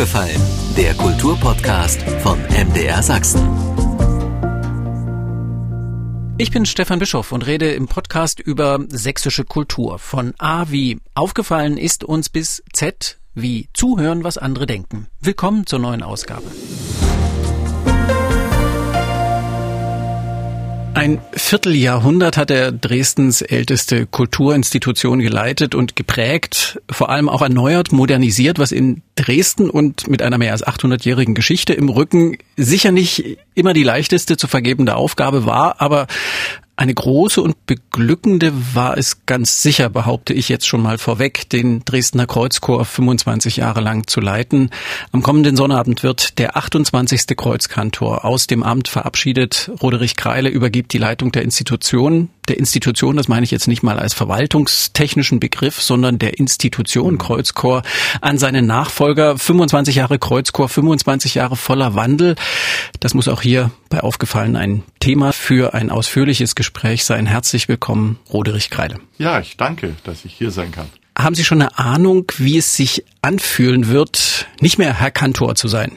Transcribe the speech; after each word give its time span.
aufgefallen? 0.00 0.40
Der 0.78 0.94
Kulturpodcast 0.94 2.00
von 2.22 2.38
MDR 2.44 3.02
Sachsen. 3.02 3.46
Ich 6.38 6.50
bin 6.50 6.64
Stefan 6.64 6.98
Bischoff 6.98 7.32
und 7.32 7.46
rede 7.46 7.72
im 7.72 7.86
Podcast 7.86 8.40
über 8.40 8.78
sächsische 8.88 9.44
Kultur. 9.44 9.98
Von 9.98 10.32
A 10.38 10.70
wie 10.70 11.00
aufgefallen 11.12 11.76
ist 11.76 12.02
uns 12.02 12.30
bis 12.30 12.62
Z 12.72 13.18
wie 13.34 13.68
zuhören, 13.74 14.24
was 14.24 14.38
andere 14.38 14.64
denken. 14.64 15.06
Willkommen 15.20 15.66
zur 15.66 15.80
neuen 15.80 16.02
Ausgabe. 16.02 16.50
Ein 20.92 21.20
Vierteljahrhundert 21.32 22.36
hat 22.36 22.50
er 22.50 22.72
Dresdens 22.72 23.42
älteste 23.42 24.06
Kulturinstitution 24.06 25.20
geleitet 25.20 25.74
und 25.74 25.94
geprägt, 25.94 26.80
vor 26.90 27.10
allem 27.10 27.28
auch 27.28 27.42
erneuert, 27.42 27.92
modernisiert, 27.92 28.58
was 28.58 28.72
in 28.72 29.02
Dresden 29.14 29.70
und 29.70 30.08
mit 30.08 30.20
einer 30.20 30.36
mehr 30.36 30.52
als 30.52 30.66
800-jährigen 30.66 31.34
Geschichte 31.34 31.72
im 31.74 31.88
Rücken 31.88 32.38
sicher 32.56 32.90
nicht 32.90 33.38
immer 33.54 33.72
die 33.72 33.84
leichteste 33.84 34.36
zu 34.36 34.48
vergebende 34.48 34.96
Aufgabe 34.96 35.46
war, 35.46 35.80
aber 35.80 36.06
eine 36.80 36.94
große 36.94 37.42
und 37.42 37.66
beglückende 37.66 38.52
war 38.74 38.96
es 38.96 39.26
ganz 39.26 39.60
sicher, 39.62 39.90
behaupte 39.90 40.32
ich 40.32 40.48
jetzt 40.48 40.66
schon 40.66 40.80
mal 40.80 40.96
vorweg, 40.96 41.46
den 41.50 41.84
Dresdner 41.84 42.26
Kreuzchor 42.26 42.86
25 42.86 43.56
Jahre 43.56 43.82
lang 43.82 44.06
zu 44.06 44.22
leiten. 44.22 44.70
Am 45.12 45.20
kommenden 45.20 45.56
Sonnabend 45.56 46.02
wird 46.02 46.38
der 46.38 46.56
28. 46.56 47.36
Kreuzkantor 47.36 48.24
aus 48.24 48.46
dem 48.46 48.62
Amt 48.62 48.88
verabschiedet. 48.88 49.70
Roderich 49.82 50.16
Kreile 50.16 50.48
übergibt 50.48 50.94
die 50.94 50.98
Leitung 50.98 51.32
der 51.32 51.42
Institution 51.42 52.30
der 52.50 52.58
Institution, 52.58 53.16
das 53.16 53.28
meine 53.28 53.44
ich 53.44 53.50
jetzt 53.50 53.68
nicht 53.68 53.82
mal 53.82 53.98
als 53.98 54.12
verwaltungstechnischen 54.12 55.40
Begriff, 55.40 55.80
sondern 55.80 56.18
der 56.18 56.38
Institution 56.38 57.16
Kreuzchor 57.16 57.82
an 58.20 58.38
seinen 58.38 58.66
Nachfolger. 58.66 59.38
25 59.38 59.94
Jahre 59.94 60.18
Kreuzchor, 60.18 60.68
25 60.68 61.36
Jahre 61.36 61.56
voller 61.56 61.94
Wandel. 61.94 62.34
Das 62.98 63.14
muss 63.14 63.28
auch 63.28 63.40
hier 63.40 63.70
bei 63.88 64.00
Aufgefallen 64.00 64.56
ein 64.56 64.82
Thema 64.98 65.32
für 65.32 65.74
ein 65.74 65.90
ausführliches 65.90 66.54
Gespräch 66.54 67.04
sein. 67.04 67.26
Herzlich 67.26 67.68
willkommen, 67.68 68.18
Roderich 68.32 68.68
Kreile. 68.68 68.96
Ja, 69.16 69.40
ich 69.40 69.56
danke, 69.56 69.94
dass 70.04 70.24
ich 70.24 70.34
hier 70.34 70.50
sein 70.50 70.72
kann. 70.72 70.86
Haben 71.16 71.34
Sie 71.34 71.44
schon 71.44 71.62
eine 71.62 71.78
Ahnung, 71.78 72.24
wie 72.38 72.58
es 72.58 72.74
sich 72.74 73.04
anfühlen 73.22 73.88
wird, 73.88 74.46
nicht 74.60 74.78
mehr 74.78 74.98
Herr 74.98 75.10
Kantor 75.10 75.54
zu 75.54 75.68
sein? 75.68 75.92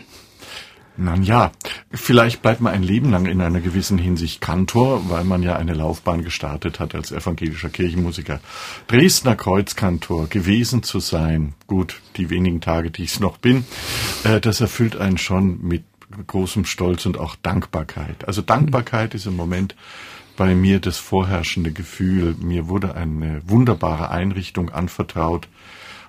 Na 0.96 1.16
ja, 1.16 1.52
vielleicht 1.92 2.44
bleibt 2.44 2.62
man 2.62 2.74
ein 2.74 2.84
Leben 2.84 3.10
lang 3.10 3.26
in 3.26 3.42
einer 3.42 3.62
gewissen 3.62 3.98
Hinsicht 3.98 4.42
Kantor, 4.42 5.10
weil 5.10 5.24
man 5.24 5.42
ja 5.42 5.56
eine 5.56 5.74
Laufbahn 5.74 6.24
gestartet 6.24 6.80
hat 6.80 6.94
als 6.94 7.12
evangelischer 7.12 7.70
Kirchenmusiker. 7.70 8.40
Dresdner 8.88 9.36
Kreuzkantor 9.36 10.28
gewesen 10.28 10.84
zu 10.84 11.00
sein, 11.00 11.56
gut, 11.66 12.00
die 12.18 12.30
wenigen 12.30 12.62
Tage, 12.62 12.92
die 12.92 13.04
ich 13.04 13.14
es 13.14 13.20
noch 13.20 13.38
bin, 13.38 13.66
äh, 14.24 14.40
das 14.40 14.62
erfüllt 14.62 14.96
einen 14.96 15.18
schon 15.18 15.64
mit 15.64 15.84
großem 16.28 16.66
Stolz 16.66 17.08
und 17.08 17.18
auch 17.18 17.36
Dankbarkeit. 17.42 18.28
Also 18.28 18.44
Dankbarkeit 18.44 19.16
ist 19.16 19.26
im 19.26 19.36
Moment 19.36 19.76
bei 20.36 20.54
mir 20.54 20.80
das 20.80 20.98
vorherrschende 20.98 21.72
Gefühl. 21.72 22.36
Mir 22.40 22.68
wurde 22.68 22.96
eine 22.96 23.42
wunderbare 23.48 24.12
Einrichtung 24.12 24.70
anvertraut, 24.70 25.48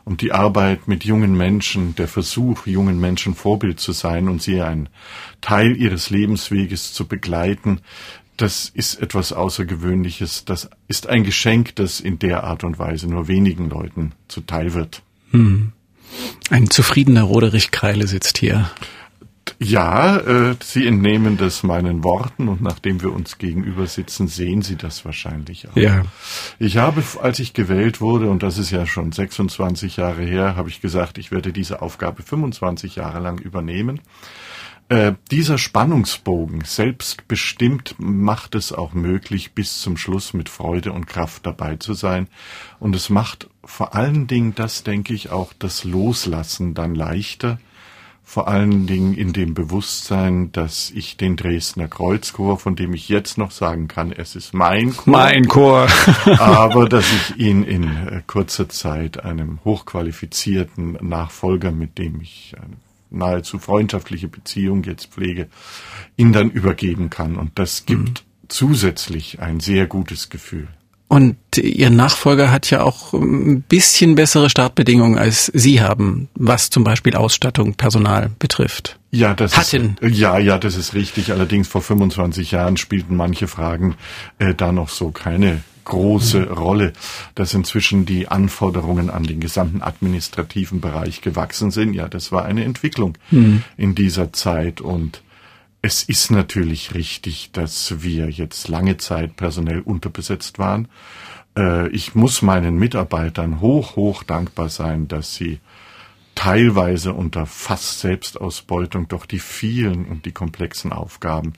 und 0.05 0.20
die 0.20 0.33
Arbeit 0.33 0.86
mit 0.88 1.05
jungen 1.05 1.36
Menschen, 1.36 1.94
der 1.97 2.08
Versuch, 2.08 2.66
jungen 2.66 3.00
Menschen 3.00 3.34
Vorbild 3.34 3.80
zu 3.80 3.92
sein 3.92 4.28
und 4.28 4.42
sie 4.42 4.61
einen 4.61 4.88
Teil 5.41 5.77
ihres 5.77 6.11
Lebensweges 6.11 6.92
zu 6.92 7.06
begleiten, 7.06 7.80
das 8.36 8.69
ist 8.69 9.00
etwas 9.00 9.33
Außergewöhnliches. 9.33 10.44
Das 10.44 10.69
ist 10.88 11.08
ein 11.08 11.24
Geschenk, 11.24 11.77
das 11.77 12.00
in 12.00 12.19
der 12.19 12.44
Art 12.44 12.64
und 12.64 12.78
Weise 12.78 13.06
nur 13.06 13.28
wenigen 13.28 13.70
Leuten 13.70 14.12
zuteil 14.28 14.74
wird. 14.74 15.02
Hm. 15.30 15.72
Ein 16.50 16.68
zufriedener 16.68 17.22
Roderich 17.22 17.70
Kreile 17.70 18.06
sitzt 18.06 18.39
hier. 18.39 18.70
Ja, 19.58 20.16
äh, 20.16 20.56
Sie 20.62 20.86
entnehmen 20.86 21.36
das 21.36 21.62
meinen 21.62 22.02
Worten 22.05 22.48
und 22.48 22.60
nachdem 22.60 23.02
wir 23.02 23.12
uns 23.12 23.39
gegenüber 23.39 23.86
sitzen, 23.86 24.28
sehen 24.28 24.62
Sie 24.62 24.77
das 24.77 25.05
wahrscheinlich 25.05 25.68
auch. 25.68 25.77
Ja. 25.77 26.02
Ich 26.58 26.77
habe, 26.77 27.02
als 27.23 27.39
ich 27.39 27.55
gewählt 27.55 28.01
wurde, 28.01 28.30
und 28.30 28.42
das 28.42 28.58
ist 28.58 28.70
ja 28.70 28.86
schon 28.86 29.12
26 29.12 29.96
Jahre 29.96 30.23
her, 30.23 30.56
habe 30.56 30.68
ich 30.68 30.80
gesagt, 30.80 31.18
ich 31.18 31.30
werde 31.30 31.52
diese 31.52 31.83
Aufgabe 31.83 32.23
25 32.23 32.96
Jahre 32.96 33.20
lang 33.20 33.39
übernehmen. 33.39 34.01
Äh, 34.90 35.14
dieser 35.30 35.57
Spannungsbogen 35.57 36.62
selbstbestimmt 36.62 37.95
macht 37.98 38.55
es 38.55 38.73
auch 38.73 38.92
möglich, 38.92 39.52
bis 39.52 39.80
zum 39.80 39.96
Schluss 39.96 40.34
mit 40.34 40.51
Freude 40.51 40.92
und 40.92 41.07
Kraft 41.07 41.46
dabei 41.46 41.77
zu 41.77 41.95
sein. 41.95 42.28
Und 42.80 42.95
es 42.95 43.08
macht 43.08 43.48
vor 43.64 43.95
allen 43.95 44.27
Dingen, 44.27 44.55
das 44.55 44.83
denke 44.83 45.14
ich, 45.14 45.30
auch 45.30 45.55
das 45.58 45.84
Loslassen 45.84 46.74
dann 46.74 46.95
leichter, 46.95 47.58
vor 48.24 48.48
allen 48.48 48.86
Dingen 48.86 49.14
in 49.14 49.33
dem 49.33 49.55
Bewusstsein, 49.55 50.51
dass 50.52 50.90
ich 50.90 51.17
den 51.17 51.36
Dresdner 51.36 51.89
Kreuzchor, 51.89 52.58
von 52.58 52.74
dem 52.74 52.95
ich 52.95 53.08
jetzt 53.08 53.39
noch 53.39 53.51
sagen 53.51 53.86
kann, 53.86 54.11
es 54.12 54.35
ist 54.35 54.55
mein 54.55 54.96
Chor, 54.96 55.12
mein 55.12 55.46
Chor, 55.46 55.89
aber 56.39 56.89
dass 56.89 57.07
ich 57.13 57.36
ihn 57.36 57.63
in 57.63 57.84
äh, 57.84 58.23
kurzer 58.27 58.68
Zeit 58.68 59.23
einem 59.23 59.61
hochqualifizierten 59.64 60.98
Nachfolger, 61.01 61.70
mit 61.70 61.98
dem 61.98 62.20
ich 62.20 62.55
eine 62.57 62.77
nahezu 63.14 63.58
freundschaftliche 63.58 64.29
Beziehung 64.29 64.83
jetzt 64.84 65.13
pflege, 65.13 65.48
ihn 66.17 66.33
dann 66.33 66.51
übergeben 66.51 67.11
kann. 67.11 67.36
Und 67.36 67.58
das 67.58 67.86
gibt 67.86 68.24
mhm. 68.24 68.48
zusätzlich 68.48 69.40
ein 69.40 69.61
sehr 69.61 69.86
gutes 69.86 70.30
Gefühl. 70.30 70.68
Und 71.14 71.36
Ihr 71.57 71.91
Nachfolger 71.91 72.51
hat 72.51 72.70
ja 72.70 72.83
auch 72.83 73.13
ein 73.13 73.63
bisschen 73.63 74.17
bessere 74.17 74.51
Startbedingungen 74.51 75.17
als 75.17 75.47
Sie 75.55 75.80
haben, 75.80 76.29
was 76.35 76.70
zum 76.70 76.83
Beispiel 76.83 77.14
Ausstattung, 77.14 77.75
Personal 77.75 78.33
betrifft. 78.41 78.98
Ja, 79.13 79.33
das 79.33 79.57
Hatten. 79.57 79.97
ist, 80.01 80.19
ja, 80.19 80.41
ja, 80.41 80.58
das 80.58 80.75
ist 80.75 80.92
richtig. 80.92 81.30
Allerdings 81.30 81.69
vor 81.69 81.83
25 81.83 82.51
Jahren 82.51 82.77
spielten 82.77 83.14
manche 83.14 83.47
Fragen 83.47 83.95
äh, 84.41 84.55
da 84.57 84.73
noch 84.73 84.89
so 84.89 85.13
keine 85.13 85.63
große 85.85 86.41
mhm. 86.41 86.52
Rolle, 86.52 86.92
dass 87.36 87.55
inzwischen 87.55 88.07
die 88.07 88.27
Anforderungen 88.27 89.08
an 89.08 89.23
den 89.23 89.39
gesamten 89.39 89.83
administrativen 89.83 90.81
Bereich 90.81 91.20
gewachsen 91.20 91.70
sind. 91.70 91.95
Ja, 91.95 92.08
das 92.08 92.33
war 92.33 92.45
eine 92.45 92.64
Entwicklung 92.64 93.17
mhm. 93.31 93.63
in 93.77 93.95
dieser 93.95 94.33
Zeit 94.33 94.81
und 94.81 95.23
es 95.84 96.02
ist 96.02 96.30
natürlich 96.30 96.95
richtig, 96.95 97.50
dass 97.52 98.02
wir 98.02 98.30
jetzt 98.30 98.68
lange 98.68 98.96
Zeit 98.96 99.36
personell 99.36 99.80
unterbesetzt 99.80 100.58
waren. 100.58 100.89
Äh, 101.58 101.89
ich 101.89 102.14
muss 102.14 102.40
meinen 102.40 102.78
Mitarbeitern 102.78 103.61
hoch, 103.61 103.95
hoch 103.95 104.22
dankbar 104.22 104.70
sein, 104.70 105.08
dass 105.08 105.34
sie 105.34 105.61
teilweise 106.34 107.12
unter 107.12 107.45
fast 107.45 108.00
Selbstausbeutung 108.00 109.08
doch 109.08 109.27
die 109.27 109.39
vielen 109.39 110.06
und 110.06 110.24
die 110.24 110.33
komplexen 110.33 110.90
Aufgaben 110.90 111.52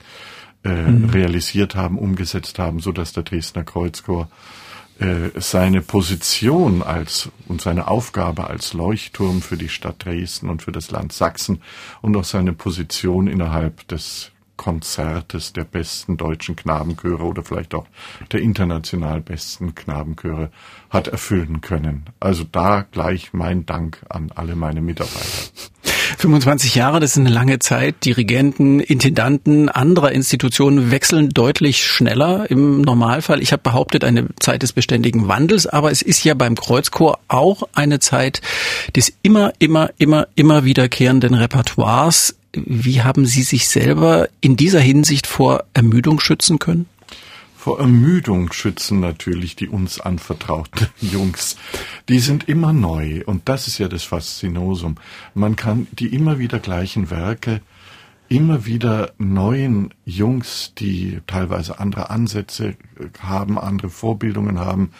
äh, 0.65 0.91
mhm. 0.91 1.09
realisiert 1.09 1.75
haben, 1.75 1.97
umgesetzt 1.97 2.59
haben, 2.59 2.81
so 2.81 2.91
dass 2.91 3.13
der 3.13 3.23
Dresdner 3.23 3.63
Kreuzchor 3.63 4.27
seine 5.35 5.81
Position 5.81 6.81
als 6.81 7.29
und 7.47 7.61
seine 7.61 7.87
Aufgabe 7.87 8.47
als 8.47 8.73
Leuchtturm 8.73 9.41
für 9.41 9.57
die 9.57 9.69
Stadt 9.69 10.03
Dresden 10.05 10.49
und 10.49 10.63
für 10.63 10.71
das 10.71 10.89
Land 10.89 11.13
Sachsen 11.13 11.61
und 12.01 12.17
auch 12.17 12.23
seine 12.23 12.53
Position 12.53 13.27
innerhalb 13.27 13.87
des 13.89 14.31
Konzertes 14.57 15.53
der 15.53 15.63
besten 15.63 16.17
deutschen 16.17 16.55
Knabenchöre 16.55 17.23
oder 17.23 17.43
vielleicht 17.43 17.75
auch 17.75 17.85
der 18.31 18.41
international 18.41 19.21
besten 19.21 19.75
Knabenchöre 19.75 20.51
hat 20.89 21.07
erfüllen 21.07 21.61
können. 21.61 22.05
Also 22.19 22.43
da 22.43 22.81
gleich 22.81 23.33
mein 23.33 23.65
Dank 23.65 24.03
an 24.09 24.31
alle 24.35 24.55
meine 24.55 24.81
Mitarbeiter. 24.81 25.51
25 26.17 26.73
Jahre, 26.73 26.99
das 26.99 27.11
ist 27.11 27.19
eine 27.19 27.29
lange 27.29 27.59
Zeit. 27.59 28.03
Dirigenten, 28.03 28.79
Intendanten 28.79 29.69
anderer 29.69 30.11
Institutionen 30.11 30.89
wechseln 30.89 31.29
deutlich 31.29 31.85
schneller 31.85 32.49
im 32.49 32.81
Normalfall. 32.81 33.39
Ich 33.41 33.51
habe 33.51 33.61
behauptet, 33.61 34.03
eine 34.03 34.27
Zeit 34.39 34.63
des 34.63 34.73
beständigen 34.73 35.27
Wandels, 35.27 35.67
aber 35.67 35.91
es 35.91 36.01
ist 36.01 36.23
ja 36.23 36.33
beim 36.33 36.55
Kreuzchor 36.55 37.19
auch 37.27 37.63
eine 37.73 37.99
Zeit 37.99 38.41
des 38.95 39.13
immer, 39.21 39.53
immer, 39.59 39.91
immer, 39.99 40.27
immer 40.33 40.65
wiederkehrenden 40.65 41.35
Repertoires. 41.35 42.35
Wie 42.53 43.03
haben 43.03 43.27
Sie 43.27 43.43
sich 43.43 43.67
selber 43.67 44.27
in 44.41 44.55
dieser 44.57 44.79
Hinsicht 44.79 45.27
vor 45.27 45.65
Ermüdung 45.75 46.19
schützen 46.19 46.57
können? 46.57 46.87
Vor 47.67 47.81
Ermüdung 47.81 48.53
schützen 48.53 49.01
natürlich 49.01 49.57
die 49.57 49.67
uns 49.67 49.99
anvertrauten 49.99 50.87
Jungs. 51.01 51.57
Die 52.07 52.19
sind 52.19 52.47
immer 52.47 52.71
neu 52.71 53.23
und 53.25 53.49
das 53.49 53.67
ist 53.67 53.77
ja 53.77 53.89
das 53.89 54.03
Faszinosum. 54.03 54.95
Man 55.33 55.57
kann 55.57 55.85
die 55.91 56.15
immer 56.15 56.39
wieder 56.39 56.59
gleichen 56.59 57.09
Werke 57.09 57.59
immer 58.29 58.65
wieder 58.65 59.13
neuen 59.17 59.93
Jungs, 60.05 60.73
die 60.77 61.19
teilweise 61.27 61.79
andere 61.79 62.09
Ansätze 62.09 62.75
haben, 63.19 63.57
andere 63.57 63.89
Vorbildungen 63.89 64.59
haben, 64.59 64.91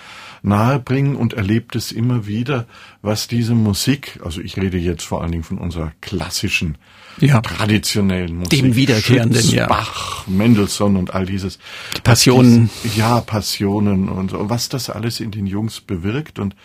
nahebringen 0.44 1.16
und 1.16 1.34
erlebt 1.34 1.76
es 1.76 1.92
immer 1.92 2.26
wieder, 2.26 2.68
was 3.02 3.28
diese 3.28 3.54
Musik, 3.54 4.20
also 4.24 4.42
ich 4.42 4.58
rede 4.58 4.78
jetzt 4.78 5.04
vor 5.04 5.22
allen 5.22 5.32
Dingen 5.32 5.44
von 5.44 5.58
unserer 5.58 5.92
klassischen, 6.02 6.78
ja. 7.20 7.42
traditionellen 7.42 8.38
Musik, 8.38 8.50
dem 8.50 8.76
wiederkehrenden, 8.76 9.42
Schütz, 9.42 9.52
ja. 9.52 9.68
Bach, 9.68 10.28
Mendelssohn 10.28 10.96
und 10.96 11.14
all 11.14 11.26
dieses, 11.26 11.60
die 11.96 12.02
Passionen, 12.02 12.70
dies, 12.84 12.98
ja, 12.98 13.22
Passionen 13.22 14.10
und 14.10 14.32
so, 14.32 14.50
was 14.50 14.70
das 14.70 14.90
alles 14.90 15.20
in 15.20 15.32
den 15.32 15.48
Jungs 15.48 15.82
bewirkt 15.82 16.40
und 16.40 16.56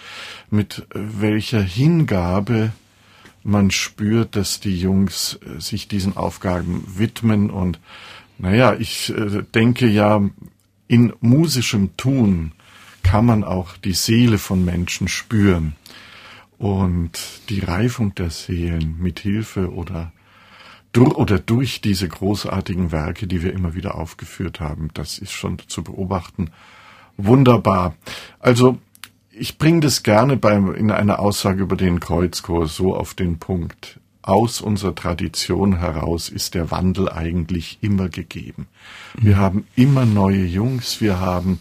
mit 0.51 0.87
welcher 0.95 1.63
Hingabe 1.63 2.73
Man 3.45 3.71
spürt, 3.73 4.37
dass 4.37 4.61
die 4.61 4.79
Jungs 4.79 5.39
äh, 5.45 5.61
sich 5.61 5.89
diesen 5.89 6.17
Aufgaben 6.17 6.85
widmen 6.87 7.51
und 7.51 7.81
naja, 8.39 8.75
ich 8.79 9.11
äh, 9.11 9.43
denke 9.55 9.89
ja, 9.89 10.21
in 10.89 11.13
musischem 11.21 11.97
Tun 11.97 12.53
kann 13.03 13.25
man 13.25 13.45
auch 13.45 13.77
die 13.77 13.95
Seele 13.95 14.39
von 14.39 14.65
Menschen 14.65 15.09
spüren. 15.09 15.75
Und 16.59 17.19
die 17.49 17.61
Reifung 17.61 18.15
der 18.15 18.31
Seelen 18.31 18.97
mit 19.01 19.21
Hilfe 19.21 19.73
oder 19.73 20.13
durch, 20.93 21.15
oder 21.15 21.39
durch 21.39 21.81
diese 21.81 22.09
großartigen 22.09 22.93
Werke, 22.93 23.27
die 23.27 23.43
wir 23.43 23.53
immer 23.53 23.75
wieder 23.75 23.95
aufgeführt 23.97 24.61
haben, 24.61 24.91
das 24.95 25.19
ist 25.19 25.33
schon 25.33 25.59
zu 25.67 25.83
beobachten. 25.83 26.51
Wunderbar. 27.17 27.95
Also 28.39 28.79
ich 29.31 29.59
bringe 29.59 29.81
das 29.81 30.03
gerne 30.03 30.37
beim, 30.37 30.75
in 30.75 30.91
einer 30.91 31.19
Aussage 31.19 31.63
über 31.63 31.77
den 31.77 32.01
Kreuzchor 32.01 32.69
so 32.69 32.95
auf 32.95 33.15
den 33.15 33.39
Punkt. 33.39 33.99
Aus 34.21 34.61
unserer 34.61 34.95
Tradition 34.95 35.79
heraus 35.79 36.29
ist 36.29 36.55
der 36.55 36.71
Wandel 36.71 37.09
eigentlich 37.09 37.79
immer 37.81 38.09
gegeben. 38.09 38.69
Wir 39.19 39.37
haben 39.37 39.67
immer 39.75 40.05
neue 40.05 40.45
Jungs, 40.45 41.01
wir 41.01 41.19
haben 41.19 41.61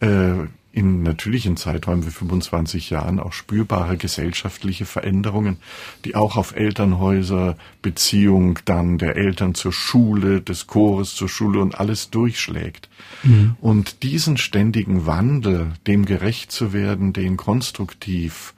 äh, 0.00 0.46
in 0.76 1.02
natürlichen 1.02 1.56
Zeiträumen 1.56 2.06
wie 2.06 2.10
25 2.10 2.90
Jahren 2.90 3.18
auch 3.18 3.32
spürbare 3.32 3.96
gesellschaftliche 3.96 4.84
Veränderungen, 4.84 5.56
die 6.04 6.14
auch 6.14 6.36
auf 6.36 6.54
Elternhäuser, 6.54 7.56
Beziehung 7.80 8.58
dann 8.66 8.98
der 8.98 9.16
Eltern 9.16 9.54
zur 9.54 9.72
Schule, 9.72 10.42
des 10.42 10.66
Chores 10.66 11.14
zur 11.14 11.30
Schule 11.30 11.60
und 11.60 11.80
alles 11.80 12.10
durchschlägt. 12.10 12.90
Mhm. 13.22 13.56
Und 13.62 14.02
diesen 14.02 14.36
ständigen 14.36 15.06
Wandel, 15.06 15.72
dem 15.86 16.04
gerecht 16.04 16.52
zu 16.52 16.74
werden, 16.74 17.14
den 17.14 17.38
konstruktiv 17.38 18.52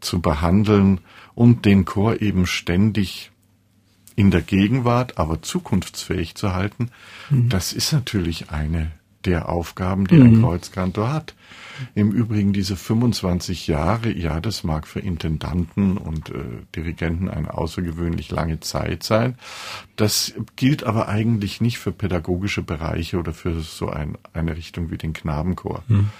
zu 0.00 0.20
behandeln 0.20 1.00
und 1.34 1.64
den 1.64 1.86
Chor 1.86 2.20
eben 2.20 2.44
ständig 2.44 3.30
in 4.14 4.30
der 4.30 4.42
Gegenwart, 4.42 5.16
aber 5.16 5.40
zukunftsfähig 5.40 6.34
zu 6.34 6.52
halten, 6.52 6.90
mhm. 7.30 7.48
das 7.48 7.72
ist 7.72 7.94
natürlich 7.94 8.50
eine 8.50 8.90
der 9.24 9.48
Aufgaben, 9.48 10.06
die 10.06 10.16
mhm. 10.16 10.26
ein 10.26 10.42
Kreuzkantor 10.42 11.10
hat. 11.10 11.34
Im 11.94 12.12
Übrigen 12.12 12.52
diese 12.52 12.76
25 12.76 13.66
Jahre, 13.66 14.10
ja, 14.10 14.40
das 14.40 14.64
mag 14.64 14.86
für 14.86 15.00
Intendanten 15.00 15.96
und 15.96 16.30
äh, 16.30 16.42
Dirigenten 16.74 17.28
eine 17.28 17.54
außergewöhnlich 17.54 18.30
lange 18.30 18.60
Zeit 18.60 19.02
sein. 19.02 19.36
Das 19.96 20.34
gilt 20.56 20.84
aber 20.84 21.08
eigentlich 21.08 21.60
nicht 21.60 21.78
für 21.78 21.92
pädagogische 21.92 22.62
Bereiche 22.62 23.18
oder 23.18 23.32
für 23.32 23.60
so 23.60 23.88
ein, 23.88 24.18
eine 24.32 24.56
Richtung 24.56 24.90
wie 24.90 24.98
den 24.98 25.12
Knabenchor. 25.12 25.82
Hm. 25.88 26.10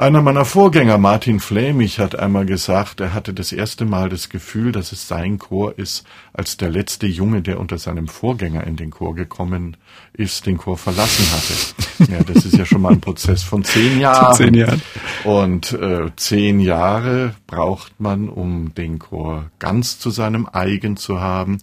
Einer 0.00 0.22
meiner 0.22 0.44
Vorgänger, 0.44 0.96
Martin 0.96 1.40
Flämig, 1.40 1.98
hat 1.98 2.16
einmal 2.16 2.46
gesagt, 2.46 3.00
er 3.00 3.14
hatte 3.14 3.34
das 3.34 3.50
erste 3.50 3.84
Mal 3.84 4.08
das 4.08 4.28
Gefühl, 4.28 4.70
dass 4.70 4.92
es 4.92 5.08
sein 5.08 5.38
Chor 5.38 5.76
ist, 5.76 6.06
als 6.32 6.56
der 6.56 6.68
letzte 6.68 7.08
Junge, 7.08 7.42
der 7.42 7.58
unter 7.58 7.78
seinem 7.78 8.06
Vorgänger 8.06 8.64
in 8.64 8.76
den 8.76 8.90
Chor 8.90 9.16
gekommen 9.16 9.76
ist, 10.12 10.46
den 10.46 10.56
Chor 10.56 10.78
verlassen 10.78 11.26
hatte. 11.32 11.54
Ja, 12.12 12.22
das 12.22 12.44
ist 12.44 12.56
ja 12.56 12.64
schon 12.64 12.80
mal 12.80 12.92
ein 12.92 13.00
Prozess 13.00 13.42
von 13.42 13.64
zehn 13.64 13.98
Jahren. 13.98 14.36
zehn 14.36 14.54
Jahren. 14.54 14.80
Und 15.24 15.72
äh, 15.72 16.06
zehn 16.14 16.60
Jahre 16.60 17.34
braucht 17.48 17.98
man, 17.98 18.28
um 18.28 18.72
den 18.72 19.00
Chor 19.00 19.50
ganz 19.58 19.98
zu 19.98 20.10
seinem 20.10 20.48
eigen 20.50 20.96
zu 20.96 21.20
haben. 21.20 21.58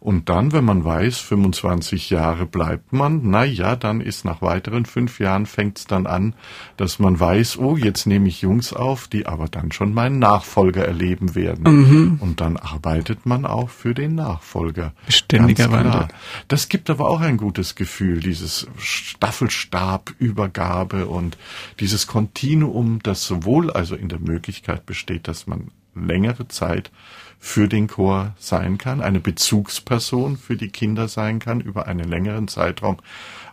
Und 0.00 0.30
dann, 0.30 0.52
wenn 0.52 0.64
man 0.64 0.86
weiß, 0.86 1.18
25 1.18 2.08
Jahre 2.08 2.46
bleibt 2.46 2.94
man, 2.94 3.20
na 3.24 3.44
ja, 3.44 3.76
dann 3.76 4.00
ist 4.00 4.24
nach 4.24 4.40
weiteren 4.40 4.86
fünf 4.86 5.20
Jahren 5.20 5.44
fängt 5.44 5.78
es 5.78 5.86
dann 5.86 6.06
an, 6.06 6.34
dass 6.78 6.98
man 6.98 7.20
weiß, 7.20 7.58
oh, 7.58 7.73
jetzt 7.76 8.06
nehme 8.06 8.28
ich 8.28 8.42
Jungs 8.42 8.72
auf, 8.72 9.08
die 9.08 9.26
aber 9.26 9.48
dann 9.48 9.72
schon 9.72 9.92
meinen 9.94 10.18
Nachfolger 10.18 10.84
erleben 10.84 11.34
werden. 11.34 11.64
Mhm. 11.64 12.18
Und 12.20 12.40
dann 12.40 12.56
arbeitet 12.56 13.26
man 13.26 13.44
auch 13.46 13.70
für 13.70 13.94
den 13.94 14.14
Nachfolger. 14.14 14.92
Ständiger 15.08 15.72
Wandel. 15.72 16.06
Das 16.48 16.68
gibt 16.68 16.90
aber 16.90 17.08
auch 17.08 17.20
ein 17.20 17.36
gutes 17.36 17.74
Gefühl, 17.74 18.20
dieses 18.20 18.66
Staffelstabübergabe 18.78 21.06
und 21.06 21.36
dieses 21.80 22.06
Kontinuum, 22.06 23.00
das 23.02 23.26
sowohl 23.26 23.70
also 23.70 23.96
in 23.96 24.08
der 24.08 24.20
Möglichkeit 24.20 24.86
besteht, 24.86 25.28
dass 25.28 25.46
man 25.46 25.70
längere 25.94 26.48
Zeit 26.48 26.90
für 27.38 27.68
den 27.68 27.88
Chor 27.88 28.34
sein 28.38 28.78
kann, 28.78 29.02
eine 29.02 29.20
Bezugsperson 29.20 30.38
für 30.38 30.56
die 30.56 30.70
Kinder 30.70 31.08
sein 31.08 31.40
kann 31.40 31.60
über 31.60 31.86
einen 31.86 32.08
längeren 32.08 32.48
Zeitraum 32.48 32.96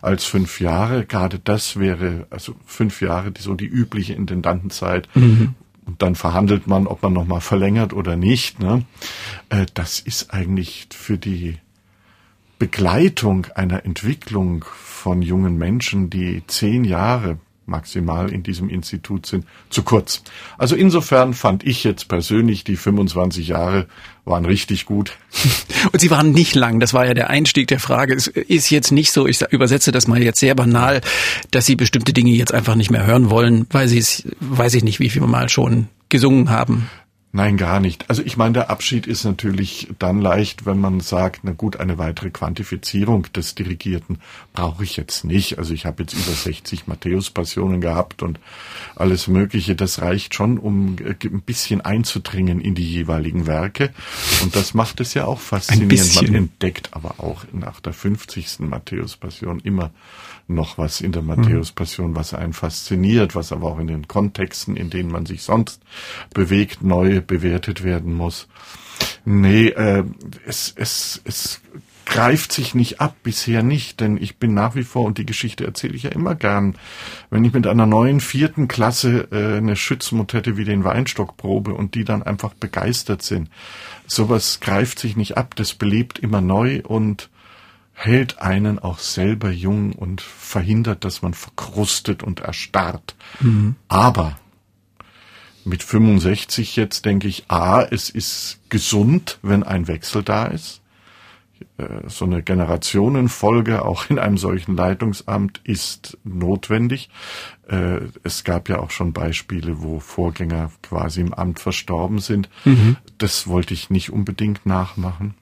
als 0.02 0.24
fünf 0.24 0.60
Jahre. 0.60 1.06
Gerade 1.06 1.38
das 1.38 1.78
wäre, 1.78 2.26
also 2.28 2.54
fünf 2.66 3.00
Jahre, 3.00 3.32
so 3.38 3.54
die 3.54 3.66
übliche 3.66 4.12
Intendantenzeit. 4.12 5.08
Mhm. 5.14 5.54
Und 5.86 6.02
dann 6.02 6.14
verhandelt 6.14 6.66
man, 6.66 6.86
ob 6.86 7.02
man 7.02 7.12
nochmal 7.12 7.40
verlängert 7.40 7.92
oder 7.92 8.16
nicht. 8.16 8.60
Ne? 8.60 8.84
Äh, 9.48 9.66
das 9.74 10.00
ist 10.00 10.32
eigentlich 10.32 10.88
für 10.92 11.18
die 11.18 11.58
Begleitung 12.58 13.46
einer 13.54 13.84
Entwicklung 13.84 14.64
von 14.72 15.22
jungen 15.22 15.58
Menschen, 15.58 16.10
die 16.10 16.44
zehn 16.46 16.84
Jahre 16.84 17.38
maximal 17.66 18.30
in 18.32 18.42
diesem 18.42 18.68
Institut 18.68 19.26
sind, 19.26 19.46
zu 19.70 19.82
kurz. 19.82 20.22
Also 20.58 20.76
insofern 20.76 21.34
fand 21.34 21.64
ich 21.64 21.84
jetzt 21.84 22.08
persönlich 22.08 22.64
die 22.64 22.76
25 22.76 23.48
Jahre 23.48 23.86
waren 24.24 24.44
richtig 24.44 24.86
gut. 24.86 25.16
Und 25.92 26.00
sie 26.00 26.10
waren 26.10 26.32
nicht 26.32 26.54
lang. 26.54 26.80
Das 26.80 26.94
war 26.94 27.06
ja 27.06 27.14
der 27.14 27.30
Einstieg 27.30 27.68
der 27.68 27.80
Frage. 27.80 28.14
Es 28.14 28.28
ist 28.28 28.70
jetzt 28.70 28.92
nicht 28.92 29.12
so, 29.12 29.26
ich 29.26 29.42
übersetze 29.50 29.92
das 29.92 30.06
mal 30.06 30.22
jetzt 30.22 30.38
sehr 30.38 30.54
banal, 30.54 31.00
dass 31.50 31.66
sie 31.66 31.76
bestimmte 31.76 32.12
Dinge 32.12 32.30
jetzt 32.30 32.54
einfach 32.54 32.74
nicht 32.74 32.90
mehr 32.90 33.06
hören 33.06 33.30
wollen, 33.30 33.66
weil 33.70 33.88
sie 33.88 33.98
es, 33.98 34.24
weiß 34.40 34.74
ich 34.74 34.84
nicht, 34.84 35.00
wie 35.00 35.10
viel 35.10 35.22
Mal 35.22 35.48
schon 35.48 35.88
gesungen 36.08 36.50
haben. 36.50 36.88
Nein, 37.34 37.56
gar 37.56 37.80
nicht. 37.80 38.10
Also 38.10 38.22
ich 38.22 38.36
meine, 38.36 38.52
der 38.52 38.68
Abschied 38.68 39.06
ist 39.06 39.24
natürlich 39.24 39.88
dann 39.98 40.20
leicht, 40.20 40.66
wenn 40.66 40.78
man 40.78 41.00
sagt, 41.00 41.40
na 41.44 41.52
gut, 41.52 41.78
eine 41.78 41.96
weitere 41.96 42.28
Quantifizierung 42.28 43.26
des 43.32 43.54
Dirigierten 43.54 44.18
brauche 44.52 44.84
ich 44.84 44.98
jetzt 44.98 45.24
nicht. 45.24 45.56
Also 45.56 45.72
ich 45.72 45.86
habe 45.86 46.02
jetzt 46.02 46.12
über 46.12 46.30
60 46.30 46.86
Matthäus-Passionen 46.88 47.80
gehabt 47.80 48.22
und 48.22 48.38
alles 48.96 49.28
Mögliche. 49.28 49.74
Das 49.74 50.02
reicht 50.02 50.34
schon, 50.34 50.58
um 50.58 50.96
äh, 50.98 51.14
ein 51.24 51.40
bisschen 51.40 51.80
einzudringen 51.80 52.60
in 52.60 52.74
die 52.74 52.86
jeweiligen 52.86 53.46
Werke. 53.46 53.94
Und 54.42 54.54
das 54.54 54.74
macht 54.74 55.00
es 55.00 55.14
ja 55.14 55.24
auch 55.24 55.40
faszinierend. 55.40 56.14
Man 56.16 56.34
entdeckt 56.34 56.90
aber 56.92 57.14
auch 57.16 57.46
nach 57.50 57.80
der 57.80 57.94
50. 57.94 58.60
Matthäus-Passion 58.60 59.60
immer 59.60 59.90
noch 60.54 60.78
was 60.78 61.00
in 61.00 61.12
der 61.12 61.22
Matthäus-Passion, 61.22 62.14
was 62.14 62.34
einen 62.34 62.52
fasziniert, 62.52 63.34
was 63.34 63.52
aber 63.52 63.68
auch 63.68 63.78
in 63.78 63.86
den 63.86 64.08
Kontexten, 64.08 64.76
in 64.76 64.90
denen 64.90 65.10
man 65.10 65.26
sich 65.26 65.42
sonst 65.42 65.82
bewegt, 66.34 66.82
neu 66.82 67.20
bewertet 67.20 67.82
werden 67.84 68.14
muss. 68.14 68.48
Nee, 69.24 69.68
äh, 69.68 70.04
es, 70.46 70.72
es, 70.76 71.20
es 71.24 71.60
greift 72.04 72.52
sich 72.52 72.74
nicht 72.74 73.00
ab, 73.00 73.16
bisher 73.22 73.62
nicht, 73.62 74.00
denn 74.00 74.16
ich 74.16 74.36
bin 74.36 74.54
nach 74.54 74.74
wie 74.74 74.82
vor, 74.82 75.04
und 75.04 75.18
die 75.18 75.26
Geschichte 75.26 75.64
erzähle 75.64 75.94
ich 75.94 76.02
ja 76.02 76.10
immer 76.10 76.34
gern, 76.34 76.74
wenn 77.30 77.44
ich 77.44 77.52
mit 77.52 77.66
einer 77.66 77.86
neuen 77.86 78.20
vierten 78.20 78.68
Klasse 78.68 79.28
äh, 79.30 79.56
eine 79.56 79.76
Schützmotette 79.76 80.56
wie 80.56 80.64
den 80.64 80.84
Weinstock 80.84 81.36
probe 81.36 81.72
und 81.72 81.94
die 81.94 82.04
dann 82.04 82.22
einfach 82.22 82.54
begeistert 82.54 83.22
sind. 83.22 83.48
Sowas 84.06 84.60
greift 84.60 84.98
sich 84.98 85.16
nicht 85.16 85.36
ab, 85.36 85.54
das 85.56 85.74
belebt 85.74 86.18
immer 86.18 86.40
neu 86.40 86.82
und 86.82 87.30
hält 87.92 88.40
einen 88.40 88.78
auch 88.78 88.98
selber 88.98 89.50
jung 89.50 89.92
und 89.92 90.20
verhindert, 90.20 91.04
dass 91.04 91.22
man 91.22 91.34
verkrustet 91.34 92.22
und 92.22 92.40
erstarrt. 92.40 93.14
Mhm. 93.40 93.76
Aber 93.88 94.36
mit 95.64 95.82
65 95.82 96.76
jetzt 96.76 97.04
denke 97.04 97.28
ich, 97.28 97.44
a, 97.48 97.82
es 97.82 98.10
ist 98.10 98.58
gesund, 98.68 99.38
wenn 99.42 99.62
ein 99.62 99.86
Wechsel 99.88 100.22
da 100.22 100.46
ist. 100.46 100.80
Äh, 101.76 102.08
so 102.08 102.24
eine 102.24 102.42
Generationenfolge 102.42 103.84
auch 103.84 104.10
in 104.10 104.18
einem 104.18 104.38
solchen 104.38 104.76
Leitungsamt 104.76 105.60
ist 105.64 106.18
notwendig. 106.24 107.10
Äh, 107.68 108.00
es 108.22 108.44
gab 108.44 108.68
ja 108.68 108.80
auch 108.80 108.90
schon 108.90 109.12
Beispiele, 109.12 109.82
wo 109.82 110.00
Vorgänger 110.00 110.70
quasi 110.82 111.20
im 111.20 111.34
Amt 111.34 111.60
verstorben 111.60 112.18
sind. 112.18 112.48
Mhm. 112.64 112.96
Das 113.18 113.46
wollte 113.46 113.74
ich 113.74 113.90
nicht 113.90 114.10
unbedingt 114.10 114.66
nachmachen. 114.66 115.34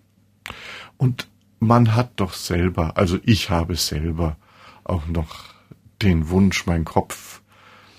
Und 0.96 1.28
man 1.60 1.94
hat 1.94 2.12
doch 2.16 2.32
selber, 2.32 2.96
also 2.96 3.18
ich 3.24 3.50
habe 3.50 3.76
selber 3.76 4.36
auch 4.84 5.06
noch 5.06 5.44
den 6.02 6.30
Wunsch, 6.30 6.66
mein 6.66 6.84
Kopf 6.84 7.40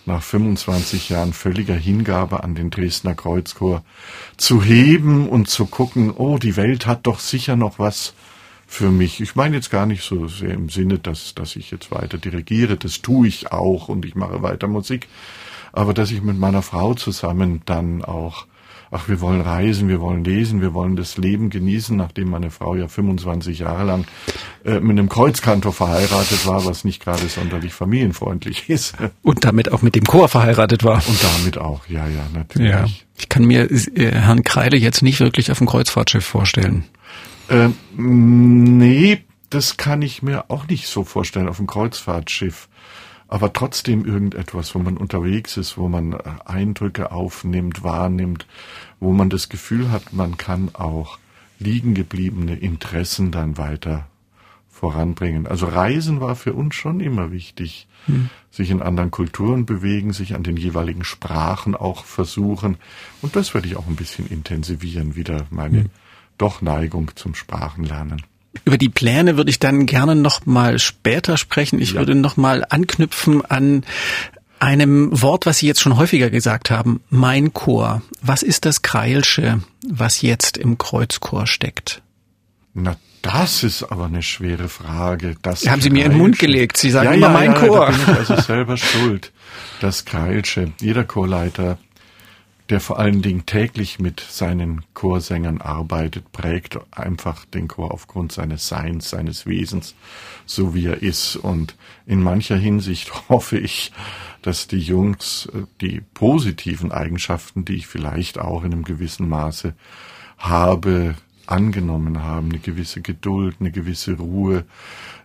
nach 0.06 0.24
25 0.24 1.10
Jahren 1.10 1.32
völliger 1.32 1.76
Hingabe 1.76 2.44
an 2.44 2.56
den 2.56 2.72
Dresdner 2.72 3.14
Kreuzchor 3.14 3.84
zu 4.36 4.64
heben 4.64 5.30
und 5.30 5.48
zu 5.48 5.68
gucken, 5.68 6.12
oh, 6.12 6.40
die 6.40 6.58
Welt 6.58 6.88
hat 6.88 7.06
doch 7.06 7.20
sicher 7.20 7.56
noch 7.56 7.78
was 7.78 8.14
für 8.66 8.90
mich. 8.90 9.22
Ich 9.22 9.36
meine 9.36 9.58
jetzt 9.58 9.70
gar 9.70 9.86
nicht 9.86 10.04
so 10.04 10.28
sehr 10.28 10.54
im 10.54 10.70
Sinne, 10.70 10.98
dass, 10.98 11.36
dass 11.36 11.56
ich 11.56 11.70
jetzt 11.70 11.92
weiter 11.92 12.18
dirigiere, 12.18 12.78
das 12.78 13.02
tue 13.02 13.28
ich 13.28 13.52
auch 13.52 13.90
und 13.90 14.06
ich 14.06 14.16
mache 14.16 14.42
weiter 14.42 14.68
Musik, 14.68 15.08
aber 15.72 15.94
dass 15.94 16.10
ich 16.10 16.24
mit 16.24 16.38
meiner 16.38 16.64
Frau 16.64 16.96
zusammen 16.96 17.62
dann 17.66 18.04
auch 18.04 18.48
ach, 18.92 19.08
wir 19.08 19.22
wollen 19.22 19.42
reisen, 19.42 19.88
wir 19.88 20.02
wollen 20.02 20.24
lesen, 20.24 20.62
wir 20.62 20.74
wollen 20.74 20.98
das 20.98 21.18
Leben 21.18 21.50
genießen, 21.50 21.96
nachdem 21.96 22.30
meine 22.30 22.52
Frau 22.52 22.76
ja 22.76 22.88
25 22.90 23.60
Jahre 23.60 23.86
lang 23.86 24.06
äh, 24.66 24.80
mit 24.80 24.92
einem 24.92 25.08
Kreuzkantor 25.08 25.72
verheiratet 25.72 26.46
war, 26.46 26.66
was 26.66 26.84
nicht 26.84 27.02
gerade 27.04 27.28
sonderlich 27.28 27.74
familienfreundlich 27.74 28.70
ist. 28.70 28.96
Und 29.24 29.46
damit 29.46 29.72
auch 29.72 29.82
mit 29.82 29.96
dem 29.96 30.04
Chor 30.04 30.28
verheiratet 30.28 30.84
war. 30.84 31.02
Und 31.08 31.18
damit 31.24 31.58
auch, 31.58 31.88
ja, 31.88 32.06
ja, 32.08 32.28
natürlich. 32.34 32.72
Ja. 32.72 32.86
Ich 33.18 33.30
kann 33.30 33.46
mir 33.46 33.72
äh, 33.72 34.12
Herrn 34.12 34.44
Kreide 34.44 34.78
jetzt 34.78 35.02
nicht 35.02 35.22
wirklich 35.22 35.52
auf 35.52 35.60
dem 35.60 35.68
Kreuzfahrtschiff 35.68 36.26
vorstellen. 36.26 36.84
Ähm, 37.50 37.76
nee, 37.96 39.24
das 39.50 39.78
kann 39.78 40.02
ich 40.02 40.22
mir 40.22 40.50
auch 40.50 40.68
nicht 40.68 40.88
so 40.88 41.04
vorstellen 41.04 41.48
auf 41.48 41.58
dem 41.58 41.68
Kreuzfahrtschiff. 41.68 42.68
Aber 43.32 43.54
trotzdem 43.54 44.04
irgendetwas, 44.04 44.76
wo 44.76 44.80
man 44.80 44.98
unterwegs 44.98 45.56
ist, 45.56 45.78
wo 45.78 45.88
man 45.88 46.12
äh, 46.12 46.20
Eindrücke 46.44 47.14
aufnimmt, 47.14 47.82
wahrnimmt, 47.82 48.46
wo 49.00 49.14
man 49.14 49.30
das 49.30 49.48
Gefühl 49.48 49.90
hat, 49.90 50.12
man 50.12 50.36
kann 50.36 50.76
auch 50.76 51.18
liegen 51.58 51.94
gebliebene 51.94 52.58
Interessen 52.58 53.32
dann 53.32 53.58
weiter 53.58 54.06
voranbringen. 54.70 55.48
Also 55.48 55.68
Reisen 55.68 56.20
war 56.20 56.36
für 56.36 56.52
uns 56.52 56.76
schon 56.76 57.00
immer 57.00 57.32
wichtig. 57.32 57.88
Hm. 58.08 58.30
Sich 58.52 58.70
in 58.70 58.82
anderen 58.82 59.12
Kulturen 59.12 59.66
bewegen, 59.66 60.12
sich 60.12 60.36
an 60.36 60.44
den 60.44 60.58
jeweiligen 60.58 61.06
Sprachen 61.06 61.74
auch 61.74 62.04
versuchen. 62.04 62.76
Und 63.22 63.38
das 63.38 63.54
werde 63.54 63.68
ich 63.68 63.78
auch 63.78 63.88
ein 63.88 63.96
bisschen 63.96 64.28
intensivieren, 64.28 65.16
wieder 65.16 65.46
meine 65.52 65.84
hm. 65.84 65.90
doch 66.38 66.62
Neigung 66.62 67.12
zum 67.16 67.34
Sprachenlernen. 67.34 68.24
Über 68.66 68.78
die 68.78 68.90
Pläne 68.90 69.38
würde 69.38 69.50
ich 69.50 69.60
dann 69.60 69.86
gerne 69.86 70.16
noch 70.16 70.46
mal 70.46 70.78
später 70.78 71.38
sprechen. 71.38 71.80
Ich 71.80 71.94
ja. 71.94 72.00
würde 72.00 72.16
noch 72.16 72.38
mal 72.38 72.66
anknüpfen 72.70 73.46
an 73.46 73.84
einem 74.60 75.10
Wort, 75.22 75.46
was 75.46 75.58
Sie 75.60 75.68
jetzt 75.68 75.82
schon 75.82 75.98
häufiger 75.98 76.30
gesagt 76.30 76.70
haben, 76.70 77.02
mein 77.10 77.54
Chor. 77.54 78.02
Was 78.22 78.44
ist 78.44 78.66
das 78.66 78.82
Kreilsche, 78.82 79.62
was 79.88 80.22
jetzt 80.22 80.58
im 80.58 80.78
Kreuzchor 80.78 81.48
steckt? 81.48 82.02
Na, 82.74 82.96
das 83.22 83.64
ist 83.64 83.84
aber 83.84 84.06
eine 84.06 84.22
schwere 84.22 84.70
Frage. 84.70 85.36
Das 85.42 85.68
haben 85.68 85.82
Sie 85.82 85.90
mir 85.90 86.06
in 86.06 86.12
den 86.12 86.18
Mund 86.18 86.38
gelegt. 86.40 86.78
Sie 86.78 86.92
sagen 86.92 87.08
ja, 87.08 87.14
immer 87.14 87.28
ja, 87.28 87.34
mein 87.34 87.54
ja, 87.54 87.60
Chor. 87.60 87.86
Da 87.88 87.92
bin 87.92 88.02
ich 88.02 88.30
also 88.30 88.36
selber 88.42 88.78
schuld. 88.78 89.32
Das 89.80 90.06
Kreilsche. 90.06 90.72
Jeder 90.80 91.04
Chorleiter 91.04 91.78
der 92.72 92.80
vor 92.80 93.00
allen 93.00 93.22
Dingen 93.22 93.46
täglich 93.46 94.00
mit 94.00 94.22
seinen 94.22 94.86
Chorsängern 94.94 95.60
arbeitet, 95.60 96.32
prägt 96.32 96.80
einfach 96.90 97.44
den 97.44 97.68
Chor 97.68 97.92
aufgrund 97.92 98.32
seines 98.32 98.70
Seins, 98.70 99.10
seines 99.10 99.46
Wesens, 99.46 99.94
so 100.46 100.74
wie 100.74 100.86
er 100.86 101.04
ist. 101.04 101.36
Und 101.36 101.76
in 102.06 102.24
mancher 102.24 102.56
Hinsicht 102.56 103.12
hoffe 103.30 103.58
ich, 103.58 103.92
dass 104.42 104.68
die 104.68 104.80
Jungs 104.80 105.50
äh, 105.54 105.64
die 105.82 106.02
positiven 106.14 106.94
Eigenschaften, 106.94 107.66
die 107.66 107.76
ich 107.76 107.88
vielleicht 107.88 108.40
auch 108.40 108.64
in 108.64 108.72
einem 108.72 108.84
gewissen 108.84 109.28
Maße 109.28 109.74
habe, 110.38 111.16
angenommen 111.48 112.24
haben. 112.24 112.52
Eine 112.52 112.60
gewisse 112.60 113.02
Geduld, 113.02 113.58
eine 113.60 113.72
gewisse 113.72 114.14
Ruhe, 114.14 114.64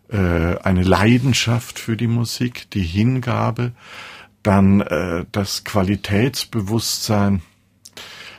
äh, 0.08 0.58
eine 0.58 0.82
Leidenschaft 0.82 1.78
für 1.78 1.96
die 1.96 2.08
Musik, 2.08 2.68
die 2.72 2.82
Hingabe, 2.82 3.70
dann 4.46 4.80
äh, 4.80 5.24
das 5.32 5.64
Qualitätsbewusstsein, 5.64 7.42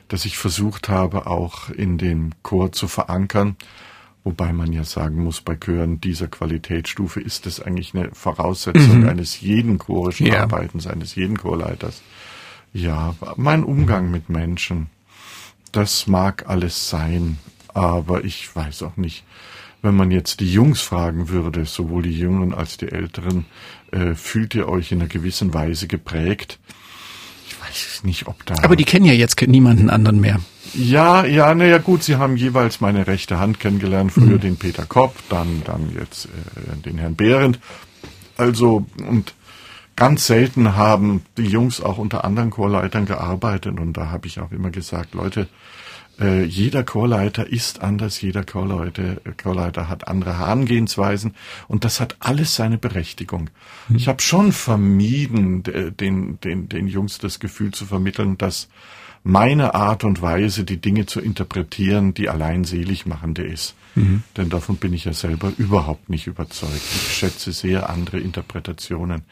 das 0.08 0.24
ich 0.24 0.38
versucht 0.38 0.88
habe, 0.88 1.28
auch 1.28 1.70
in 1.70 1.98
den 1.98 2.34
Chor 2.44 2.72
zu 2.72 2.88
verankern. 2.88 3.58
Wobei 4.24 4.54
man 4.54 4.72
ja 4.72 4.84
sagen 4.84 5.24
muss, 5.24 5.42
bei 5.42 5.56
Chören 5.56 6.00
dieser 6.00 6.28
Qualitätsstufe 6.28 7.20
ist 7.20 7.46
das 7.46 7.60
eigentlich 7.60 7.94
eine 7.94 8.10
Voraussetzung 8.14 9.02
mhm. 9.02 9.10
eines 9.10 9.42
jeden 9.42 9.78
chorischen 9.78 10.28
ja. 10.28 10.42
Arbeitens, 10.42 10.88
eines 10.88 11.16
jeden 11.16 11.38
Chorleiters. 11.38 12.02
Ja, 12.74 13.16
mein 13.36 13.64
Umgang 13.64 14.12
mit 14.12 14.30
Menschen, 14.30 14.90
das 15.72 16.08
mag 16.08 16.46
alles 16.48 16.90
sein, 16.90 17.38
aber 17.74 18.24
ich 18.24 18.54
weiß 18.56 18.84
auch 18.84 18.98
nicht, 18.98 19.26
wenn 19.82 19.96
man 19.96 20.12
jetzt 20.12 20.40
die 20.40 20.52
Jungs 20.52 20.82
fragen 20.82 21.30
würde, 21.30 21.66
sowohl 21.66 22.04
die 22.04 22.18
Jüngeren 22.18 22.54
als 22.54 22.78
die 22.78 22.92
Älteren, 22.92 23.46
äh, 23.92 24.16
fühlt 24.16 24.56
ihr 24.56 24.68
euch 24.68 24.92
in 24.92 25.00
einer 25.00 25.10
gewissen 25.10 25.54
Weise 25.54 25.88
geprägt? 25.88 26.60
Ich 27.48 27.62
weiß 27.62 28.04
nicht, 28.04 28.28
ob 28.28 28.46
da. 28.46 28.56
Aber 28.64 28.76
die 28.76 28.86
kennen 28.86 29.06
ja 29.06 29.14
jetzt 29.14 29.42
niemanden 29.42 29.90
anderen 29.90 30.20
mehr. 30.20 30.40
Ja, 30.74 31.26
ja, 31.26 31.54
naja 31.56 31.78
gut, 31.78 32.04
sie 32.04 32.18
haben 32.18 32.36
jeweils 32.36 32.82
meine 32.82 33.08
rechte 33.08 33.40
Hand 33.40 33.60
kennengelernt, 33.60 34.12
früher 34.12 34.36
mhm. 34.36 34.42
den 34.42 34.58
Peter 34.58 34.86
Kopp, 34.86 35.16
dann, 35.30 35.62
dann 35.66 35.94
jetzt 35.98 36.26
äh, 36.26 36.82
den 36.86 36.98
Herrn 36.98 37.16
Behrendt. 37.16 37.60
Also, 38.36 38.86
und 39.08 39.34
ganz 39.96 40.28
selten 40.28 40.76
haben 40.76 41.24
die 41.38 41.48
Jungs 41.48 41.82
auch 41.82 41.98
unter 41.98 42.24
anderen 42.24 42.52
Chorleitern 42.52 43.06
gearbeitet 43.06 43.80
und 43.80 43.94
da 43.94 44.12
habe 44.12 44.28
ich 44.28 44.40
auch 44.40 44.52
immer 44.52 44.70
gesagt, 44.70 45.16
Leute, 45.16 45.48
äh, 46.20 46.44
jeder 46.44 46.84
Chorleiter 46.84 47.48
ist 47.48 47.82
anders, 47.82 48.22
jeder 48.22 48.44
Chorleiter, 48.44 49.18
Chorleiter 49.42 49.88
hat 49.88 50.08
andere 50.08 50.38
Herangehensweisen 50.40 51.36
und 51.68 51.84
das 51.84 52.00
hat 52.00 52.16
alles 52.20 52.56
seine 52.56 52.78
Berechtigung. 52.78 53.50
Mhm. 53.88 53.96
Ich 53.96 54.08
habe 54.08 54.22
schon 54.22 54.52
vermieden, 54.52 55.64
den, 55.64 56.40
den, 56.42 56.70
den 56.70 56.88
Jungs 56.88 57.20
das 57.20 57.40
Gefühl 57.40 57.72
zu 57.72 57.86
vermitteln, 57.86 58.38
dass 58.38 58.68
meine 59.24 59.76
Art 59.76 60.04
und 60.04 60.22
Weise, 60.22 60.64
die 60.64 60.78
Dinge 60.78 61.06
zu 61.06 61.20
interpretieren, 61.20 62.14
die 62.14 62.30
allein 62.30 62.64
selig 62.64 63.06
machende 63.06 63.44
ist. 63.44 63.76
Mhm. 63.96 64.24
Denn 64.38 64.50
davon 64.50 64.78
bin 64.78 64.94
ich 64.94 65.06
ja 65.06 65.14
selber 65.14 65.52
überhaupt 65.58 66.10
nicht 66.10 66.28
überzeugt. 66.28 66.74
Ich 66.76 67.18
schätze 67.18 67.52
sehr 67.52 67.90
andere 67.90 68.20
Interpretationen 68.20 69.24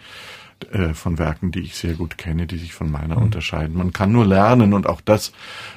äh, 0.71 0.93
von 0.93 1.17
Werken, 1.17 1.51
die 1.51 1.61
ich 1.61 1.75
sehr 1.75 1.93
gut 1.93 2.17
kenne, 2.17 2.47
die 2.47 2.57
sich 2.57 2.73
von 2.73 2.91
meiner 2.91 3.17
mhm. 3.17 3.23
unterscheiden. 3.23 3.77
Man 3.77 3.93
kann 3.93 4.11
nur 4.11 4.25
lernen 4.25 4.73
und 4.73 4.87
auch 4.87 5.01
das 5.01 5.31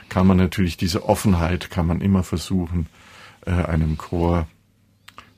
kann 0.08 0.26
man 0.26 0.37
natürlich, 0.37 0.76
diese 0.76 1.08
Offenheit 1.08 1.70
kann 1.70 1.87
man 1.87 2.00
immer 2.00 2.23
versuchen, 2.23 2.87
äh, 3.44 3.50
einem 3.50 3.99
Chor 3.99 4.47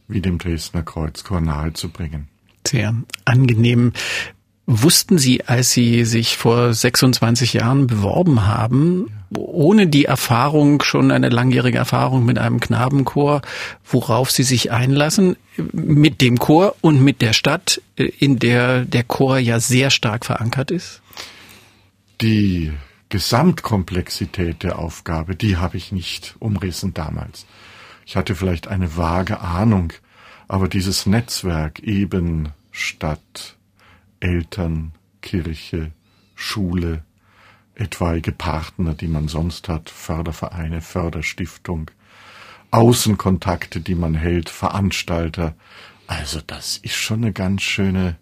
wie 0.08 0.20
dem 0.20 0.38
Dresdner 0.38 0.82
Kreuzchor 0.82 1.40
nahezubringen. 1.40 2.28
Sehr 2.66 2.94
angenehm. 3.24 3.92
Wussten 4.72 5.18
Sie, 5.18 5.44
als 5.46 5.72
Sie 5.72 6.04
sich 6.04 6.36
vor 6.36 6.72
26 6.72 7.54
Jahren 7.54 7.88
beworben 7.88 8.46
haben, 8.46 9.10
ohne 9.36 9.88
die 9.88 10.04
Erfahrung, 10.04 10.80
schon 10.84 11.10
eine 11.10 11.28
langjährige 11.28 11.78
Erfahrung 11.78 12.24
mit 12.24 12.38
einem 12.38 12.60
Knabenchor, 12.60 13.42
worauf 13.84 14.30
Sie 14.30 14.44
sich 14.44 14.70
einlassen, 14.70 15.34
mit 15.72 16.20
dem 16.20 16.38
Chor 16.38 16.76
und 16.82 17.02
mit 17.02 17.20
der 17.20 17.32
Stadt, 17.32 17.82
in 17.96 18.38
der 18.38 18.84
der 18.84 19.02
Chor 19.02 19.38
ja 19.38 19.58
sehr 19.58 19.90
stark 19.90 20.24
verankert 20.24 20.70
ist? 20.70 21.02
Die 22.20 22.72
Gesamtkomplexität 23.08 24.62
der 24.62 24.78
Aufgabe, 24.78 25.34
die 25.34 25.56
habe 25.56 25.78
ich 25.78 25.90
nicht 25.90 26.36
umrissen 26.38 26.94
damals. 26.94 27.44
Ich 28.06 28.14
hatte 28.14 28.36
vielleicht 28.36 28.68
eine 28.68 28.96
vage 28.96 29.40
Ahnung, 29.40 29.92
aber 30.46 30.68
dieses 30.68 31.06
Netzwerk 31.06 31.80
eben 31.80 32.50
Stadt, 32.70 33.56
Eltern, 34.20 34.92
Kirche, 35.22 35.92
Schule, 36.34 37.02
etwaige 37.74 38.32
Partner, 38.32 38.94
die 38.94 39.08
man 39.08 39.28
sonst 39.28 39.68
hat, 39.68 39.90
Fördervereine, 39.90 40.80
Förderstiftung, 40.80 41.90
Außenkontakte, 42.70 43.80
die 43.80 43.94
man 43.94 44.14
hält, 44.14 44.48
Veranstalter. 44.48 45.54
Also 46.06 46.40
das 46.46 46.76
ist 46.76 46.94
schon 46.94 47.22
eine 47.22 47.32
ganz 47.32 47.62
schöne, 47.62 48.16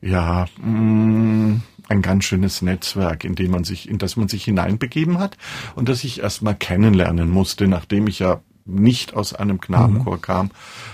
ja, 0.00 0.46
mm, 0.60 1.60
ein 1.88 2.02
ganz 2.02 2.24
schönes 2.24 2.62
Netzwerk, 2.62 3.24
in 3.24 3.34
dem 3.34 3.50
man 3.50 3.64
sich, 3.64 3.88
in 3.88 3.98
das 3.98 4.16
man 4.16 4.28
sich 4.28 4.44
hineinbegeben 4.44 5.18
hat 5.18 5.36
und 5.74 5.88
das 5.88 6.04
ich 6.04 6.20
erstmal 6.20 6.54
kennenlernen 6.54 7.30
musste, 7.30 7.66
nachdem 7.66 8.06
ich 8.06 8.18
ja 8.18 8.40
nicht 8.64 9.14
aus 9.14 9.32
einem 9.32 9.60
Knabenchor 9.60 10.16
mhm. 10.16 10.22
kam. 10.22 10.50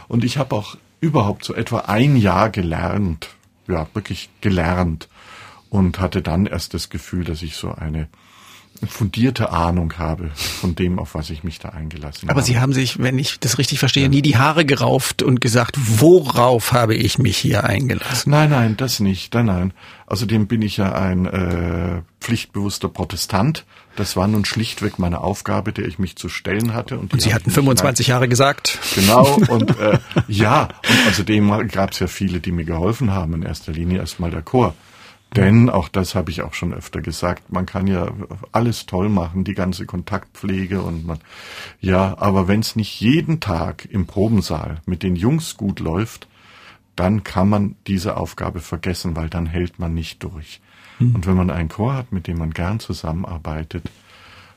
Und 0.09 0.25
ich 0.25 0.39
habe 0.39 0.55
auch 0.55 0.77
überhaupt 1.01 1.45
so 1.45 1.55
etwa 1.55 1.81
ein 1.81 2.17
Jahr 2.17 2.51
gelernt, 2.51 3.34
ja, 3.69 3.87
wirklich 3.95 4.31
gelernt 4.41 5.09
und 5.71 6.01
hatte 6.01 6.23
dann 6.23 6.47
erst 6.47 6.75
das 6.75 6.91
Gefühl, 6.91 7.25
dass 7.25 7.43
ich 7.43 7.57
so 7.57 7.73
eine 7.73 8.09
fundierte 8.87 9.51
Ahnung 9.51 9.95
habe 9.99 10.31
von 10.35 10.75
dem, 10.75 10.99
auf 10.99 11.15
was 11.15 11.31
ich 11.31 11.45
mich 11.45 11.59
da 11.59 11.71
eingelassen 11.71 12.29
Aber 12.29 12.31
habe. 12.31 12.41
Aber 12.41 12.43
Sie 12.43 12.59
haben 12.59 12.73
sich, 12.73 12.99
wenn 12.99 13.19
ich 13.19 13.41
das 13.41 13.59
richtig 13.59 13.79
verstehe, 13.79 14.05
ja. 14.05 14.09
nie 14.09 14.23
die 14.23 14.37
Haare 14.37 14.65
gerauft 14.65 15.23
und 15.23 15.41
gesagt, 15.41 15.77
worauf 15.79 16.73
habe 16.73 16.95
ich 16.95 17.19
mich 17.19 17.37
hier 17.37 17.65
eingelassen? 17.65 18.31
Nein, 18.31 18.51
nein, 18.51 18.77
das 18.77 19.01
nicht. 19.01 19.35
Nein, 19.35 19.47
nein. 19.47 19.73
Außerdem 20.07 20.47
bin 20.47 20.63
ich 20.63 20.77
ja 20.77 20.93
ein 20.93 21.27
äh, 21.27 22.03
pflichtbewusster 22.21 22.89
Protestant. 22.89 23.65
Das 23.97 24.17
war 24.17 24.27
nun 24.27 24.45
schlichtweg 24.45 24.99
meine 24.99 25.21
Aufgabe, 25.21 25.73
der 25.73 25.87
ich 25.87 25.99
mich 25.99 26.17
zu 26.17 26.29
stellen 26.29 26.75
hatte. 26.75 26.99
Und, 26.99 27.13
und 27.13 27.23
Sie 27.23 27.33
hatten 27.33 27.51
25 27.51 28.09
Jahre 28.09 28.29
gesagt. 28.29 28.79
Genau. 28.95 29.39
Und 29.49 29.79
äh, 29.79 29.99
ja, 30.29 30.69
und 30.89 31.11
außerdem 31.11 31.69
gab 31.69 31.93
es 31.93 32.01
ja 32.01 32.07
viele, 32.07 32.41
die 32.41 32.53
mir 32.53 32.65
geholfen 32.65 33.13
haben. 33.13 33.35
In 33.35 33.43
erster 33.43 33.73
Linie 33.73 33.99
erstmal 33.99 34.31
der 34.31 34.43
Chor. 34.43 34.75
Denn, 35.37 35.71
auch 35.71 35.89
das 35.89 36.15
habe 36.15 36.31
ich 36.31 36.43
auch 36.43 36.55
schon 36.55 36.73
öfter 36.73 37.01
gesagt, 37.01 37.53
man 37.53 37.67
kann 37.67 37.87
ja 37.87 38.13
alles 38.53 38.87
toll 38.87 39.09
machen, 39.09 39.45
die 39.45 39.55
ganze 39.55 39.85
Kontaktpflege 39.87 40.81
und 40.81 41.07
man, 41.07 41.19
ja, 41.81 42.17
aber 42.19 42.47
wenn 42.47 42.61
es 42.61 42.77
nicht 42.77 43.01
jeden 43.01 43.41
Tag 43.41 43.85
im 43.91 44.07
Probensaal 44.07 44.81
mit 44.87 45.03
den 45.03 45.17
Jungs 45.17 45.57
gut 45.57 45.81
läuft, 45.81 46.29
dann 46.97 47.25
kann 47.25 47.49
man 47.49 47.75
diese 47.87 48.17
Aufgabe 48.17 48.61
vergessen, 48.61 49.17
weil 49.17 49.29
dann 49.29 49.47
hält 49.47 49.79
man 49.79 49.95
nicht 49.95 50.23
durch. 50.23 50.61
Mhm. 51.01 51.17
Und 51.17 51.27
wenn 51.27 51.37
man 51.37 51.51
einen 51.51 51.69
Chor 51.69 51.95
hat, 51.95 52.13
mit 52.13 52.29
dem 52.29 52.39
man 52.39 52.53
gern 52.53 52.79
zusammenarbeitet, 52.79 53.85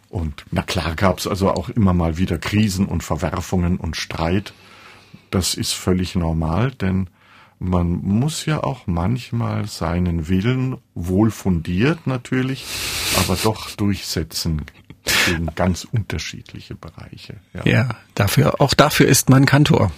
Und 0.09 0.45
na 0.51 0.61
klar 0.61 0.95
gab 0.95 1.19
es 1.19 1.27
also 1.27 1.51
auch 1.51 1.69
immer 1.69 1.93
mal 1.93 2.17
wieder 2.17 2.37
Krisen 2.37 2.85
und 2.85 3.03
Verwerfungen 3.03 3.77
und 3.77 3.97
Streit. 3.97 4.53
Das 5.31 5.53
ist 5.53 5.73
völlig 5.73 6.15
normal, 6.15 6.71
denn 6.71 7.09
man 7.59 7.99
muss 8.03 8.45
ja 8.45 8.63
auch 8.63 8.85
manchmal 8.85 9.67
seinen 9.67 10.27
Willen 10.27 10.77
wohl 10.93 11.31
fundiert 11.31 12.05
natürlich, 12.05 12.65
aber 13.17 13.37
doch 13.41 13.71
durchsetzen 13.71 14.61
gegen 15.27 15.47
ganz 15.55 15.85
unterschiedliche 15.85 16.75
Bereiche. 16.75 17.37
Ja. 17.53 17.65
ja, 17.65 17.89
dafür, 18.15 18.61
auch 18.61 18.73
dafür 18.73 19.07
ist 19.07 19.29
man 19.29 19.45
Kantor. 19.45 19.91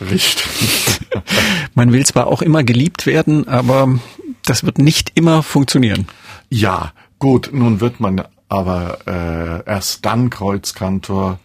Richtig. 0.00 1.00
man 1.74 1.92
will 1.92 2.06
zwar 2.06 2.26
auch 2.28 2.42
immer 2.42 2.64
geliebt 2.64 3.06
werden, 3.06 3.48
aber 3.48 3.98
das 4.44 4.64
wird 4.64 4.78
nicht 4.78 5.12
immer 5.14 5.42
funktionieren. 5.42 6.06
Ja, 6.48 6.92
gut, 7.18 7.50
nun 7.52 7.80
wird 7.80 8.00
man 8.00 8.24
aber 8.48 8.98
äh, 9.06 9.70
erst 9.70 10.04
dann 10.04 10.30
Kreuzkantor, 10.30 11.38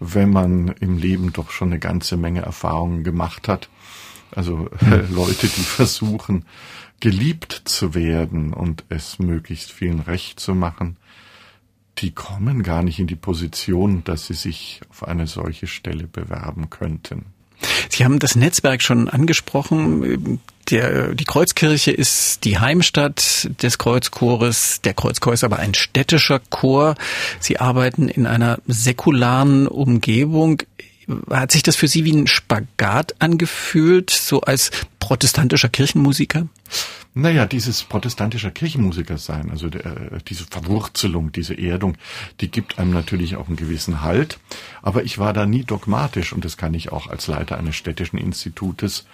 wenn 0.00 0.30
man 0.30 0.68
im 0.80 0.98
Leben 0.98 1.32
doch 1.32 1.50
schon 1.50 1.68
eine 1.68 1.78
ganze 1.78 2.16
Menge 2.16 2.42
Erfahrungen 2.42 3.04
gemacht 3.04 3.46
hat. 3.46 3.68
Also 4.34 4.68
äh, 4.80 5.02
Leute, 5.10 5.46
die 5.46 5.62
versuchen, 5.62 6.44
geliebt 7.00 7.62
zu 7.64 7.94
werden 7.94 8.52
und 8.52 8.84
es 8.88 9.18
möglichst 9.18 9.72
vielen 9.72 10.00
recht 10.00 10.40
zu 10.40 10.54
machen, 10.54 10.96
die 11.98 12.12
kommen 12.12 12.62
gar 12.62 12.82
nicht 12.82 12.98
in 12.98 13.06
die 13.06 13.16
Position, 13.16 14.02
dass 14.04 14.26
sie 14.26 14.34
sich 14.34 14.80
auf 14.90 15.06
eine 15.06 15.26
solche 15.26 15.66
Stelle 15.66 16.04
bewerben 16.06 16.70
könnten. 16.70 17.26
Sie 17.88 18.04
haben 18.04 18.18
das 18.18 18.34
Netzwerk 18.34 18.82
schon 18.82 19.08
angesprochen. 19.08 20.40
Der, 20.70 21.14
die 21.14 21.24
Kreuzkirche 21.24 21.90
ist 21.90 22.44
die 22.44 22.58
Heimstatt 22.58 23.50
des 23.62 23.78
Kreuzchores. 23.78 24.80
Der 24.82 24.94
Kreuzchor 24.94 25.32
ist 25.32 25.44
aber 25.44 25.58
ein 25.58 25.74
städtischer 25.74 26.40
Chor. 26.50 26.94
Sie 27.40 27.58
arbeiten 27.58 28.08
in 28.08 28.26
einer 28.26 28.58
säkularen 28.66 29.66
Umgebung. 29.66 30.62
Hat 31.30 31.52
sich 31.52 31.62
das 31.62 31.76
für 31.76 31.88
Sie 31.88 32.04
wie 32.04 32.12
ein 32.12 32.26
Spagat 32.26 33.14
angefühlt, 33.20 34.10
so 34.10 34.40
als 34.40 34.70
protestantischer 34.98 35.68
Kirchenmusiker? 35.68 36.46
Naja, 37.14 37.44
dieses 37.44 37.82
protestantischer 37.82 38.50
Kirchenmusiker 38.50 39.18
sein, 39.18 39.50
also 39.50 39.68
der, 39.68 39.84
äh, 39.84 40.18
diese 40.26 40.44
Verwurzelung, 40.44 41.30
diese 41.30 41.54
Erdung, 41.54 41.98
die 42.40 42.50
gibt 42.50 42.78
einem 42.78 42.90
natürlich 42.90 43.36
auch 43.36 43.48
einen 43.48 43.56
gewissen 43.56 44.00
Halt. 44.00 44.38
Aber 44.80 45.04
ich 45.04 45.18
war 45.18 45.34
da 45.34 45.44
nie 45.44 45.64
dogmatisch 45.64 46.32
und 46.32 46.44
das 46.44 46.56
kann 46.56 46.72
ich 46.72 46.90
auch 46.90 47.08
als 47.08 47.26
Leiter 47.26 47.58
eines 47.58 47.76
städtischen 47.76 48.18
Institutes 48.18 49.04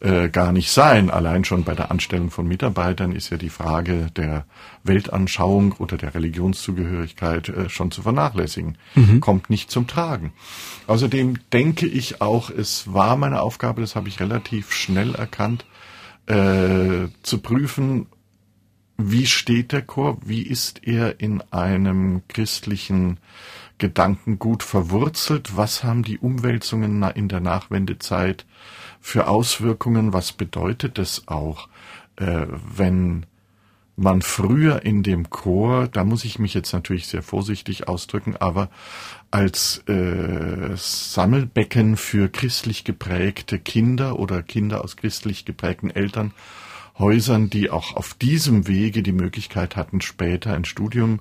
äh, 0.00 0.28
gar 0.30 0.52
nicht 0.52 0.70
sein. 0.70 1.10
Allein 1.10 1.44
schon 1.44 1.64
bei 1.64 1.74
der 1.74 1.90
Anstellung 1.90 2.30
von 2.30 2.46
Mitarbeitern 2.46 3.12
ist 3.12 3.30
ja 3.30 3.36
die 3.36 3.50
Frage 3.50 4.06
der 4.16 4.46
Weltanschauung 4.82 5.72
oder 5.72 5.96
der 5.96 6.14
Religionszugehörigkeit 6.14 7.48
äh, 7.50 7.68
schon 7.68 7.90
zu 7.90 8.02
vernachlässigen. 8.02 8.78
Mhm. 8.94 9.20
Kommt 9.20 9.50
nicht 9.50 9.70
zum 9.70 9.86
Tragen. 9.86 10.32
Außerdem 10.86 11.38
denke 11.52 11.86
ich 11.86 12.22
auch, 12.22 12.50
es 12.50 12.92
war 12.92 13.16
meine 13.16 13.42
Aufgabe, 13.42 13.82
das 13.82 13.94
habe 13.94 14.08
ich 14.08 14.20
relativ 14.20 14.72
schnell 14.72 15.14
erkannt, 15.14 15.66
äh, 16.26 17.08
zu 17.22 17.38
prüfen, 17.38 18.06
wie 18.96 19.26
steht 19.26 19.72
der 19.72 19.82
Chor, 19.82 20.18
wie 20.24 20.42
ist 20.42 20.86
er 20.86 21.20
in 21.20 21.42
einem 21.50 22.22
christlichen 22.28 23.18
Gedankengut 23.80 24.62
verwurzelt, 24.62 25.56
was 25.56 25.82
haben 25.82 26.04
die 26.04 26.18
Umwälzungen 26.18 27.02
in 27.14 27.28
der 27.28 27.40
Nachwendezeit 27.40 28.46
für 29.00 29.26
Auswirkungen, 29.26 30.12
was 30.12 30.32
bedeutet 30.32 30.98
es 30.98 31.26
auch, 31.26 31.68
äh, 32.16 32.46
wenn 32.76 33.26
man 33.96 34.22
früher 34.22 34.84
in 34.84 35.02
dem 35.02 35.28
Chor, 35.30 35.88
da 35.88 36.04
muss 36.04 36.24
ich 36.24 36.38
mich 36.38 36.54
jetzt 36.54 36.72
natürlich 36.72 37.06
sehr 37.06 37.22
vorsichtig 37.22 37.88
ausdrücken, 37.88 38.36
aber 38.36 38.70
als 39.30 39.82
äh, 39.88 40.74
Sammelbecken 40.74 41.96
für 41.96 42.28
christlich 42.28 42.84
geprägte 42.84 43.58
Kinder 43.58 44.18
oder 44.18 44.42
Kinder 44.42 44.84
aus 44.84 44.96
christlich 44.96 45.44
geprägten 45.44 45.90
Elternhäusern, 47.00 47.50
die 47.50 47.70
auch 47.70 47.96
auf 47.96 48.14
diesem 48.14 48.68
Wege 48.68 49.02
die 49.02 49.12
Möglichkeit 49.12 49.76
hatten, 49.76 50.00
später 50.00 50.54
ein 50.54 50.64
Studium 50.64 51.20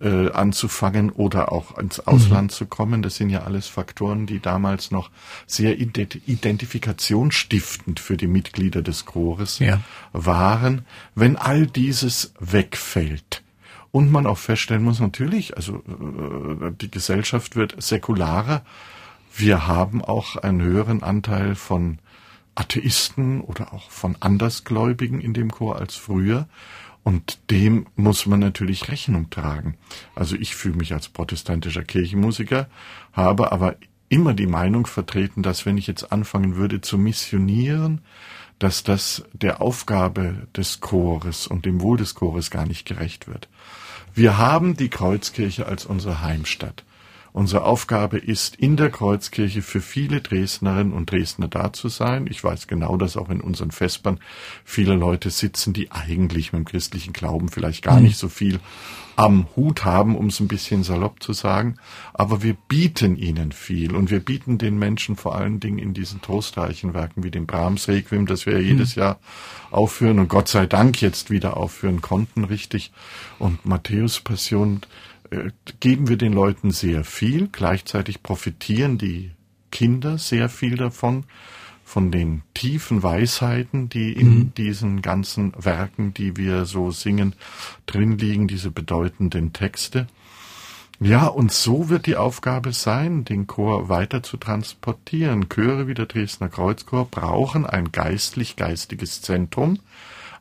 äh, 0.00 0.30
anzufangen 0.30 1.10
oder 1.10 1.52
auch 1.52 1.76
ins 1.78 2.00
Ausland 2.00 2.50
mhm. 2.50 2.54
zu 2.54 2.66
kommen. 2.66 3.02
Das 3.02 3.14
sind 3.16 3.30
ja 3.30 3.44
alles 3.44 3.68
Faktoren, 3.68 4.26
die 4.26 4.40
damals 4.40 4.90
noch 4.90 5.10
sehr 5.46 5.78
identifikationsstiftend 5.78 8.00
für 8.00 8.16
die 8.16 8.26
Mitglieder 8.26 8.82
des 8.82 9.04
Chores 9.06 9.60
ja. 9.60 9.80
waren. 10.12 10.84
Wenn 11.14 11.36
all 11.36 11.66
dieses 11.66 12.34
wegfällt, 12.38 13.42
und 13.92 14.10
man 14.10 14.26
auch 14.26 14.38
feststellen 14.38 14.82
muss, 14.82 14.98
natürlich, 14.98 15.56
also 15.56 15.76
äh, 15.76 16.72
die 16.80 16.90
Gesellschaft 16.90 17.54
wird 17.54 17.80
säkularer. 17.80 18.64
Wir 19.36 19.68
haben 19.68 20.04
auch 20.04 20.36
einen 20.36 20.62
höheren 20.62 21.04
Anteil 21.04 21.54
von 21.54 22.00
Atheisten 22.54 23.40
oder 23.40 23.72
auch 23.72 23.90
von 23.90 24.16
Andersgläubigen 24.20 25.20
in 25.20 25.34
dem 25.34 25.50
Chor 25.50 25.76
als 25.76 25.94
früher. 25.94 26.48
Und 27.02 27.38
dem 27.50 27.86
muss 27.96 28.24
man 28.24 28.40
natürlich 28.40 28.88
Rechnung 28.88 29.28
tragen. 29.28 29.76
Also 30.14 30.36
ich 30.36 30.54
fühle 30.54 30.76
mich 30.76 30.94
als 30.94 31.08
protestantischer 31.08 31.84
Kirchenmusiker, 31.84 32.68
habe 33.12 33.52
aber 33.52 33.76
immer 34.08 34.32
die 34.32 34.46
Meinung 34.46 34.86
vertreten, 34.86 35.42
dass 35.42 35.66
wenn 35.66 35.76
ich 35.76 35.86
jetzt 35.86 36.12
anfangen 36.12 36.56
würde 36.56 36.80
zu 36.80 36.96
missionieren, 36.96 38.00
dass 38.58 38.84
das 38.84 39.24
der 39.32 39.60
Aufgabe 39.60 40.46
des 40.56 40.80
Chores 40.80 41.46
und 41.46 41.66
dem 41.66 41.80
Wohl 41.80 41.98
des 41.98 42.14
Chores 42.14 42.50
gar 42.50 42.66
nicht 42.66 42.86
gerecht 42.86 43.28
wird. 43.28 43.48
Wir 44.14 44.38
haben 44.38 44.76
die 44.76 44.88
Kreuzkirche 44.88 45.66
als 45.66 45.84
unsere 45.84 46.22
Heimstatt. 46.22 46.84
Unsere 47.34 47.64
Aufgabe 47.64 48.16
ist, 48.16 48.54
in 48.54 48.76
der 48.76 48.90
Kreuzkirche 48.90 49.60
für 49.60 49.80
viele 49.80 50.20
Dresdnerinnen 50.20 50.92
und 50.92 51.10
Dresdner 51.10 51.48
da 51.48 51.72
zu 51.72 51.88
sein. 51.88 52.28
Ich 52.30 52.44
weiß 52.44 52.68
genau, 52.68 52.96
dass 52.96 53.16
auch 53.16 53.28
in 53.28 53.40
unseren 53.40 53.72
Vespern 53.72 54.20
viele 54.64 54.94
Leute 54.94 55.30
sitzen, 55.30 55.72
die 55.72 55.90
eigentlich 55.90 56.52
mit 56.52 56.60
dem 56.60 56.64
christlichen 56.64 57.12
Glauben 57.12 57.48
vielleicht 57.48 57.82
gar 57.82 57.96
mhm. 57.96 58.04
nicht 58.04 58.18
so 58.18 58.28
viel 58.28 58.60
am 59.16 59.48
Hut 59.56 59.84
haben, 59.84 60.16
um 60.16 60.26
es 60.26 60.38
ein 60.38 60.46
bisschen 60.46 60.84
salopp 60.84 61.24
zu 61.24 61.32
sagen. 61.32 61.74
Aber 62.12 62.44
wir 62.44 62.54
bieten 62.54 63.16
ihnen 63.16 63.50
viel 63.50 63.96
und 63.96 64.12
wir 64.12 64.20
bieten 64.20 64.56
den 64.58 64.78
Menschen 64.78 65.16
vor 65.16 65.34
allen 65.34 65.58
Dingen 65.58 65.78
in 65.78 65.92
diesen 65.92 66.20
trostreichen 66.22 66.94
Werken 66.94 67.24
wie 67.24 67.32
dem 67.32 67.46
Brahms 67.46 67.88
Requiem, 67.88 68.26
das 68.26 68.46
wir 68.46 68.52
ja 68.52 68.60
jedes 68.60 68.94
mhm. 68.94 69.02
Jahr 69.02 69.18
aufführen 69.72 70.20
und 70.20 70.28
Gott 70.28 70.46
sei 70.46 70.66
Dank 70.66 71.02
jetzt 71.02 71.30
wieder 71.30 71.56
aufführen 71.56 72.00
konnten, 72.00 72.44
richtig. 72.44 72.92
Und 73.40 73.66
Matthäus 73.66 74.20
Passion 74.20 74.82
geben 75.80 76.08
wir 76.08 76.16
den 76.16 76.32
Leuten 76.32 76.70
sehr 76.70 77.04
viel. 77.04 77.48
Gleichzeitig 77.50 78.22
profitieren 78.22 78.98
die 78.98 79.32
Kinder 79.70 80.18
sehr 80.18 80.48
viel 80.48 80.76
davon, 80.76 81.24
von 81.84 82.10
den 82.10 82.42
tiefen 82.54 83.02
Weisheiten, 83.02 83.88
die 83.88 84.12
in 84.12 84.34
mhm. 84.34 84.54
diesen 84.54 85.02
ganzen 85.02 85.52
Werken, 85.56 86.14
die 86.14 86.36
wir 86.36 86.64
so 86.64 86.90
singen, 86.90 87.34
drin 87.86 88.18
liegen, 88.18 88.48
diese 88.48 88.70
bedeutenden 88.70 89.52
Texte. 89.52 90.06
Ja, 91.00 91.26
und 91.26 91.52
so 91.52 91.88
wird 91.90 92.06
die 92.06 92.16
Aufgabe 92.16 92.72
sein, 92.72 93.24
den 93.24 93.46
Chor 93.46 93.88
weiter 93.88 94.22
zu 94.22 94.36
transportieren. 94.36 95.48
Chöre 95.48 95.86
wie 95.88 95.94
der 95.94 96.06
Dresdner 96.06 96.48
Kreuzchor 96.48 97.06
brauchen 97.06 97.66
ein 97.66 97.90
geistlich-geistiges 97.90 99.20
Zentrum, 99.20 99.80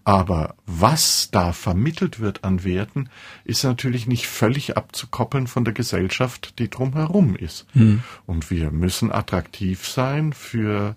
aber 0.03 0.55
was 0.65 1.29
da 1.31 1.53
vermittelt 1.53 2.19
wird 2.19 2.43
an 2.43 2.63
Werten, 2.63 3.09
ist 3.45 3.63
natürlich 3.63 4.05
nicht 4.05 4.27
völlig 4.27 4.75
abzukoppeln 4.75 5.47
von 5.47 5.63
der 5.63 5.73
Gesellschaft, 5.73 6.59
die 6.59 6.69
drumherum 6.69 7.35
ist. 7.35 7.65
Hm. 7.73 8.03
Und 8.25 8.51
wir 8.51 8.71
müssen 8.71 9.11
attraktiv 9.11 9.87
sein 9.87 10.33
für 10.33 10.95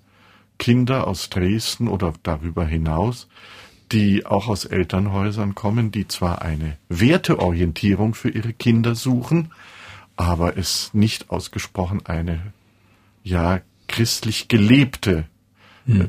Kinder 0.59 1.07
aus 1.07 1.31
Dresden 1.31 1.87
oder 1.87 2.15
darüber 2.23 2.67
hinaus, 2.67 3.29
die 3.93 4.27
auch 4.27 4.49
aus 4.49 4.65
Elternhäusern 4.65 5.55
kommen, 5.55 5.93
die 5.93 6.09
zwar 6.09 6.43
eine 6.43 6.77
Werteorientierung 6.89 8.15
für 8.15 8.31
ihre 8.31 8.53
Kinder 8.53 8.95
suchen, 8.95 9.53
aber 10.17 10.57
es 10.57 10.93
nicht 10.95 11.31
ausgesprochen 11.31 12.05
eine 12.07 12.53
ja 13.23 13.61
christlich 13.87 14.49
gelebte. 14.49 15.27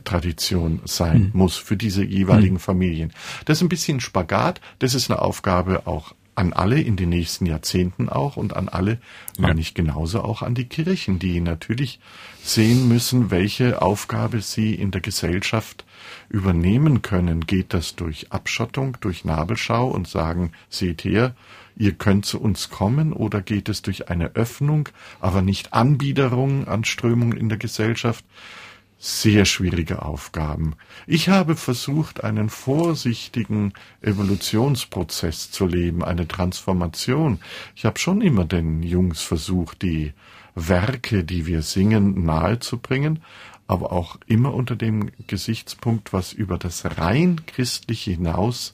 Tradition 0.03 0.81
sein 0.85 1.25
hm. 1.25 1.31
muss 1.33 1.55
für 1.55 1.77
diese 1.77 2.03
jeweiligen 2.03 2.55
hm. 2.55 2.61
Familien. 2.61 3.13
Das 3.45 3.57
ist 3.57 3.61
ein 3.61 3.69
bisschen 3.69 3.99
Spagat. 3.99 4.61
Das 4.79 4.93
ist 4.93 5.09
eine 5.09 5.21
Aufgabe 5.21 5.87
auch 5.87 6.13
an 6.37 6.53
alle 6.53 6.79
in 6.79 6.95
den 6.97 7.09
nächsten 7.09 7.47
Jahrzehnten 7.47 8.09
auch 8.09 8.37
und 8.37 8.55
an 8.55 8.69
alle, 8.69 8.91
ja. 8.91 8.99
meine 9.39 9.59
ich 9.59 9.73
genauso 9.73 10.21
auch 10.21 10.43
an 10.43 10.53
die 10.53 10.65
Kirchen, 10.65 11.17
die 11.17 11.41
natürlich 11.41 11.99
sehen 12.43 12.87
müssen, 12.87 13.31
welche 13.31 13.81
Aufgabe 13.81 14.41
sie 14.41 14.75
in 14.75 14.91
der 14.91 15.01
Gesellschaft 15.01 15.83
übernehmen 16.29 17.01
können. 17.01 17.47
Geht 17.47 17.73
das 17.73 17.95
durch 17.95 18.31
Abschottung, 18.31 18.97
durch 19.01 19.25
Nabelschau 19.25 19.87
und 19.87 20.07
sagen, 20.07 20.51
seht 20.69 21.03
her, 21.03 21.35
ihr 21.75 21.93
könnt 21.93 22.27
zu 22.27 22.39
uns 22.39 22.69
kommen 22.69 23.13
oder 23.13 23.41
geht 23.41 23.67
es 23.67 23.81
durch 23.81 24.09
eine 24.09 24.35
Öffnung, 24.35 24.89
aber 25.19 25.41
nicht 25.41 25.73
Anbiederung 25.73 26.67
an 26.67 26.83
Strömungen 26.83 27.35
in 27.35 27.49
der 27.49 27.57
Gesellschaft? 27.57 28.23
Sehr 28.99 29.45
schwierige 29.45 30.01
Aufgaben. 30.01 30.75
Ich 31.05 31.29
habe 31.29 31.55
versucht, 31.55 32.23
einen 32.23 32.49
vorsichtigen 32.49 33.73
Evolutionsprozess 34.01 35.51
zu 35.51 35.67
leben, 35.67 36.03
eine 36.03 36.27
Transformation. 36.27 37.39
Ich 37.75 37.85
habe 37.85 37.99
schon 37.99 38.21
immer 38.21 38.45
den 38.45 38.81
Jungs 38.81 39.21
versucht, 39.21 39.83
die 39.83 40.13
Werke, 40.55 41.23
die 41.23 41.45
wir 41.45 41.61
singen, 41.61 42.25
nahezubringen, 42.25 43.21
aber 43.67 43.91
auch 43.91 44.17
immer 44.25 44.53
unter 44.53 44.75
dem 44.75 45.11
Gesichtspunkt, 45.27 46.13
was 46.13 46.33
über 46.33 46.57
das 46.57 46.97
rein 46.97 47.41
christliche 47.45 48.11
hinaus 48.11 48.73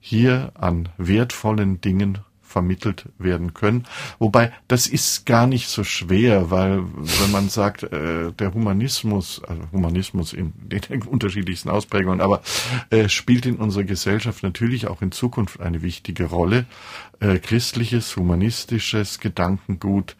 hier 0.00 0.52
an 0.54 0.90
wertvollen 0.96 1.80
Dingen 1.80 2.18
vermittelt 2.48 3.04
werden 3.18 3.54
können. 3.54 3.84
Wobei 4.18 4.52
das 4.66 4.86
ist 4.86 5.26
gar 5.26 5.46
nicht 5.46 5.68
so 5.68 5.84
schwer, 5.84 6.50
weil 6.50 6.82
wenn 6.94 7.30
man 7.30 7.48
sagt, 7.48 7.84
äh, 7.84 8.32
der 8.32 8.54
Humanismus, 8.54 9.42
also 9.46 9.62
Humanismus 9.72 10.32
in 10.38 10.52
den 10.56 11.02
unterschiedlichsten 11.02 11.68
Ausprägungen, 11.68 12.20
aber 12.20 12.42
äh, 12.90 13.08
spielt 13.08 13.46
in 13.46 13.56
unserer 13.56 13.84
Gesellschaft 13.84 14.42
natürlich 14.42 14.88
auch 14.88 15.02
in 15.02 15.12
Zukunft 15.12 15.60
eine 15.60 15.82
wichtige 15.82 16.24
Rolle. 16.24 16.64
Äh, 17.20 17.38
christliches, 17.38 18.16
humanistisches 18.16 19.20
Gedankengut 19.20 20.16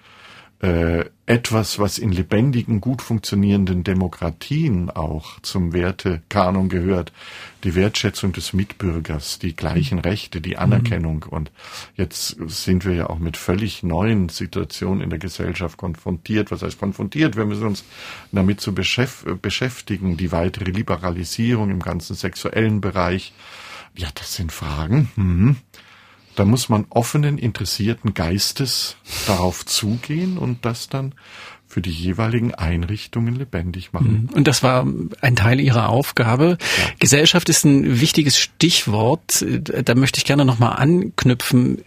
äh, 0.61 1.05
etwas, 1.27 1.79
was 1.79 1.99
in 1.99 2.11
lebendigen, 2.11 2.81
gut 2.81 3.01
funktionierenden 3.01 3.85
Demokratien 3.85 4.91
auch 4.91 5.39
zum 5.41 5.73
Wertekanon 5.73 6.69
gehört. 6.69 7.13
Die 7.65 7.75
Wertschätzung 7.75 8.33
des 8.33 8.53
Mitbürgers, 8.55 9.39
die 9.39 9.55
gleichen 9.55 10.01
Rechte, 10.01 10.41
die 10.41 10.57
Anerkennung. 10.57 11.27
Mhm. 11.27 11.33
Und 11.33 11.53
jetzt 11.95 12.37
sind 12.47 12.85
wir 12.85 12.95
ja 12.95 13.11
auch 13.11 13.19
mit 13.19 13.37
völlig 13.37 13.83
neuen 13.83 14.31
Situationen 14.31 15.01
in 15.01 15.11
der 15.11 15.19
Gesellschaft 15.21 15.77
konfrontiert. 15.77 16.51
Was 16.51 16.63
heißt 16.63 16.79
konfrontiert? 16.79 17.37
Wir 17.37 17.45
müssen 17.45 17.67
uns 17.67 17.85
damit 18.33 18.61
zu 18.61 18.75
beschäftigen. 18.75 20.17
Die 20.17 20.33
weitere 20.33 20.71
Liberalisierung 20.71 21.71
im 21.71 21.81
ganzen 21.81 22.17
sexuellen 22.17 22.81
Bereich. 22.81 23.33
Ja, 23.95 24.09
das 24.15 24.35
sind 24.35 24.51
Fragen. 24.51 25.11
Mhm 25.15 25.57
da 26.39 26.45
muss 26.45 26.69
man 26.69 26.87
offenen, 26.91 27.39
interessierten 27.39 28.15
Geistes 28.15 28.97
darauf 29.27 29.67
zugehen 29.67 30.39
und 30.39 30.65
das 30.65 30.89
dann 30.89 31.15
für 31.67 31.83
die 31.83 31.91
jeweiligen 31.91 32.55
Einrichtungen 32.55 33.37
lebendig 33.37 33.93
machen. 33.93 34.29
Mhm. 34.31 34.37
Und 34.37 34.49
das 34.49 34.63
war 34.63 34.87
ein 35.21 35.37
Teil 35.37 35.61
Ihrer 35.61 35.91
Aufgabe. 35.91 36.57
Ja. 36.61 36.91
Gesellschaft 36.99 37.49
ist 37.49 37.65
ein 37.65 38.01
wichtiges 38.01 38.39
Stichwort. 38.39 39.45
Da 39.85 39.95
möchte 39.95 40.19
ich 40.19 40.25
gerne 40.25 40.45
nochmal 40.45 40.77
anknüpfen. 40.77 41.83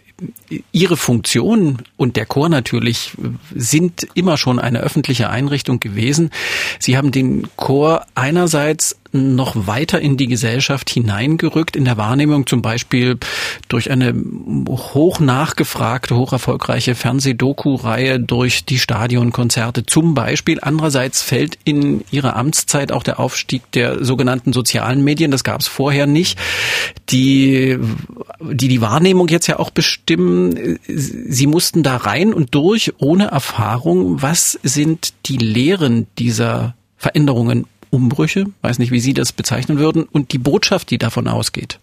Ihre 0.70 0.96
Funktion 0.96 1.78
und 1.96 2.16
der 2.16 2.26
Chor 2.26 2.48
natürlich 2.48 3.16
sind 3.56 4.06
immer 4.14 4.36
schon 4.36 4.60
eine 4.60 4.78
öffentliche 4.78 5.30
Einrichtung 5.30 5.80
gewesen. 5.80 6.30
Sie 6.78 6.96
haben 6.96 7.10
den 7.10 7.48
Chor 7.56 8.06
einerseits 8.14 8.96
noch 9.12 9.66
weiter 9.66 10.00
in 10.00 10.16
die 10.16 10.26
Gesellschaft 10.26 10.88
hineingerückt, 10.88 11.76
in 11.76 11.84
der 11.84 11.98
Wahrnehmung 11.98 12.46
zum 12.46 12.62
Beispiel 12.62 13.18
durch 13.68 13.90
eine 13.90 14.14
hoch 14.68 15.20
nachgefragte, 15.20 16.16
hoch 16.16 16.32
erfolgreiche 16.32 16.94
Fernsehdoku-Reihe, 16.94 18.20
durch 18.20 18.64
die 18.64 18.78
Stadionkonzerte 18.78 19.84
zum 19.84 20.14
Beispiel. 20.14 20.58
Andererseits 20.62 21.22
fällt 21.22 21.58
in 21.64 22.04
ihrer 22.10 22.36
Amtszeit 22.36 22.90
auch 22.90 23.02
der 23.02 23.20
Aufstieg 23.20 23.70
der 23.72 24.02
sogenannten 24.04 24.52
sozialen 24.52 25.04
Medien, 25.04 25.30
das 25.30 25.44
gab 25.44 25.60
es 25.60 25.66
vorher 25.66 26.06
nicht, 26.06 26.38
die, 27.10 27.78
die 28.40 28.68
die 28.68 28.80
Wahrnehmung 28.80 29.28
jetzt 29.28 29.46
ja 29.46 29.58
auch 29.58 29.70
bestimmen. 29.70 30.78
Sie 30.86 31.46
mussten 31.46 31.82
da 31.82 31.96
rein 31.96 32.32
und 32.32 32.54
durch 32.54 32.94
ohne 32.98 33.26
Erfahrung. 33.26 34.22
Was 34.22 34.58
sind 34.62 35.12
die 35.26 35.36
Lehren 35.36 36.06
dieser 36.18 36.74
Veränderungen 36.96 37.66
Umbrüche, 37.92 38.46
weiß 38.62 38.78
nicht, 38.78 38.90
wie 38.90 39.00
Sie 39.00 39.12
das 39.12 39.32
bezeichnen 39.32 39.78
würden, 39.78 40.04
und 40.04 40.32
die 40.32 40.38
Botschaft, 40.38 40.90
die 40.90 40.98
davon 40.98 41.28
ausgeht. 41.28 41.78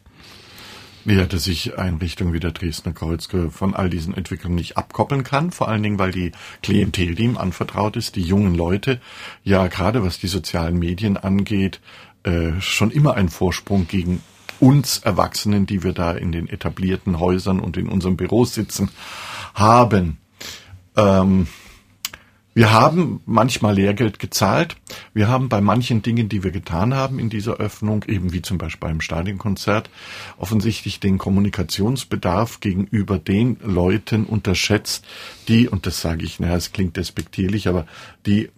Ja, 1.06 1.26
dass 1.26 1.46
sich 1.46 1.78
Einrichtungen 1.78 2.34
wie 2.34 2.40
der 2.40 2.52
Dresdner 2.52 2.94
Kreuzke 2.94 3.52
von 3.52 3.74
all 3.74 3.90
diesen 3.90 4.14
Entwicklungen 4.14 4.56
nicht 4.56 4.76
abkoppeln 4.76 5.24
kann, 5.24 5.52
vor 5.52 5.70
allen 5.70 5.82
Dingen, 5.82 6.00
weil 6.00 6.12
die 6.12 6.32
Klientel, 6.62 7.16
die 7.16 7.24
ihm 7.24 7.38
anvertraut 7.38 7.96
ist, 7.96 8.16
die 8.16 8.22
jungen 8.22 8.54
Leute, 8.54 9.00
ja 9.44 9.68
gerade 9.68 10.04
was 10.04 10.20
die 10.20 10.28
sozialen 10.28 10.78
Medien 10.78 11.16
angeht, 11.16 11.80
äh, 12.24 12.60
schon 12.60 12.92
immer 12.92 13.14
einen 13.14 13.30
Vorsprung 13.30 13.88
gegen 13.88 14.22
uns 14.60 14.98
Erwachsenen, 15.00 15.66
die 15.66 15.84
wir 15.84 15.94
da 15.94 16.12
in 16.12 16.32
den 16.32 16.50
etablierten 16.50 17.20
Häusern 17.20 17.60
und 17.60 17.78
in 17.78 17.88
unserem 17.88 18.18
Büro 18.18 18.44
sitzen, 18.44 18.92
haben. 19.54 20.18
Ähm, 20.98 21.48
wir 22.60 22.74
haben 22.74 23.22
manchmal 23.26 23.76
Lehrgeld 23.76 24.20
gezahlt. 24.20 24.76
Wir 25.14 25.30
haben 25.30 25.48
bei 25.48 25.62
manchen 25.62 26.02
Dingen, 26.02 26.28
die 26.28 26.44
wir 26.44 26.52
getan 26.52 26.94
haben 26.94 27.18
in 27.18 27.30
dieser 27.30 27.54
Öffnung, 27.54 28.04
eben 28.06 28.34
wie 28.34 28.42
zum 28.42 28.58
Beispiel 28.58 28.90
beim 28.90 29.00
Stadionkonzert, 29.00 29.90
offensichtlich 30.38 31.00
den 31.00 31.18
Kommunikationsbedarf 31.18 32.60
gegenüber 32.60 33.18
den 33.18 33.56
Leuten 33.64 34.26
unterschätzt, 34.26 35.06
die, 35.48 35.70
und 35.70 35.86
das 35.86 36.02
sage 36.02 36.26
ich, 36.26 36.42
naja, 36.42 36.58
es 36.58 36.74
klingt 36.74 36.98
despektierlich, 36.98 37.70
aber 37.70 37.88
die 38.26 38.50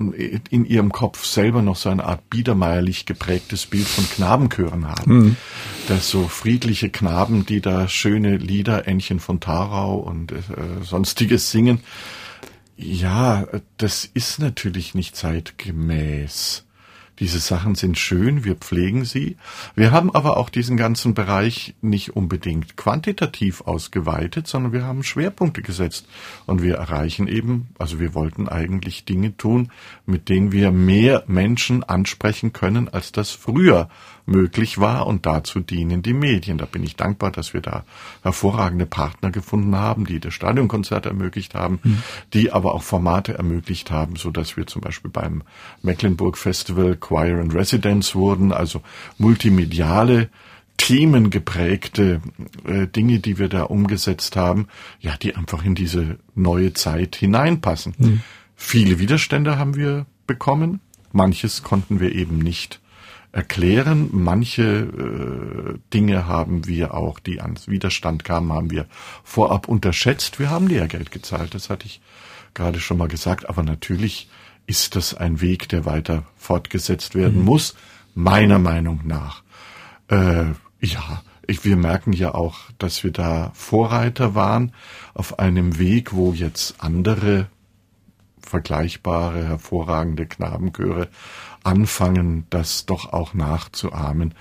in 0.49 0.65
ihrem 0.65 0.91
Kopf 0.91 1.23
selber 1.23 1.61
noch 1.61 1.75
so 1.75 1.89
eine 1.89 2.03
Art 2.03 2.27
biedermeierlich 2.27 3.05
geprägtes 3.05 3.67
Bild 3.67 3.87
von 3.87 4.09
Knabenchören 4.09 4.87
haben. 4.87 5.13
Mhm. 5.13 5.35
Das 5.87 6.09
so 6.09 6.27
friedliche 6.27 6.89
Knaben, 6.89 7.45
die 7.45 7.61
da 7.61 7.87
schöne 7.87 8.37
Lieder, 8.37 8.87
Ännchen 8.87 9.19
von 9.19 9.39
Tarau 9.39 9.97
und 9.97 10.31
äh, 10.31 10.37
sonstiges 10.81 11.51
singen 11.51 11.81
ja, 12.81 13.47
das 13.77 14.05
ist 14.05 14.39
natürlich 14.39 14.95
nicht 14.95 15.15
zeitgemäß. 15.15 16.65
Diese 17.19 17.37
Sachen 17.37 17.75
sind 17.75 17.99
schön, 17.99 18.45
wir 18.45 18.55
pflegen 18.55 19.05
sie. 19.05 19.37
Wir 19.75 19.91
haben 19.91 20.09
aber 20.15 20.37
auch 20.37 20.49
diesen 20.49 20.75
ganzen 20.75 21.13
Bereich 21.13 21.75
nicht 21.79 22.15
unbedingt 22.15 22.77
quantitativ 22.77 23.61
ausgeweitet, 23.61 24.47
sondern 24.47 24.73
wir 24.73 24.85
haben 24.85 25.03
Schwerpunkte 25.03 25.61
gesetzt. 25.61 26.07
Und 26.47 26.63
wir 26.63 26.77
erreichen 26.77 27.27
eben, 27.27 27.69
also 27.77 27.99
wir 27.99 28.15
wollten 28.15 28.49
eigentlich 28.49 29.05
Dinge 29.05 29.37
tun, 29.37 29.71
mit 30.07 30.29
denen 30.29 30.51
wir 30.51 30.71
mehr 30.71 31.23
Menschen 31.27 31.83
ansprechen 31.83 32.53
können, 32.53 32.89
als 32.89 33.11
das 33.11 33.29
früher 33.29 33.87
möglich 34.25 34.79
war 34.79 35.07
und 35.07 35.25
dazu 35.25 35.59
dienen 35.59 36.01
die 36.01 36.13
Medien. 36.13 36.57
Da 36.57 36.65
bin 36.65 36.83
ich 36.83 36.95
dankbar, 36.95 37.31
dass 37.31 37.53
wir 37.53 37.61
da 37.61 37.83
hervorragende 38.23 38.85
Partner 38.85 39.31
gefunden 39.31 39.75
haben, 39.75 40.05
die 40.05 40.19
das 40.19 40.33
Stadionkonzert 40.33 41.05
ermöglicht 41.05 41.55
haben, 41.55 41.79
mhm. 41.83 42.03
die 42.33 42.51
aber 42.51 42.73
auch 42.73 42.83
Formate 42.83 43.33
ermöglicht 43.33 43.91
haben, 43.91 44.15
so 44.15 44.31
dass 44.31 44.57
wir 44.57 44.67
zum 44.67 44.81
Beispiel 44.81 45.11
beim 45.11 45.43
Mecklenburg 45.81 46.37
Festival 46.37 46.95
Choir 46.95 47.39
and 47.39 47.53
Residence 47.53 48.15
wurden, 48.15 48.51
also 48.51 48.81
multimediale 49.17 50.29
themengeprägte 50.77 52.21
äh, 52.65 52.87
Dinge, 52.87 53.19
die 53.19 53.37
wir 53.37 53.49
da 53.49 53.63
umgesetzt 53.63 54.35
haben, 54.35 54.67
ja, 54.99 55.15
die 55.15 55.35
einfach 55.35 55.63
in 55.63 55.75
diese 55.75 56.17
neue 56.33 56.73
Zeit 56.73 57.15
hineinpassen. 57.15 57.93
Mhm. 57.97 58.21
Viele 58.55 58.97
Widerstände 58.97 59.59
haben 59.59 59.75
wir 59.75 60.07
bekommen, 60.25 60.79
manches 61.11 61.61
konnten 61.61 61.99
wir 61.99 62.15
eben 62.15 62.39
nicht 62.39 62.80
erklären. 63.31 64.09
Manche 64.11 64.63
äh, 64.63 65.79
Dinge 65.93 66.27
haben 66.27 66.67
wir 66.67 66.93
auch, 66.93 67.19
die 67.19 67.41
ans 67.41 67.67
Widerstand 67.67 68.23
kamen, 68.23 68.51
haben 68.51 68.71
wir 68.71 68.87
vorab 69.23 69.67
unterschätzt. 69.67 70.39
Wir 70.39 70.49
haben 70.49 70.67
Lehrgeld 70.67 71.11
gezahlt, 71.11 71.53
das 71.53 71.69
hatte 71.69 71.85
ich 71.85 72.01
gerade 72.53 72.79
schon 72.79 72.97
mal 72.97 73.07
gesagt. 73.07 73.47
Aber 73.49 73.63
natürlich 73.63 74.29
ist 74.67 74.95
das 74.95 75.13
ein 75.13 75.41
Weg, 75.41 75.69
der 75.69 75.85
weiter 75.85 76.23
fortgesetzt 76.37 77.15
werden 77.15 77.39
mhm. 77.39 77.45
muss, 77.45 77.75
meiner 78.13 78.59
Meinung 78.59 79.01
nach. 79.05 79.43
Äh, 80.09 80.45
ja, 80.81 81.23
ich, 81.47 81.65
wir 81.65 81.77
merken 81.77 82.13
ja 82.13 82.33
auch, 82.33 82.59
dass 82.77 83.03
wir 83.03 83.11
da 83.11 83.51
Vorreiter 83.53 84.35
waren 84.35 84.73
auf 85.13 85.39
einem 85.39 85.79
Weg, 85.79 86.13
wo 86.13 86.33
jetzt 86.33 86.75
andere 86.79 87.47
vergleichbare, 88.43 89.45
hervorragende 89.45 90.25
Knabenchöre 90.25 91.09
anfangen, 91.63 92.45
das 92.49 92.85
doch 92.85 93.11
auch 93.13 93.33
nachzuahmen. 93.33 94.33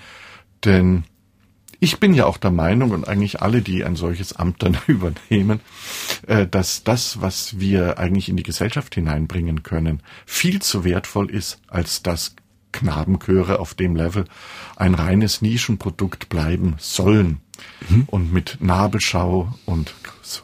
Denn 0.64 1.04
ich 1.80 1.98
bin 1.98 2.12
ja 2.12 2.26
auch 2.26 2.36
der 2.36 2.50
Meinung 2.50 2.90
und 2.90 3.08
eigentlich 3.08 3.40
alle, 3.40 3.62
die 3.62 3.84
ein 3.84 3.96
solches 3.96 4.34
Amt 4.34 4.62
dann 4.62 4.76
übernehmen, 4.86 5.60
äh, 6.26 6.46
dass 6.46 6.84
das, 6.84 7.20
was 7.22 7.58
wir 7.58 7.98
eigentlich 7.98 8.28
in 8.28 8.36
die 8.36 8.42
Gesellschaft 8.42 8.94
hineinbringen 8.94 9.62
können, 9.62 10.02
viel 10.26 10.60
zu 10.60 10.84
wertvoll 10.84 11.30
ist, 11.30 11.60
als 11.68 12.02
dass 12.02 12.36
Knabenchöre 12.72 13.58
auf 13.58 13.74
dem 13.74 13.96
Level 13.96 14.26
ein 14.76 14.94
reines 14.94 15.42
Nischenprodukt 15.42 16.28
bleiben 16.28 16.76
sollen 16.78 17.40
mhm. 17.88 18.04
und 18.06 18.32
mit 18.32 18.58
Nabelschau 18.60 19.52
und 19.64 19.94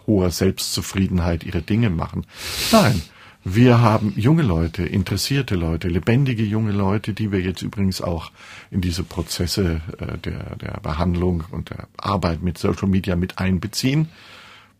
hoher 0.07 0.31
Selbstzufriedenheit 0.31 1.45
ihre 1.45 1.63
Dinge 1.63 1.91
machen. 1.91 2.27
Nein, 2.73 3.03
wir 3.49 3.81
haben 3.81 4.13
junge 4.17 4.43
Leute, 4.43 4.83
interessierte 4.83 5.55
Leute, 5.55 5.87
lebendige 5.87 6.43
junge 6.43 6.73
Leute, 6.73 7.13
die 7.13 7.31
wir 7.31 7.41
jetzt 7.41 7.63
übrigens 7.63 8.03
auch 8.03 8.33
in 8.73 8.81
diese 8.81 9.05
Prozesse 9.05 9.83
äh, 9.99 10.19
der, 10.19 10.57
der 10.57 10.81
Behandlung 10.83 11.45
und 11.53 11.71
der 11.71 11.87
Arbeit 11.97 12.43
mit 12.43 12.59
Social 12.59 12.89
Media 12.89 13.15
mit 13.15 13.39
einbeziehen. 13.39 14.09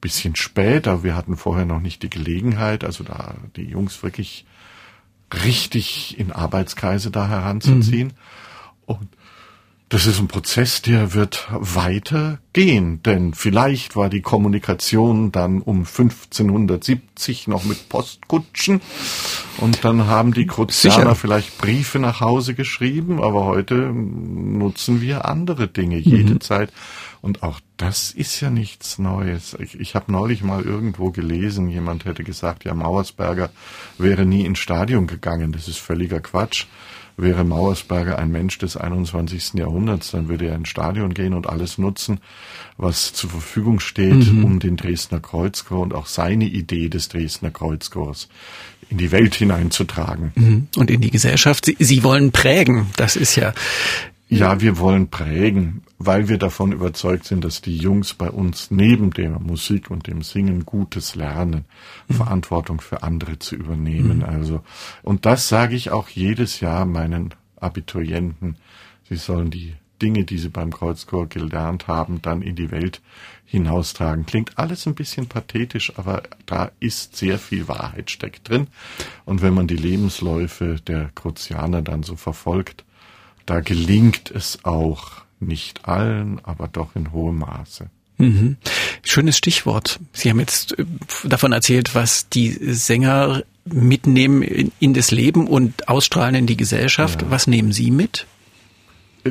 Bisschen 0.01 0.35
spät, 0.35 0.89
aber 0.89 1.05
wir 1.05 1.15
hatten 1.15 1.37
vorher 1.37 1.65
noch 1.65 1.79
nicht 1.79 2.03
die 2.03 2.11
Gelegenheit, 2.11 2.83
also 2.83 3.05
da 3.05 3.37
die 3.55 3.67
Jungs 3.67 4.03
wirklich 4.03 4.47
richtig 5.45 6.19
in 6.19 6.33
Arbeitskreise 6.33 7.13
da 7.13 7.29
heranzuziehen. 7.29 8.09
Mhm. 8.09 8.13
Und 8.87 9.09
das 9.89 10.07
ist 10.07 10.19
ein 10.19 10.27
Prozess, 10.27 10.83
der 10.83 11.15
wird 11.15 11.47
weitergehen, 11.51 13.03
denn 13.05 13.35
vielleicht 13.35 13.95
war 13.95 14.09
die 14.09 14.21
Kommunikation 14.21 15.31
dann 15.31 15.63
um 15.63 15.85
1570 15.85 17.47
noch 17.47 17.65
mit 17.65 17.89
Postkutschen 17.89 18.81
und 19.59 19.85
dann 19.85 20.09
haben 20.09 20.35
die 20.35 20.47
Kruzianer 20.47 21.15
vielleicht 21.15 21.59
Briefe 21.59 22.01
nach 22.01 22.21
Hause 22.21 22.55
geschrieben, 22.55 23.23
aber 23.23 23.45
heute 23.45 23.75
nutzen 23.75 25.01
wir 25.01 25.25
andere 25.25 25.69
Dinge 25.69 25.99
jede 25.99 26.35
mhm. 26.35 26.41
Zeit 26.41 26.73
und 27.27 27.43
auch 27.43 27.61
das 27.77 28.13
ist 28.13 28.41
ja 28.41 28.51
nichts 28.51 28.99
Neues. 28.99 29.57
Ich, 29.61 29.79
ich 29.79 29.95
habe 29.95 30.13
neulich 30.13 30.43
mal 30.43 30.63
irgendwo 30.63 31.11
gelesen, 31.11 31.69
jemand 31.69 32.05
hätte 32.05 32.25
gesagt, 32.25 32.65
ja, 32.65 32.73
Mauersberger 32.73 33.51
wäre 33.99 34.25
nie 34.25 34.47
ins 34.47 34.61
Stadion 34.61 35.07
gegangen. 35.07 35.53
Das 35.53 35.67
ist 35.67 35.79
völliger 35.79 36.21
Quatsch 36.21 36.67
wäre 37.17 37.45
Mauersberger 37.45 38.19
ein 38.19 38.31
Mensch 38.31 38.59
des 38.59 38.77
21. 38.77 39.55
Jahrhunderts, 39.55 40.11
dann 40.11 40.29
würde 40.29 40.49
er 40.49 40.55
ins 40.55 40.69
Stadion 40.69 41.15
gehen 41.15 41.33
und 41.33 41.49
alles 41.49 41.79
nutzen, 41.79 42.21
was 42.77 43.13
zur 43.13 43.31
Verfügung 43.31 43.81
steht, 43.81 44.33
mhm. 44.33 44.45
um 44.45 44.59
den 44.59 44.77
Dresdner 44.77 45.21
Kreuzchor 45.21 45.81
und 45.81 45.95
auch 45.95 46.07
seine 46.07 46.45
Idee 46.45 46.89
des 46.89 47.09
Dresdner 47.09 47.51
Kreuzchors 47.51 48.29
in 48.91 48.99
die 48.99 49.13
Welt 49.13 49.35
hineinzutragen. 49.35 50.33
Mhm. 50.35 50.69
Und 50.77 50.91
in 50.91 51.01
die 51.01 51.11
Gesellschaft. 51.11 51.65
Sie, 51.65 51.77
Sie 51.79 52.05
wollen 52.05 52.33
prägen. 52.33 52.89
Das 52.97 53.17
ist 53.17 53.35
ja 53.35 53.55
ja, 54.29 54.61
wir 54.61 54.79
wollen 54.79 55.09
prägen, 55.09 55.83
weil 55.99 56.29
wir 56.29 56.39
davon 56.39 56.73
überzeugt 56.73 57.27
sind, 57.27 57.45
dass 57.45 57.61
die 57.61 57.77
Jungs 57.77 58.15
bei 58.15 58.31
uns 58.31 58.71
neben 58.71 59.11
der 59.11 59.39
Musik 59.39 59.91
und 59.91 60.09
dem 60.09 60.23
Singen 60.23 60.67
Gutes 60.67 61.15
lernen, 61.15 61.65
mhm. 62.09 62.15
Verantwortung 62.15 62.81
für 62.81 63.03
andere 63.03 63.39
zu 63.39 63.55
übernehmen. 63.55 64.19
Mhm. 64.19 64.25
Also, 64.25 64.61
und 65.03 65.27
das 65.27 65.49
sage 65.49 65.77
ich 65.77 65.91
auch 65.91 66.09
jedes 66.09 66.61
Jahr 66.61 66.87
meinen 66.87 67.35
Abiturienten. 67.57 68.57
Sie 69.09 69.17
sollen 69.17 69.51
die 69.51 69.75
Dinge, 70.03 70.25
die 70.25 70.39
sie 70.39 70.49
beim 70.49 70.73
Kreuzchor 70.73 71.29
gelernt 71.29 71.87
haben, 71.87 72.21
dann 72.21 72.43
in 72.43 72.57
die 72.57 72.71
Welt 72.71 73.01
hinaustragen. 73.45 74.27
Klingt 74.27 74.59
alles 74.59 74.87
ein 74.87 74.95
bisschen 74.95 75.27
pathetisch, 75.29 75.93
aber 75.97 76.25
da 76.47 76.73
ist 76.81 77.17
sehr 77.17 77.39
viel 77.39 77.69
Wahrheit 77.69 78.11
steckt 78.11 78.49
drin. 78.49 78.67
Und 79.25 79.41
wenn 79.41 79.55
man 79.55 79.69
die 79.69 79.77
Lebensläufe 79.77 80.77
der 80.87 81.11
Kruzianer 81.15 81.81
dann 81.81 82.03
so 82.03 82.17
verfolgt, 82.17 82.85
da 83.47 83.61
gelingt 83.61 84.31
es 84.31 84.59
auch 84.65 85.13
nicht 85.41 85.87
allen, 85.87 86.41
aber 86.45 86.69
doch 86.69 86.97
in 86.97 87.13
hohem 87.13 87.39
Maße. 87.39 87.89
Mhm. 88.19 88.57
Schönes 89.03 89.37
Stichwort. 89.37 90.01
Sie 90.13 90.31
haben 90.31 90.41
jetzt 90.41 90.79
äh, 90.79 90.85
davon 91.25 91.53
erzählt, 91.53 91.95
was 91.95 92.29
die 92.29 92.51
Sänger 92.75 93.43
mitnehmen 93.65 94.43
in, 94.43 94.95
das 94.95 95.11
Leben 95.11 95.47
und 95.47 95.89
ausstrahlen 95.89 96.35
in 96.35 96.47
die 96.47 96.57
Gesellschaft. 96.57 97.23
Ja. 97.23 97.31
Was 97.31 97.47
nehmen 97.47 97.73
Sie 97.73 97.91
mit? 97.91 98.27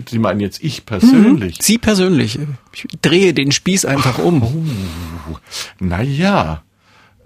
Sie 0.10 0.20
meinen 0.20 0.42
jetzt 0.42 0.62
ich 0.62 0.86
persönlich? 0.86 1.58
Mhm. 1.58 1.64
Sie 1.64 1.78
persönlich. 1.78 2.38
Ich 2.74 2.86
drehe 3.02 3.34
den 3.34 3.52
Spieß 3.52 3.86
einfach 3.86 4.20
um. 4.20 4.44
Oh, 4.44 5.38
naja, 5.80 6.65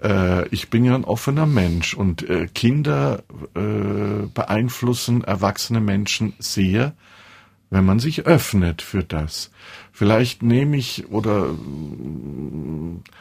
äh, 0.02 0.48
ich 0.48 0.70
bin 0.70 0.84
ja 0.84 0.94
ein 0.94 1.04
offener 1.04 1.46
Mensch 1.46 1.94
und 1.94 2.28
äh, 2.28 2.46
Kinder 2.46 3.22
äh, 3.54 4.26
beeinflussen 4.32 5.24
erwachsene 5.24 5.80
Menschen 5.80 6.34
sehr, 6.38 6.94
wenn 7.70 7.84
man 7.84 8.00
sich 8.00 8.26
öffnet 8.26 8.82
für 8.82 9.04
das. 9.04 9.50
Vielleicht 9.92 10.42
nehme 10.42 10.76
ich 10.76 11.10
oder 11.10 11.50
äh, 11.50 11.54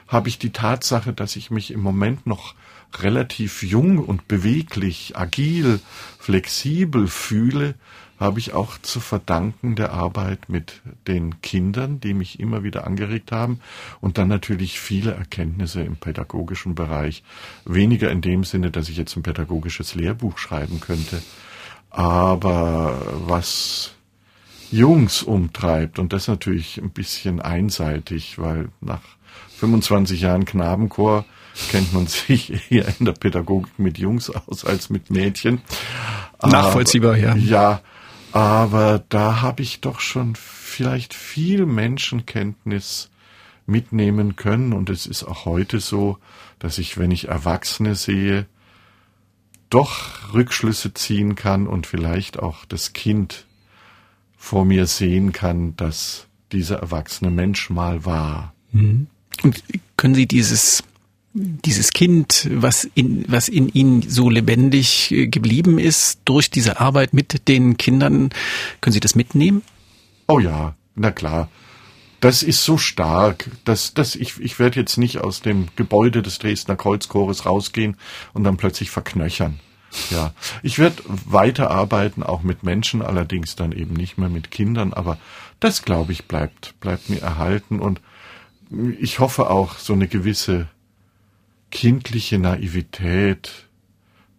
habe 0.07 0.29
ich 0.29 0.39
die 0.39 0.51
Tatsache, 0.51 1.13
dass 1.13 1.35
ich 1.35 1.51
mich 1.51 1.71
im 1.71 1.81
Moment 1.81 2.25
noch 2.25 2.55
relativ 2.97 3.61
jung 3.61 3.99
und 3.99 4.27
beweglich, 4.27 5.15
agil, 5.15 5.79
flexibel 6.17 7.07
fühle, 7.07 7.75
habe 8.19 8.39
ich 8.39 8.53
auch 8.53 8.77
zu 8.81 8.99
verdanken 8.99 9.75
der 9.75 9.93
Arbeit 9.93 10.49
mit 10.49 10.81
den 11.07 11.41
Kindern, 11.41 12.01
die 12.01 12.13
mich 12.13 12.39
immer 12.39 12.63
wieder 12.63 12.85
angeregt 12.85 13.31
haben 13.31 13.61
und 14.01 14.17
dann 14.17 14.27
natürlich 14.27 14.79
viele 14.79 15.13
Erkenntnisse 15.13 15.81
im 15.81 15.95
pädagogischen 15.95 16.75
Bereich. 16.75 17.23
Weniger 17.65 18.11
in 18.11 18.21
dem 18.21 18.43
Sinne, 18.43 18.71
dass 18.71 18.89
ich 18.89 18.97
jetzt 18.97 19.15
ein 19.15 19.23
pädagogisches 19.23 19.95
Lehrbuch 19.95 20.37
schreiben 20.37 20.81
könnte, 20.81 21.21
aber 21.89 23.01
was 23.25 23.91
Jungs 24.69 25.23
umtreibt 25.23 25.97
und 25.97 26.11
das 26.13 26.27
natürlich 26.27 26.77
ein 26.77 26.91
bisschen 26.91 27.41
einseitig, 27.41 28.37
weil 28.37 28.69
nach 28.81 29.01
25 29.59 30.21
Jahren 30.21 30.45
Knabenchor 30.45 31.25
kennt 31.69 31.93
man 31.93 32.07
sich 32.07 32.71
eher 32.71 32.85
in 32.99 33.05
der 33.05 33.13
Pädagogik 33.13 33.79
mit 33.79 33.97
Jungs 33.97 34.29
aus 34.29 34.65
als 34.65 34.89
mit 34.89 35.09
Mädchen. 35.09 35.61
Nachvollziehbar, 36.41 37.17
ja. 37.17 37.35
Ja, 37.35 37.81
aber 38.31 39.03
da 39.09 39.41
habe 39.41 39.63
ich 39.63 39.81
doch 39.81 39.99
schon 39.99 40.35
vielleicht 40.35 41.13
viel 41.13 41.65
Menschenkenntnis 41.65 43.09
mitnehmen 43.65 44.35
können. 44.35 44.73
Und 44.73 44.89
es 44.89 45.05
ist 45.05 45.23
auch 45.23 45.45
heute 45.45 45.79
so, 45.79 46.17
dass 46.59 46.77
ich, 46.77 46.97
wenn 46.97 47.11
ich 47.11 47.27
Erwachsene 47.27 47.95
sehe, 47.95 48.45
doch 49.69 50.33
Rückschlüsse 50.33 50.93
ziehen 50.93 51.35
kann 51.35 51.67
und 51.67 51.87
vielleicht 51.87 52.39
auch 52.39 52.65
das 52.65 52.93
Kind 52.93 53.45
vor 54.37 54.65
mir 54.65 54.87
sehen 54.87 55.31
kann, 55.31 55.75
dass 55.75 56.27
dieser 56.51 56.77
erwachsene 56.77 57.29
Mensch 57.29 57.69
mal 57.69 58.05
war. 58.05 58.53
Mhm. 58.71 59.07
Und 59.43 59.63
können 59.95 60.15
Sie 60.15 60.27
dieses 60.27 60.83
dieses 61.33 61.91
Kind, 61.91 62.47
was 62.51 62.89
in, 62.95 63.25
was 63.27 63.49
in 63.49 63.69
ihnen 63.69 64.01
so 64.01 64.29
lebendig 64.29 65.11
äh, 65.11 65.27
geblieben 65.27 65.77
ist, 65.77 66.21
durch 66.25 66.49
diese 66.49 66.79
Arbeit 66.79 67.13
mit 67.13 67.47
den 67.47 67.77
Kindern, 67.77 68.29
können 68.81 68.93
Sie 68.93 68.99
das 68.99 69.15
mitnehmen? 69.15 69.61
Oh 70.27 70.39
ja, 70.39 70.75
na 70.95 71.11
klar. 71.11 71.49
Das 72.19 72.43
ist 72.43 72.65
so 72.65 72.77
stark, 72.77 73.49
dass, 73.63 73.93
dass 73.93 74.15
ich, 74.15 74.39
ich 74.39 74.59
werde 74.59 74.79
jetzt 74.79 74.97
nicht 74.97 75.19
aus 75.19 75.41
dem 75.41 75.67
Gebäude 75.75 76.21
des 76.21 76.37
Dresdner 76.39 76.75
Kreuzchores 76.75 77.45
rausgehen 77.45 77.95
und 78.33 78.43
dann 78.43 78.57
plötzlich 78.57 78.89
verknöchern. 78.89 79.59
Ja, 80.11 80.33
ich 80.61 80.77
werde 80.77 81.01
weiterarbeiten, 81.07 82.21
auch 82.21 82.43
mit 82.43 82.63
Menschen, 82.63 83.01
allerdings 83.01 83.55
dann 83.55 83.71
eben 83.71 83.93
nicht 83.93 84.17
mehr 84.17 84.29
mit 84.29 84.51
Kindern, 84.51 84.93
aber 84.93 85.17
das, 85.59 85.81
glaube 85.83 86.11
ich, 86.11 86.25
bleibt, 86.25 86.79
bleibt 86.79 87.09
mir 87.09 87.21
erhalten 87.21 87.79
und 87.79 88.01
ich 88.99 89.19
hoffe 89.19 89.49
auch 89.49 89.77
so 89.77 89.93
eine 89.93 90.07
gewisse 90.07 90.67
kindliche 91.71 92.39
Naivität, 92.39 93.67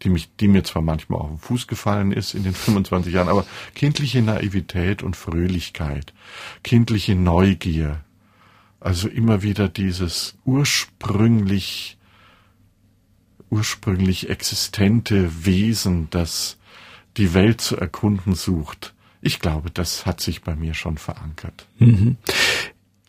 die 0.02 0.08
mich, 0.08 0.30
die 0.36 0.48
mir 0.48 0.64
zwar 0.64 0.82
manchmal 0.82 1.20
auf 1.20 1.28
den 1.28 1.38
Fuß 1.38 1.66
gefallen 1.66 2.12
ist 2.12 2.34
in 2.34 2.42
den 2.42 2.54
25 2.54 3.12
Jahren, 3.12 3.28
aber 3.28 3.46
kindliche 3.74 4.22
Naivität 4.22 5.02
und 5.02 5.16
Fröhlichkeit, 5.16 6.12
kindliche 6.62 7.14
Neugier, 7.14 8.00
also 8.80 9.08
immer 9.08 9.42
wieder 9.42 9.68
dieses 9.68 10.36
ursprünglich, 10.44 11.98
ursprünglich 13.50 14.30
existente 14.30 15.44
Wesen, 15.44 16.08
das 16.10 16.56
die 17.16 17.34
Welt 17.34 17.60
zu 17.60 17.76
erkunden 17.76 18.34
sucht. 18.34 18.94
Ich 19.20 19.38
glaube, 19.38 19.70
das 19.70 20.06
hat 20.06 20.20
sich 20.20 20.42
bei 20.42 20.56
mir 20.56 20.72
schon 20.72 20.96
verankert. 20.96 21.66
Mhm. 21.78 22.16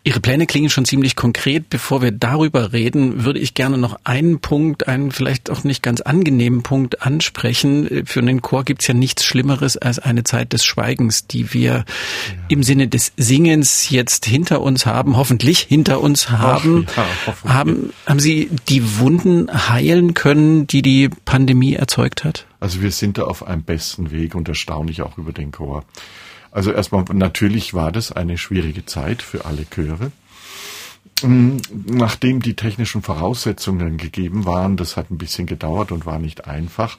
Ihre 0.03 0.19
Pläne 0.19 0.47
klingen 0.47 0.71
schon 0.71 0.85
ziemlich 0.85 1.15
konkret. 1.15 1.69
Bevor 1.69 2.01
wir 2.01 2.11
darüber 2.11 2.73
reden, 2.73 3.23
würde 3.23 3.39
ich 3.39 3.53
gerne 3.53 3.77
noch 3.77 3.99
einen 4.03 4.39
Punkt, 4.39 4.87
einen 4.87 5.11
vielleicht 5.11 5.51
auch 5.51 5.63
nicht 5.63 5.83
ganz 5.83 6.01
angenehmen 6.01 6.63
Punkt 6.63 7.03
ansprechen. 7.03 8.03
Für 8.05 8.19
einen 8.19 8.41
Chor 8.41 8.63
gibt's 8.63 8.87
ja 8.87 8.95
nichts 8.95 9.23
Schlimmeres 9.23 9.77
als 9.77 9.99
eine 9.99 10.23
Zeit 10.23 10.53
des 10.53 10.65
Schweigens, 10.65 11.27
die 11.27 11.53
wir 11.53 11.71
ja. 11.71 11.83
im 12.47 12.63
Sinne 12.63 12.87
des 12.87 13.13
Singens 13.15 13.91
jetzt 13.91 14.25
hinter 14.25 14.61
uns 14.61 14.87
haben, 14.87 15.17
hoffentlich 15.17 15.59
hinter 15.59 16.01
uns 16.01 16.29
haben. 16.29 16.87
Ja, 16.95 17.53
haben, 17.53 17.93
haben 18.05 18.19
Sie 18.19 18.49
die 18.69 18.99
Wunden 18.99 19.69
heilen 19.69 20.13
können, 20.13 20.67
die 20.67 20.81
die 20.81 21.09
Pandemie 21.09 21.73
erzeugt 21.73 22.23
hat? 22.23 22.45
Also 22.59 22.81
wir 22.81 22.91
sind 22.91 23.17
da 23.17 23.23
auf 23.23 23.45
einem 23.45 23.63
besten 23.63 24.11
Weg 24.11 24.35
und 24.35 24.47
erstaunlich 24.47 25.01
auch 25.01 25.17
über 25.17 25.31
den 25.31 25.51
Chor. 25.51 25.83
Also 26.51 26.71
erstmal, 26.71 27.05
natürlich 27.13 27.73
war 27.73 27.91
das 27.91 28.11
eine 28.11 28.37
schwierige 28.37 28.85
Zeit 28.85 29.21
für 29.21 29.45
alle 29.45 29.65
Chöre. 29.69 30.11
Mm, 31.23 31.57
nachdem 31.85 32.41
die 32.41 32.55
technischen 32.55 33.01
Voraussetzungen 33.01 33.97
gegeben 33.97 34.45
waren, 34.45 34.77
das 34.77 34.97
hat 34.97 35.11
ein 35.11 35.17
bisschen 35.17 35.47
gedauert 35.47 35.91
und 35.91 36.05
war 36.05 36.19
nicht 36.19 36.45
einfach, 36.45 36.97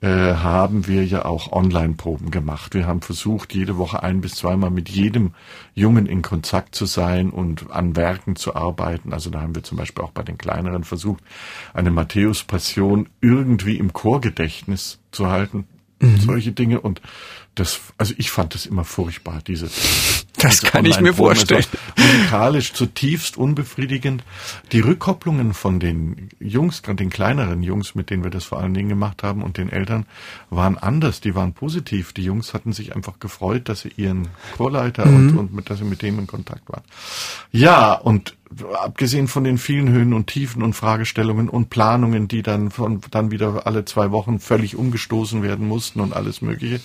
äh, 0.00 0.34
haben 0.34 0.86
wir 0.86 1.04
ja 1.04 1.24
auch 1.24 1.50
Online-Proben 1.50 2.30
gemacht. 2.30 2.74
Wir 2.74 2.86
haben 2.86 3.02
versucht, 3.02 3.52
jede 3.52 3.76
Woche 3.78 4.02
ein 4.02 4.20
bis 4.20 4.36
zweimal 4.36 4.70
mit 4.70 4.88
jedem 4.88 5.32
Jungen 5.74 6.06
in 6.06 6.22
Kontakt 6.22 6.74
zu 6.74 6.86
sein 6.86 7.30
und 7.30 7.70
an 7.70 7.96
Werken 7.96 8.36
zu 8.36 8.54
arbeiten. 8.54 9.12
Also 9.12 9.28
da 9.30 9.40
haben 9.40 9.56
wir 9.56 9.64
zum 9.64 9.76
Beispiel 9.76 10.04
auch 10.04 10.12
bei 10.12 10.22
den 10.22 10.38
kleineren 10.38 10.84
versucht, 10.84 11.22
eine 11.74 11.90
Matthäus-Passion 11.90 13.08
irgendwie 13.20 13.76
im 13.76 13.92
Chorgedächtnis 13.92 15.00
zu 15.10 15.28
halten. 15.28 15.66
Mhm. 16.00 16.20
Solche 16.20 16.52
Dinge 16.52 16.80
und 16.80 17.02
das, 17.58 17.80
also 17.96 18.14
ich 18.16 18.30
fand 18.30 18.54
das 18.54 18.66
immer 18.66 18.84
furchtbar, 18.84 19.40
diese. 19.46 19.68
Das 20.38 20.60
diese 20.60 20.70
kann 20.70 20.84
ich 20.84 21.00
mir 21.00 21.12
vorstellen. 21.12 21.64
Musikalisch 21.96 22.72
zutiefst 22.72 23.36
unbefriedigend. 23.36 24.22
Die 24.70 24.80
Rückkopplungen 24.80 25.52
von 25.52 25.80
den 25.80 26.28
Jungs, 26.38 26.82
den 26.82 27.10
kleineren 27.10 27.62
Jungs, 27.62 27.96
mit 27.96 28.10
denen 28.10 28.22
wir 28.22 28.30
das 28.30 28.44
vor 28.44 28.60
allen 28.60 28.72
Dingen 28.72 28.88
gemacht 28.88 29.24
haben, 29.24 29.42
und 29.42 29.56
den 29.56 29.68
Eltern 29.68 30.06
waren 30.48 30.78
anders. 30.78 31.20
Die 31.20 31.34
waren 31.34 31.54
positiv. 31.54 32.12
Die 32.12 32.22
Jungs 32.22 32.54
hatten 32.54 32.72
sich 32.72 32.94
einfach 32.94 33.18
gefreut, 33.18 33.68
dass 33.68 33.80
sie 33.80 33.92
ihren 33.96 34.28
Chorleiter 34.56 35.06
mhm. 35.06 35.16
und, 35.16 35.38
und 35.38 35.54
mit, 35.54 35.70
dass 35.70 35.78
sie 35.78 35.84
mit 35.84 36.02
dem 36.02 36.20
in 36.20 36.28
Kontakt 36.28 36.68
waren. 36.68 36.84
Ja, 37.50 37.94
und 37.94 38.36
abgesehen 38.80 39.28
von 39.28 39.44
den 39.44 39.58
vielen 39.58 39.90
Höhen 39.90 40.12
und 40.12 40.26
Tiefen 40.26 40.62
und 40.62 40.74
Fragestellungen 40.74 41.48
und 41.48 41.70
Planungen, 41.70 42.28
die 42.28 42.42
dann 42.42 42.70
von, 42.70 43.00
dann 43.10 43.30
wieder 43.30 43.66
alle 43.66 43.84
zwei 43.84 44.10
Wochen 44.10 44.40
völlig 44.40 44.76
umgestoßen 44.76 45.42
werden 45.42 45.66
mussten 45.66 46.00
und 46.00 46.14
alles 46.14 46.42
Mögliche, 46.42 46.80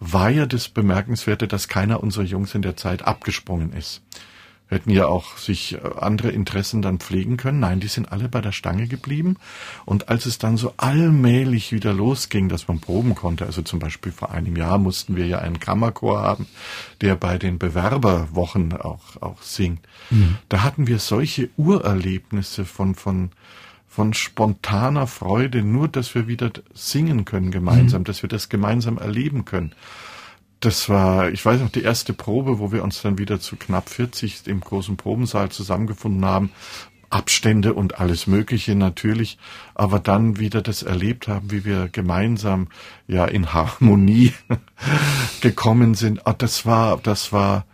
war 0.00 0.30
ja 0.30 0.46
das 0.46 0.68
Bemerkenswerte, 0.68 1.48
dass 1.48 1.68
keiner 1.68 2.02
unserer 2.02 2.24
Jungs 2.24 2.54
in 2.54 2.62
der 2.62 2.76
Zeit 2.76 3.02
abgesprungen 3.02 3.72
ist 3.72 4.02
hätten 4.72 4.90
ja 4.90 5.06
auch 5.06 5.36
sich 5.38 5.74
äh, 5.74 5.78
andere 6.00 6.30
Interessen 6.30 6.82
dann 6.82 6.98
pflegen 6.98 7.36
können. 7.36 7.60
Nein, 7.60 7.80
die 7.80 7.88
sind 7.88 8.10
alle 8.10 8.28
bei 8.28 8.40
der 8.40 8.52
Stange 8.52 8.86
geblieben. 8.86 9.36
Und 9.84 10.08
als 10.08 10.26
es 10.26 10.38
dann 10.38 10.56
so 10.56 10.74
allmählich 10.76 11.72
wieder 11.72 11.92
losging, 11.92 12.48
dass 12.48 12.68
man 12.68 12.80
proben 12.80 13.14
konnte, 13.14 13.46
also 13.46 13.62
zum 13.62 13.78
Beispiel 13.78 14.12
vor 14.12 14.32
einem 14.32 14.56
Jahr 14.56 14.78
mussten 14.78 15.16
wir 15.16 15.26
ja 15.26 15.38
einen 15.38 15.60
Kammerchor 15.60 16.22
haben, 16.22 16.46
der 17.00 17.14
bei 17.16 17.38
den 17.38 17.58
Bewerberwochen 17.58 18.72
auch, 18.72 19.20
auch 19.20 19.42
singt. 19.42 19.86
Mhm. 20.10 20.38
Da 20.48 20.62
hatten 20.62 20.86
wir 20.86 20.98
solche 20.98 21.50
Urerlebnisse 21.56 22.64
von, 22.64 22.94
von, 22.94 23.30
von 23.88 24.14
spontaner 24.14 25.06
Freude, 25.06 25.62
nur 25.62 25.88
dass 25.88 26.14
wir 26.14 26.26
wieder 26.26 26.50
singen 26.74 27.24
können 27.24 27.50
gemeinsam, 27.50 28.02
mhm. 28.02 28.06
dass 28.06 28.22
wir 28.22 28.28
das 28.28 28.48
gemeinsam 28.48 28.98
erleben 28.98 29.44
können 29.44 29.74
das 30.62 30.88
war, 30.88 31.30
ich 31.30 31.44
weiß 31.44 31.60
noch, 31.60 31.70
die 31.70 31.82
erste 31.82 32.12
Probe, 32.12 32.60
wo 32.60 32.70
wir 32.70 32.84
uns 32.84 33.02
dann 33.02 33.18
wieder 33.18 33.40
zu 33.40 33.56
knapp 33.56 33.88
40 33.88 34.46
im 34.46 34.60
großen 34.60 34.96
Probensaal 34.96 35.50
zusammengefunden 35.50 36.24
haben. 36.24 36.52
Abstände 37.10 37.74
und 37.74 38.00
alles 38.00 38.26
Mögliche 38.26 38.74
natürlich, 38.74 39.38
aber 39.74 39.98
dann 39.98 40.38
wieder 40.38 40.62
das 40.62 40.82
erlebt 40.82 41.28
haben, 41.28 41.50
wie 41.50 41.66
wir 41.66 41.88
gemeinsam 41.88 42.68
ja 43.06 43.26
in 43.26 43.52
Harmonie 43.52 44.32
gekommen 45.42 45.94
sind. 45.94 46.26
Ah, 46.26 46.32
das 46.32 46.64
war, 46.64 46.96
das 46.96 47.32
war 47.32 47.66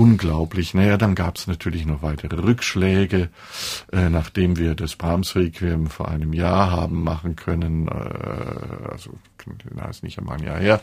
unglaublich. 0.00 0.72
Naja, 0.72 0.96
dann 0.96 1.14
gab 1.14 1.36
es 1.36 1.46
natürlich 1.46 1.84
noch 1.84 2.02
weitere 2.02 2.36
Rückschläge, 2.36 3.28
äh, 3.92 4.08
nachdem 4.08 4.56
wir 4.56 4.74
das 4.74 4.96
Brahms 4.96 5.36
Requiem 5.36 5.88
vor 5.88 6.08
einem 6.08 6.32
Jahr 6.32 6.70
haben 6.70 7.04
machen 7.04 7.36
können, 7.36 7.86
äh, 7.86 8.90
also 8.90 9.10
na, 9.74 9.88
ist 9.88 10.02
nicht 10.02 10.18
einmal 10.18 10.38
ein 10.38 10.44
Jahr 10.44 10.58
her, 10.58 10.80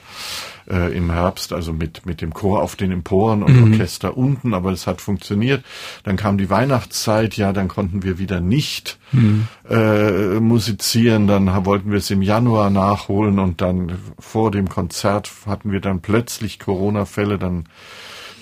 äh, 0.69 0.95
im 0.95 1.11
Herbst, 1.11 1.51
also 1.51 1.73
mit, 1.73 2.05
mit 2.05 2.21
dem 2.21 2.31
Chor 2.31 2.61
auf 2.61 2.75
den 2.75 2.91
Emporen 2.91 3.41
und 3.41 3.55
mhm. 3.55 3.71
Orchester 3.71 4.15
unten, 4.15 4.53
aber 4.53 4.71
es 4.71 4.85
hat 4.85 5.01
funktioniert. 5.01 5.65
Dann 6.03 6.15
kam 6.15 6.37
die 6.37 6.51
Weihnachtszeit, 6.51 7.37
ja, 7.37 7.53
dann 7.53 7.69
konnten 7.69 8.03
wir 8.03 8.19
wieder 8.19 8.39
nicht 8.39 8.99
mhm. 9.13 9.47
äh, 9.67 10.39
musizieren, 10.39 11.25
dann 11.25 11.65
wollten 11.65 11.89
wir 11.89 11.97
es 11.97 12.11
im 12.11 12.21
Januar 12.21 12.69
nachholen 12.69 13.39
und 13.39 13.61
dann 13.61 13.97
vor 14.19 14.51
dem 14.51 14.69
Konzert 14.69 15.31
hatten 15.47 15.71
wir 15.71 15.79
dann 15.79 16.01
plötzlich 16.01 16.59
Corona-Fälle, 16.59 17.39
dann 17.39 17.65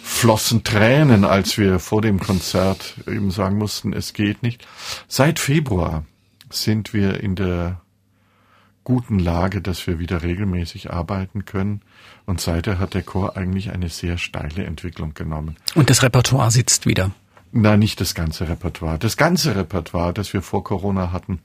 flossen 0.05 0.63
Tränen, 0.63 1.25
als 1.25 1.57
wir 1.57 1.79
vor 1.79 2.01
dem 2.01 2.19
Konzert 2.19 2.95
eben 3.07 3.31
sagen 3.31 3.57
mussten, 3.57 3.91
es 3.91 4.13
geht 4.13 4.43
nicht. 4.43 4.65
Seit 5.07 5.39
Februar 5.39 6.05
sind 6.51 6.93
wir 6.93 7.21
in 7.21 7.35
der 7.35 7.81
guten 8.83 9.17
Lage, 9.17 9.61
dass 9.61 9.87
wir 9.87 9.97
wieder 9.97 10.21
regelmäßig 10.21 10.93
arbeiten 10.93 11.45
können. 11.45 11.81
Und 12.27 12.39
seither 12.39 12.77
hat 12.77 12.93
der 12.93 13.01
Chor 13.01 13.35
eigentlich 13.35 13.71
eine 13.71 13.89
sehr 13.89 14.19
steile 14.19 14.63
Entwicklung 14.65 15.15
genommen. 15.15 15.57
Und 15.73 15.89
das 15.89 16.03
Repertoire 16.03 16.51
sitzt 16.51 16.85
wieder? 16.85 17.09
Nein, 17.51 17.79
nicht 17.79 17.99
das 17.99 18.13
ganze 18.13 18.47
Repertoire. 18.47 18.99
Das 18.99 19.17
ganze 19.17 19.55
Repertoire, 19.55 20.13
das 20.13 20.33
wir 20.33 20.43
vor 20.43 20.63
Corona 20.63 21.11
hatten, 21.11 21.39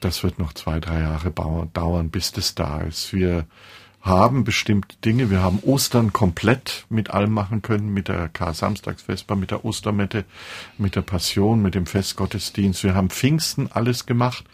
das 0.00 0.24
wird 0.24 0.40
noch 0.40 0.52
zwei, 0.52 0.80
drei 0.80 1.00
Jahre 1.00 1.30
dauern, 1.72 2.10
bis 2.10 2.32
das 2.32 2.56
da 2.56 2.80
ist. 2.80 3.12
Wir 3.12 3.46
haben 4.00 4.44
bestimmte 4.44 4.96
Dinge. 5.04 5.30
Wir 5.30 5.42
haben 5.42 5.58
Ostern 5.60 6.12
komplett 6.12 6.86
mit 6.88 7.10
allem 7.10 7.32
machen 7.32 7.62
können, 7.62 7.92
mit 7.92 8.08
der 8.08 8.28
Kar-Samstagsvesper, 8.28 9.36
mit 9.36 9.50
der 9.50 9.64
Ostermette, 9.64 10.24
mit 10.78 10.96
der 10.96 11.02
Passion, 11.02 11.62
mit 11.62 11.74
dem 11.74 11.86
Festgottesdienst. 11.86 12.84
Wir 12.84 12.94
haben 12.94 13.10
Pfingsten 13.10 13.70
alles 13.70 14.06
gemacht, 14.06 14.44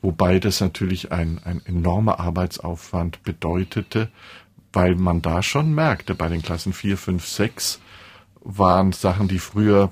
wobei 0.00 0.38
das 0.38 0.60
natürlich 0.60 1.12
ein, 1.12 1.40
ein 1.44 1.60
enormer 1.64 2.20
Arbeitsaufwand 2.20 3.22
bedeutete, 3.24 4.08
weil 4.72 4.94
man 4.94 5.22
da 5.22 5.42
schon 5.42 5.74
merkte, 5.74 6.14
bei 6.14 6.28
den 6.28 6.42
Klassen 6.42 6.72
4, 6.72 6.96
5, 6.96 7.26
6 7.26 7.80
waren 8.42 8.92
Sachen, 8.92 9.28
die 9.28 9.38
früher 9.38 9.90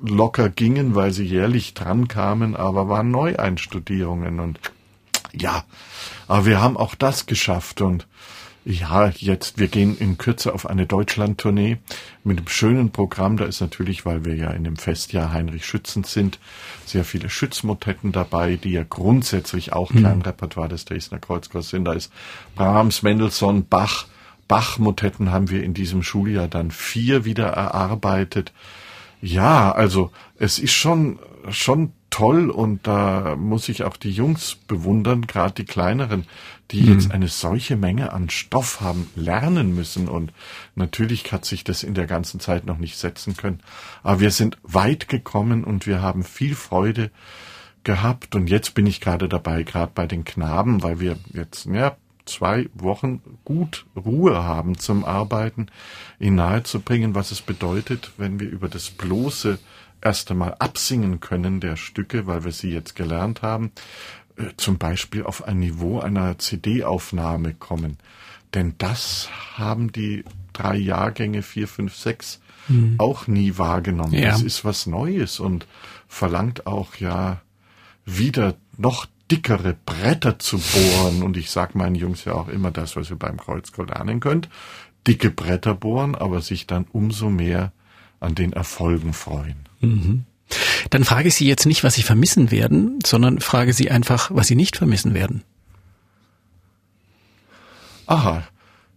locker 0.00 0.48
gingen, 0.48 0.94
weil 0.94 1.12
sie 1.12 1.24
jährlich 1.24 1.74
dran 1.74 2.08
kamen, 2.08 2.56
aber 2.56 2.88
waren 2.88 3.10
Neueinstudierungen 3.10 4.40
und 4.40 4.60
ja, 5.32 5.64
aber 6.28 6.46
wir 6.46 6.60
haben 6.60 6.76
auch 6.76 6.94
das 6.94 7.26
geschafft 7.26 7.80
und 7.80 8.06
ja, 8.64 9.08
jetzt, 9.16 9.58
wir 9.58 9.68
gehen 9.68 9.96
in 9.98 10.16
Kürze 10.16 10.54
auf 10.54 10.66
eine 10.66 10.86
Deutschland-Tournee 10.86 11.76
mit 12.22 12.38
einem 12.38 12.48
schönen 12.48 12.90
Programm. 12.90 13.36
Da 13.36 13.44
ist 13.44 13.60
natürlich, 13.60 14.06
weil 14.06 14.24
wir 14.24 14.34
ja 14.36 14.50
in 14.50 14.64
dem 14.64 14.76
Festjahr 14.76 15.32
Heinrich 15.32 15.66
Schützend 15.66 16.06
sind, 16.06 16.38
sehr 16.86 17.04
viele 17.04 17.28
Schützmotetten 17.28 18.12
dabei, 18.12 18.56
die 18.56 18.72
ja 18.72 18.84
grundsätzlich 18.88 19.74
auch 19.74 19.92
mhm. 19.92 19.98
Kleinrepertoire 19.98 20.68
des 20.68 20.86
Dresdner 20.86 21.18
Kreuzchors 21.18 21.68
sind. 21.68 21.84
Da 21.84 21.92
ist 21.92 22.10
Brahms, 22.54 23.02
Mendelssohn, 23.02 23.66
Bach. 23.66 24.06
Bach-Motetten 24.48 25.30
haben 25.30 25.50
wir 25.50 25.62
in 25.62 25.72
diesem 25.72 26.02
Schuljahr 26.02 26.48
dann 26.48 26.70
vier 26.70 27.24
wieder 27.24 27.48
erarbeitet. 27.48 28.52
Ja, 29.20 29.72
also 29.72 30.10
es 30.38 30.58
ist 30.58 30.74
schon, 30.74 31.18
schon 31.50 31.92
toll 32.14 32.48
und 32.48 32.86
da 32.86 33.34
muss 33.36 33.68
ich 33.68 33.82
auch 33.82 33.96
die 33.96 34.12
Jungs 34.12 34.54
bewundern, 34.54 35.26
gerade 35.26 35.54
die 35.54 35.64
kleineren, 35.64 36.26
die 36.70 36.82
mhm. 36.82 36.92
jetzt 36.92 37.10
eine 37.10 37.26
solche 37.26 37.74
Menge 37.74 38.12
an 38.12 38.30
Stoff 38.30 38.80
haben 38.80 39.10
lernen 39.16 39.74
müssen. 39.74 40.06
Und 40.06 40.32
natürlich 40.76 41.32
hat 41.32 41.44
sich 41.44 41.64
das 41.64 41.82
in 41.82 41.94
der 41.94 42.06
ganzen 42.06 42.38
Zeit 42.38 42.66
noch 42.66 42.78
nicht 42.78 42.96
setzen 42.98 43.36
können, 43.36 43.58
aber 44.04 44.20
wir 44.20 44.30
sind 44.30 44.58
weit 44.62 45.08
gekommen 45.08 45.64
und 45.64 45.88
wir 45.88 46.02
haben 46.02 46.22
viel 46.22 46.54
Freude 46.54 47.10
gehabt. 47.82 48.36
Und 48.36 48.48
jetzt 48.48 48.74
bin 48.74 48.86
ich 48.86 49.00
gerade 49.00 49.28
dabei, 49.28 49.64
gerade 49.64 49.90
bei 49.92 50.06
den 50.06 50.22
Knaben, 50.22 50.84
weil 50.84 51.00
wir 51.00 51.18
jetzt 51.32 51.66
ja 51.66 51.96
zwei 52.26 52.68
Wochen 52.74 53.22
gut 53.44 53.86
Ruhe 53.96 54.44
haben 54.44 54.78
zum 54.78 55.04
Arbeiten, 55.04 55.66
ihnen 56.20 56.36
nahezubringen, 56.36 57.16
was 57.16 57.32
es 57.32 57.42
bedeutet, 57.42 58.12
wenn 58.18 58.38
wir 58.38 58.48
über 58.48 58.68
das 58.68 58.90
bloße 58.90 59.58
erst 60.04 60.30
einmal 60.30 60.54
absingen 60.58 61.18
können 61.18 61.60
der 61.60 61.76
Stücke, 61.76 62.26
weil 62.26 62.44
wir 62.44 62.52
sie 62.52 62.70
jetzt 62.70 62.94
gelernt 62.94 63.42
haben, 63.42 63.72
äh, 64.36 64.50
zum 64.56 64.78
Beispiel 64.78 65.24
auf 65.24 65.44
ein 65.44 65.58
Niveau 65.58 65.98
einer 65.98 66.38
CD-Aufnahme 66.38 67.54
kommen. 67.54 67.98
Denn 68.52 68.74
das 68.78 69.28
haben 69.54 69.90
die 69.90 70.24
drei 70.52 70.76
Jahrgänge 70.76 71.42
vier, 71.42 71.66
fünf, 71.66 71.96
sechs 71.96 72.40
mhm. 72.68 72.94
auch 72.98 73.26
nie 73.26 73.58
wahrgenommen. 73.58 74.12
Ja. 74.12 74.30
Das 74.30 74.42
ist 74.42 74.64
was 74.64 74.86
Neues 74.86 75.40
und 75.40 75.66
verlangt 76.06 76.66
auch 76.66 76.96
ja 76.96 77.40
wieder 78.04 78.54
noch 78.76 79.06
dickere 79.30 79.74
Bretter 79.86 80.38
zu 80.38 80.58
bohren. 80.58 81.22
Und 81.22 81.36
ich 81.36 81.50
sag 81.50 81.74
meinen 81.74 81.96
Jungs 81.96 82.24
ja 82.24 82.34
auch 82.34 82.48
immer 82.48 82.70
das, 82.70 82.94
was 82.94 83.10
ihr 83.10 83.16
beim 83.16 83.38
Kreuzchor 83.38 83.86
lernen 83.86 84.20
könnt. 84.20 84.48
Dicke 85.06 85.30
Bretter 85.30 85.74
bohren, 85.74 86.14
aber 86.14 86.40
sich 86.40 86.66
dann 86.66 86.86
umso 86.92 87.30
mehr 87.30 87.72
an 88.20 88.34
den 88.34 88.52
Erfolgen 88.52 89.12
freuen. 89.12 89.63
Mhm. 89.86 90.24
Dann 90.90 91.04
frage 91.04 91.28
ich 91.28 91.34
Sie 91.34 91.46
jetzt 91.46 91.66
nicht, 91.66 91.84
was 91.84 91.94
Sie 91.94 92.02
vermissen 92.02 92.50
werden, 92.50 92.98
sondern 93.04 93.40
frage 93.40 93.72
Sie 93.72 93.90
einfach, 93.90 94.30
was 94.32 94.46
Sie 94.46 94.56
nicht 94.56 94.76
vermissen 94.76 95.14
werden. 95.14 95.42
Aha. 98.06 98.42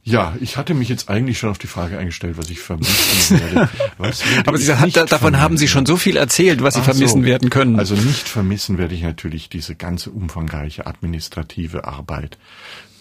Ja, 0.03 0.35
ich 0.39 0.55
hatte 0.55 0.73
mich 0.73 0.87
jetzt 0.87 1.09
eigentlich 1.09 1.37
schon 1.37 1.49
auf 1.49 1.57
die 1.57 1.67
Frage 1.67 1.97
eingestellt, 1.97 2.37
was 2.37 2.49
ich 2.49 2.59
vermissen 2.61 3.39
werde. 3.53 3.69
Was 3.97 4.23
Aber 4.45 4.57
Sie 4.57 4.73
hat, 4.73 4.95
davon 4.95 5.09
vermissen? 5.19 5.39
haben 5.41 5.57
Sie 5.57 5.67
schon 5.67 5.85
so 5.85 5.97
viel 5.97 6.15
erzählt, 6.15 6.61
was 6.63 6.75
Sie 6.75 6.79
Ach 6.81 6.85
vermissen 6.85 7.21
so. 7.23 7.27
werden 7.27 7.49
können. 7.49 7.77
Also 7.77 7.95
nicht 7.95 8.29
vermissen 8.29 8.77
werde 8.77 8.95
ich 8.95 9.01
natürlich 9.01 9.49
diese 9.49 9.75
ganze 9.75 10.11
umfangreiche 10.11 10.85
administrative 10.85 11.83
Arbeit, 11.85 12.37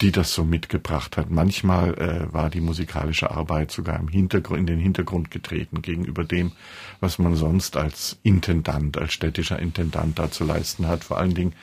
die 0.01 0.11
das 0.11 0.33
so 0.33 0.43
mitgebracht 0.43 1.17
hat. 1.17 1.29
Manchmal 1.29 1.93
äh, 1.95 2.33
war 2.33 2.49
die 2.49 2.61
musikalische 2.61 3.31
Arbeit 3.31 3.71
sogar 3.71 3.99
im 3.99 4.07
Hintergrund, 4.07 4.59
in 4.59 4.65
den 4.67 4.79
Hintergrund 4.79 5.31
getreten 5.31 5.81
gegenüber 5.81 6.23
dem, 6.23 6.51
was 6.99 7.19
man 7.19 7.35
sonst 7.35 7.77
als 7.77 8.17
Intendant, 8.23 8.97
als 8.97 9.13
städtischer 9.13 9.59
Intendant 9.59 10.19
da 10.19 10.31
zu 10.31 10.43
leisten 10.43 10.87
hat. 10.87 11.03
Vor 11.03 11.17
allen 11.17 11.33
Dingen 11.33 11.53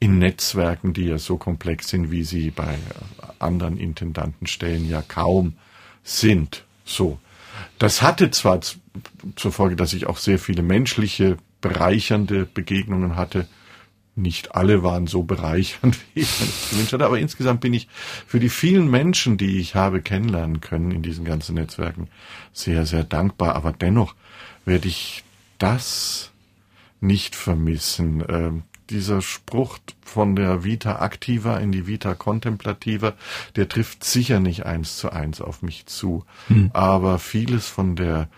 in 0.00 0.18
Netzwerken, 0.18 0.92
die 0.92 1.06
ja 1.06 1.18
so 1.18 1.36
komplex 1.36 1.88
sind, 1.88 2.10
wie 2.10 2.24
sie 2.24 2.50
bei 2.50 2.78
anderen 3.38 3.76
Intendantenstellen 3.76 4.88
ja 4.88 5.02
kaum 5.02 5.54
sind. 6.02 6.64
So. 6.84 7.18
Das 7.78 8.02
hatte 8.02 8.30
zwar 8.30 8.60
zur 9.36 9.52
Folge, 9.52 9.76
dass 9.76 9.92
ich 9.92 10.06
auch 10.06 10.18
sehr 10.18 10.38
viele 10.38 10.62
menschliche, 10.62 11.36
bereichernde 11.60 12.46
Begegnungen 12.46 13.16
hatte, 13.16 13.46
nicht 14.16 14.54
alle 14.54 14.82
waren 14.82 15.06
so 15.06 15.22
bereichernd, 15.22 15.98
wie 16.14 16.20
ich 16.20 16.38
das 16.38 16.70
gewünscht 16.70 16.92
hatte, 16.92 17.06
aber 17.06 17.18
insgesamt 17.18 17.60
bin 17.60 17.74
ich 17.74 17.88
für 18.26 18.40
die 18.40 18.48
vielen 18.48 18.90
Menschen, 18.90 19.36
die 19.36 19.58
ich 19.58 19.74
habe 19.74 20.00
kennenlernen 20.00 20.60
können 20.60 20.90
in 20.90 21.02
diesen 21.02 21.24
ganzen 21.24 21.54
Netzwerken, 21.54 22.08
sehr, 22.52 22.86
sehr 22.86 23.04
dankbar. 23.04 23.54
Aber 23.54 23.72
dennoch 23.72 24.14
werde 24.64 24.88
ich 24.88 25.22
das 25.58 26.30
nicht 27.00 27.36
vermissen. 27.36 28.24
Ähm, 28.28 28.62
dieser 28.90 29.20
Spruch 29.20 29.78
von 30.02 30.36
der 30.36 30.64
Vita 30.64 31.04
activa 31.04 31.58
in 31.58 31.72
die 31.72 31.86
Vita 31.86 32.14
contemplativa, 32.14 33.14
der 33.56 33.68
trifft 33.68 34.04
sicher 34.04 34.40
nicht 34.40 34.64
eins 34.64 34.96
zu 34.96 35.10
eins 35.10 35.40
auf 35.40 35.62
mich 35.62 35.86
zu. 35.86 36.24
Hm. 36.48 36.70
Aber 36.72 37.18
vieles 37.18 37.66
von 37.66 37.96
der 37.96 38.28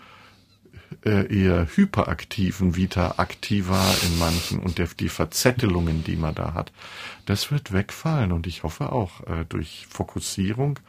äh, 1.05 1.33
eher 1.33 1.67
hyperaktiven 1.75 2.75
Vita 2.75 3.15
activa 3.17 3.83
in 4.05 4.19
manchen 4.19 4.59
und 4.59 4.77
die 4.99 5.09
Verzettelungen, 5.09 6.03
die 6.03 6.15
man 6.15 6.35
da 6.35 6.53
hat, 6.53 6.71
das 7.25 7.51
wird 7.51 7.71
wegfallen 7.71 8.31
und 8.31 8.47
ich 8.47 8.63
hoffe 8.63 8.91
auch 8.91 9.21
äh, 9.27 9.45
durch 9.47 9.87
Fokussierung 9.89 10.79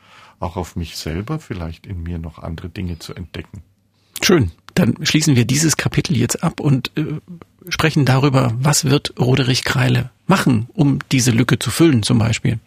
auch 0.41 0.57
auf 0.57 0.75
mich 0.75 0.97
selber 0.97 1.39
vielleicht 1.39 1.87
in 1.87 2.03
mir 2.03 2.19
noch 2.19 2.39
andere 2.39 2.69
Dinge 2.69 2.99
zu 2.99 3.15
entdecken. 3.15 3.63
Schön. 4.23 4.51
Dann 4.75 4.95
schließen 5.03 5.37
wir 5.37 5.45
dieses 5.45 5.77
Kapitel 5.77 6.17
jetzt 6.17 6.43
ab 6.43 6.61
und 6.61 6.93
äh, 6.97 7.21
sprechen 7.69 8.05
darüber, 8.05 8.53
was 8.59 8.85
wird 8.85 9.15
Roderich 9.19 9.65
Kreile 9.65 10.11
machen, 10.27 10.69
um 10.73 11.01
diese 11.13 11.31
Lücke 11.31 11.59
zu 11.59 11.71
füllen 11.71 12.03
zum 12.03 12.19
Beispiel. 12.19 12.59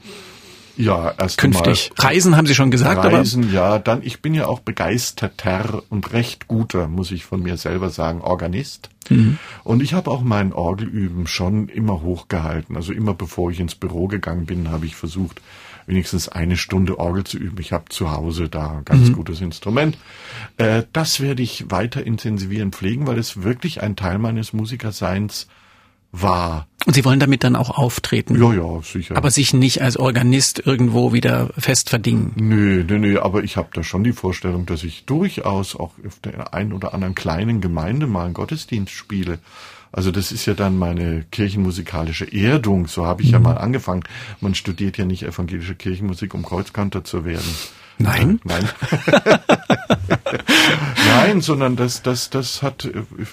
Ja, 0.76 1.12
erst 1.18 1.38
künftig. 1.38 1.92
Mal 1.98 2.08
Reisen 2.08 2.36
haben 2.36 2.48
Sie 2.48 2.56
schon 2.56 2.72
gesagt, 2.72 3.04
Reisen, 3.04 3.44
aber 3.44 3.54
ja, 3.54 3.80
dann 3.80 4.02
ich 4.04 4.22
bin 4.22 4.34
ja 4.34 4.48
auch 4.48 4.60
begeisterter 4.60 5.84
und 5.90 6.14
recht 6.14 6.48
guter, 6.48 6.88
muss 6.88 7.12
ich 7.12 7.26
von 7.26 7.42
mir 7.42 7.58
selber 7.58 7.90
sagen, 7.90 8.22
Organist. 8.22 8.90
Mhm. 9.10 9.38
Und 9.64 9.84
ich 9.84 9.94
habe 9.94 10.10
auch 10.10 10.22
mein 10.22 10.54
Orgelüben 10.54 11.28
schon 11.28 11.70
immer 11.70 12.02
hochgehalten. 12.02 12.76
Also 12.76 12.94
immer 12.94 13.14
bevor 13.14 13.52
ich 13.52 13.60
ins 13.60 13.76
Büro 13.76 14.08
gegangen 14.08 14.46
bin, 14.46 14.72
habe 14.72 14.86
ich 14.86 14.96
versucht, 14.96 15.42
wenigstens 15.86 16.30
eine 16.30 16.58
Stunde 16.58 17.00
Orgel 17.00 17.24
zu 17.24 17.38
üben. 17.38 17.60
Ich 17.60 17.72
habe 17.72 17.86
zu 17.90 18.12
Hause 18.12 18.50
da 18.50 18.78
ein 18.78 18.86
ganz 18.86 19.10
mhm. 19.10 19.14
gutes 19.14 19.42
Instrument. 19.42 19.98
Äh, 20.58 20.84
das 20.94 21.20
werde 21.20 21.44
ich 21.44 21.70
weiter 21.70 22.06
intensivieren, 22.06 22.72
pflegen, 22.72 23.08
weil 23.08 23.20
es 23.20 23.44
wirklich 23.44 23.82
ein 23.82 23.96
Teil 23.96 24.18
meines 24.18 24.54
Musikerseins 24.54 25.48
war. 26.12 26.68
Und 26.86 26.94
Sie 26.94 27.06
wollen 27.06 27.20
damit 27.20 27.44
dann 27.44 27.56
auch 27.56 27.70
auftreten? 27.70 28.36
Ja, 28.42 28.54
ja, 28.54 28.82
sicher. 28.82 29.16
Aber 29.16 29.32
sich 29.32 29.54
nicht 29.54 29.82
als 29.82 29.96
Organist 29.96 30.66
irgendwo 30.66 31.14
wieder 31.14 31.50
fest 31.58 31.90
verdingen? 31.90 32.34
Nö, 32.36 32.84
nö, 32.86 33.00
nö, 33.00 33.20
aber 33.20 33.44
ich 33.44 33.56
habe 33.56 33.70
da 33.74 33.84
schon 33.84 34.04
die 34.04 34.12
Vorstellung, 34.12 34.66
dass 34.66 34.84
ich 34.84 35.06
durchaus 35.06 35.76
auch 35.76 35.92
auf 36.06 36.20
der 36.24 36.54
einen 36.54 36.74
oder 36.74 36.94
anderen 36.94 37.16
kleinen 37.16 37.62
Gemeinde 37.62 38.08
mal 38.08 38.26
einen 38.26 38.34
Gottesdienst 38.34 38.92
spiele. 38.92 39.40
Also 39.94 40.10
das 40.10 40.32
ist 40.32 40.48
ja 40.48 40.56
dann 40.56 40.78
meine 40.78 41.24
kirchenmusikalische 41.32 42.26
Erdung. 42.34 42.88
So 42.88 43.06
habe 43.06 43.22
ich 43.22 43.30
mhm. 43.30 43.34
ja 43.34 43.40
mal 43.40 43.58
angefangen. 43.60 44.04
Man 44.42 44.56
studiert 44.56 44.98
ja 44.98 45.06
nicht 45.06 45.24
evangelische 45.24 45.76
Kirchenmusik, 45.76 46.34
um 46.34 46.44
Kreuzkanter 46.44 47.04
zu 47.04 47.26
werden. 47.26 47.56
Nein. 48.00 48.42
Äh, 48.44 48.48
nein. 48.48 48.70
nein, 51.08 51.42
sondern 51.42 51.76
das, 51.76 52.02
das, 52.02 52.32
das 52.32 52.64
hat 52.64 52.90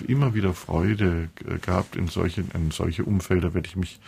immer 0.06 0.34
wieder 0.34 0.52
Freude 0.52 1.30
gehabt. 1.62 1.96
In 1.96 2.08
solche, 2.08 2.44
in 2.52 2.70
solche 2.70 3.04
Umfelder 3.04 3.54
werde 3.54 3.66
ich 3.66 3.76
mich 3.76 3.98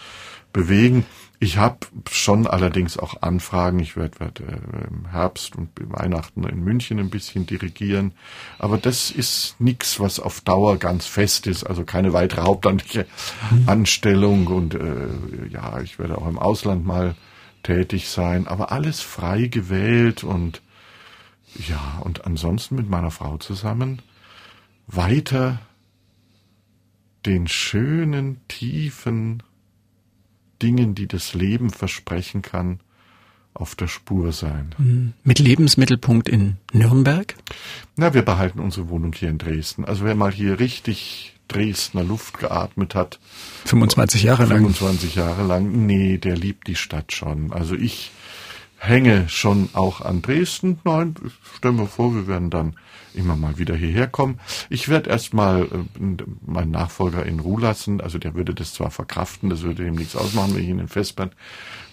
bewegen. 0.52 1.06
Ich 1.42 1.56
habe 1.56 1.78
schon 2.08 2.46
allerdings 2.46 2.96
auch 2.96 3.20
Anfragen. 3.20 3.80
Ich 3.80 3.96
werde 3.96 4.20
werd, 4.20 4.38
äh, 4.38 4.86
im 4.88 5.10
Herbst 5.10 5.56
und 5.56 5.70
Weihnachten 5.76 6.44
in 6.44 6.60
München 6.62 7.00
ein 7.00 7.10
bisschen 7.10 7.46
dirigieren. 7.46 8.12
Aber 8.60 8.78
das 8.78 9.10
ist 9.10 9.56
nichts, 9.58 9.98
was 9.98 10.20
auf 10.20 10.40
Dauer 10.42 10.76
ganz 10.76 11.06
fest 11.06 11.48
ist. 11.48 11.64
Also 11.64 11.82
keine 11.82 12.12
weitere 12.12 12.42
hauptamtliche 12.42 13.06
mhm. 13.50 13.68
Anstellung. 13.68 14.46
Und 14.46 14.76
äh, 14.76 15.08
ja, 15.50 15.80
ich 15.80 15.98
werde 15.98 16.16
auch 16.16 16.28
im 16.28 16.38
Ausland 16.38 16.86
mal 16.86 17.16
tätig 17.64 18.08
sein. 18.08 18.46
Aber 18.46 18.70
alles 18.70 19.00
frei 19.00 19.48
gewählt 19.48 20.22
und 20.22 20.62
ja, 21.56 21.98
und 22.04 22.24
ansonsten 22.24 22.76
mit 22.76 22.88
meiner 22.88 23.10
Frau 23.10 23.36
zusammen 23.38 24.00
weiter 24.86 25.58
den 27.26 27.48
schönen, 27.48 28.40
tiefen 28.46 29.42
Dingen, 30.62 30.94
die 30.94 31.08
das 31.08 31.34
Leben 31.34 31.70
versprechen 31.70 32.42
kann, 32.42 32.80
auf 33.54 33.74
der 33.74 33.88
Spur 33.88 34.32
sein. 34.32 34.74
Mhm. 34.78 35.12
Mit 35.24 35.38
Lebensmittelpunkt 35.38 36.28
in 36.28 36.56
Nürnberg? 36.72 37.34
Na, 37.96 38.14
wir 38.14 38.22
behalten 38.22 38.60
unsere 38.60 38.88
Wohnung 38.88 39.12
hier 39.12 39.28
in 39.28 39.38
Dresden. 39.38 39.84
Also 39.84 40.04
wer 40.04 40.14
mal 40.14 40.32
hier 40.32 40.58
richtig 40.58 41.34
Dresdner 41.48 42.02
Luft 42.02 42.38
geatmet 42.38 42.94
hat. 42.94 43.20
25 43.66 44.22
Jahre 44.22 44.46
25 44.46 45.14
lang. 45.16 45.26
25 45.34 45.42
Jahre 45.42 45.46
lang. 45.46 45.86
Nee, 45.86 46.16
der 46.16 46.36
liebt 46.36 46.66
die 46.66 46.76
Stadt 46.76 47.12
schon. 47.12 47.52
Also 47.52 47.74
ich 47.74 48.10
hänge 48.78 49.28
schon 49.28 49.68
auch 49.74 50.00
an 50.00 50.22
Dresden. 50.22 50.78
Nein, 50.84 51.14
stellen 51.56 51.76
wir 51.76 51.86
vor, 51.86 52.14
wir 52.14 52.26
werden 52.26 52.50
dann 52.50 52.74
immer 53.14 53.36
mal 53.36 53.58
wieder 53.58 53.74
hierher 53.74 54.06
kommen. 54.06 54.40
Ich 54.70 54.88
werde 54.88 55.10
erstmal 55.10 55.64
äh, 55.64 56.22
meinen 56.46 56.70
Nachfolger 56.70 57.24
in 57.24 57.40
Ruhe 57.40 57.60
lassen. 57.60 58.00
Also 58.00 58.18
der 58.18 58.34
würde 58.34 58.54
das 58.54 58.74
zwar 58.74 58.90
verkraften, 58.90 59.50
das 59.50 59.62
würde 59.62 59.86
ihm 59.86 59.94
nichts 59.94 60.16
ausmachen, 60.16 60.54
wenn 60.54 60.62
ich 60.62 60.68
in 60.68 60.78
den 60.78 60.88
Festband 60.88 61.34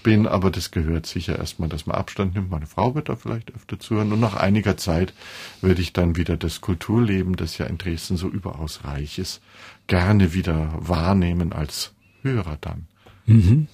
bin, 0.03 0.27
aber 0.27 0.49
das 0.49 0.71
gehört 0.71 1.05
sicher 1.05 1.37
erstmal, 1.37 1.69
dass 1.69 1.85
man 1.85 1.97
Abstand 1.97 2.35
nimmt. 2.35 2.49
Meine 2.49 2.67
Frau 2.67 2.95
wird 2.95 3.09
da 3.09 3.15
vielleicht 3.15 3.53
öfter 3.53 3.79
zuhören. 3.79 4.13
Und 4.13 4.19
nach 4.19 4.35
einiger 4.35 4.77
Zeit 4.77 5.13
werde 5.61 5.81
ich 5.81 5.93
dann 5.93 6.15
wieder 6.15 6.37
das 6.37 6.61
Kulturleben, 6.61 7.35
das 7.35 7.57
ja 7.57 7.65
in 7.65 7.77
Dresden 7.77 8.17
so 8.17 8.27
überaus 8.27 8.81
reich 8.83 9.19
ist, 9.19 9.41
gerne 9.87 10.33
wieder 10.33 10.73
wahrnehmen 10.77 11.53
als 11.53 11.93
Hörer 12.21 12.57
dann. 12.61 12.87
Mhm. 13.25 13.67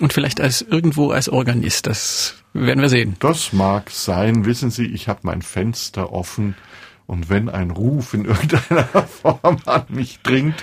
Und 0.00 0.12
vielleicht 0.12 0.40
als 0.40 0.60
irgendwo 0.62 1.10
als 1.10 1.28
Organist, 1.28 1.86
das 1.86 2.36
werden 2.52 2.80
wir 2.80 2.88
sehen. 2.88 3.16
Das 3.20 3.52
mag 3.52 3.90
sein. 3.90 4.44
Wissen 4.44 4.70
Sie, 4.70 4.86
ich 4.86 5.08
habe 5.08 5.20
mein 5.22 5.42
Fenster 5.42 6.12
offen 6.12 6.56
und 7.06 7.28
wenn 7.28 7.48
ein 7.48 7.70
Ruf 7.70 8.14
in 8.14 8.24
irgendeiner 8.24 8.84
Form 8.84 9.58
an 9.66 9.84
mich 9.88 10.20
dringt, 10.22 10.62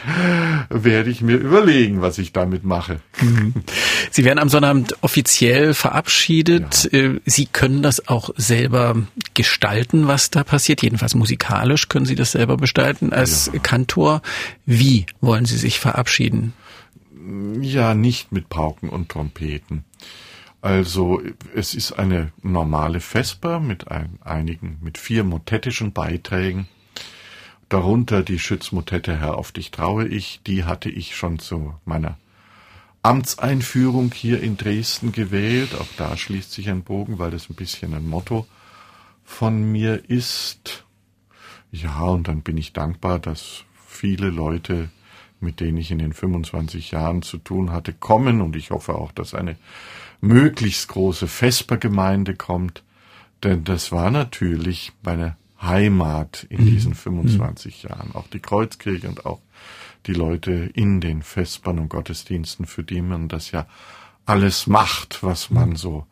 werde 0.70 1.10
ich 1.10 1.22
mir 1.22 1.38
überlegen, 1.38 2.02
was 2.02 2.18
ich 2.18 2.34
damit 2.34 2.64
mache. 2.64 3.00
Sie 4.12 4.26
werden 4.26 4.40
am 4.40 4.50
Sonnabend 4.50 4.96
offiziell 5.02 5.74
verabschiedet. 5.74 6.90
Ja. 6.92 7.00
Äh, 7.00 7.20
Sie 7.26 7.46
können 7.46 7.84
das 7.84 8.08
auch 8.08 8.32
selber 8.36 8.96
gestalten, 9.34 10.08
was 10.08 10.32
da 10.32 10.44
passiert. 10.44 10.82
Jedenfalls 10.82 11.16
musikalisch 11.16 11.90
können 11.90 12.06
Sie 12.06 12.16
das 12.16 12.32
selber 12.32 12.58
gestalten 12.58 13.14
als 13.14 13.52
ja. 13.54 13.60
Kantor. 13.60 14.22
Wie 14.66 15.06
wollen 15.22 15.46
Sie 15.46 15.58
sich 15.58 15.80
verabschieden? 15.80 16.54
Ja, 17.62 17.94
nicht 17.94 18.32
mit 18.32 18.50
Pauken 18.50 18.90
und 18.90 19.10
Trompeten. 19.10 19.86
Also 20.62 21.22
es 21.56 21.74
ist 21.74 21.94
eine 21.94 22.32
normale 22.44 23.00
Vesper 23.00 23.60
mit 23.60 23.90
ein, 23.90 24.20
einigen, 24.22 24.78
mit 24.82 25.00
vier 25.00 25.24
motettischen 25.24 25.92
Beiträgen. 25.92 26.68
Darunter 27.68 28.22
die 28.22 28.38
Schützmotette 28.38 29.18
Herr, 29.18 29.38
auf 29.38 29.52
dich 29.52 29.72
traue 29.72 30.08
ich, 30.08 30.42
die 30.46 30.66
hatte 30.66 30.90
ich 30.90 31.16
schon 31.16 31.40
zu 31.40 31.74
meiner 31.86 32.18
Amtseinführung 33.02 34.12
hier 34.14 34.44
in 34.44 34.58
Dresden 34.58 35.12
gewählt. 35.12 35.74
Auch 35.74 35.88
da 35.98 36.16
schließt 36.16 36.52
sich 36.52 36.70
ein 36.70 36.84
Bogen, 36.84 37.18
weil 37.18 37.32
das 37.32 37.50
ein 37.50 37.56
bisschen 37.56 37.96
ein 37.96 38.08
Motto 38.08 38.46
von 39.24 39.72
mir 39.72 40.10
ist. 40.10 40.86
Ja, 41.72 42.02
und 42.02 42.28
dann 42.28 42.42
bin 42.42 42.58
ich 42.58 42.74
dankbar, 42.74 43.18
dass 43.18 43.64
viele 43.88 44.30
Leute 44.30 44.90
mit 45.42 45.60
denen 45.60 45.78
ich 45.78 45.92
in 45.92 46.00
den 46.00 46.14
25 46.14 46.92
Jahren 46.92 47.24
zu 47.24 47.38
tun 47.38 47.72
hatte, 47.72 47.94
kommen 47.94 48.42
und 48.42 48.56
ich 48.56 48.70
hoffe 48.70 48.96
auch, 48.96 49.12
dass 49.12 49.34
eine 49.34 49.58
möglichst 50.22 50.88
große 50.88 51.28
Vespergemeinde 51.28 52.36
kommt, 52.36 52.84
denn 53.44 53.64
das 53.64 53.92
war 53.92 54.12
natürlich 54.12 54.94
meine 55.04 55.36
Heimat 55.62 56.46
in 56.50 56.62
mhm. 56.62 56.66
diesen 56.68 56.96
25 56.96 57.84
mhm. 57.84 57.90
Jahren. 57.90 58.12
Auch 58.14 58.28
die 58.28 58.40
Kreuzkirche 58.40 59.08
und 59.08 59.26
auch 59.26 59.42
die 60.08 60.14
Leute 60.14 60.52
in 60.74 61.02
den 61.02 61.22
Vespern 61.22 61.80
und 61.80 61.90
Gottesdiensten, 61.90 62.66
für 62.66 62.84
die 62.84 63.02
man 63.02 63.28
das 63.28 63.52
ja 63.52 63.68
alles 64.26 64.68
macht, 64.68 65.24
was 65.24 65.50
man 65.50 65.70
mhm. 65.70 65.76
so 65.76 66.06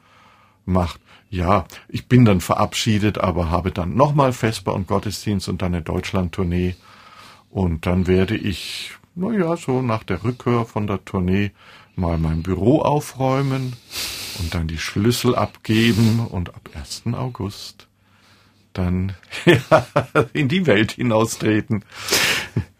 macht. 0.66 1.00
Ja, 1.32 1.66
ich 1.88 2.08
bin 2.08 2.26
dann 2.26 2.42
verabschiedet, 2.42 3.20
aber 3.20 3.52
habe 3.52 3.72
dann 3.72 3.96
nochmal 3.96 4.34
Vesper 4.34 4.74
und 4.74 4.88
Gottesdienst 4.88 5.48
und 5.48 5.62
dann 5.62 5.74
eine 5.74 5.84
Deutschland-Tournee. 5.84 6.76
Und 7.52 7.86
dann 7.86 8.08
werde 8.08 8.36
ich 8.36 8.92
naja, 9.20 9.58
so 9.58 9.82
nach 9.82 10.04
der 10.04 10.24
Rückkehr 10.24 10.66
von 10.66 10.88
der 10.88 11.04
Tournee 11.04 11.52
mal 12.00 12.18
mein 12.18 12.42
Büro 12.44 12.82
aufräumen 12.82 13.74
und 14.40 14.54
dann 14.54 14.68
die 14.68 14.78
Schlüssel 14.78 15.36
abgeben 15.36 16.26
und 16.28 16.50
ab 16.56 16.70
1. 16.74 17.04
August 17.14 17.88
dann 18.74 19.14
ja, 19.46 19.88
in 20.34 20.48
die 20.48 20.66
Welt 20.66 20.94
hinaustreten. 20.94 21.84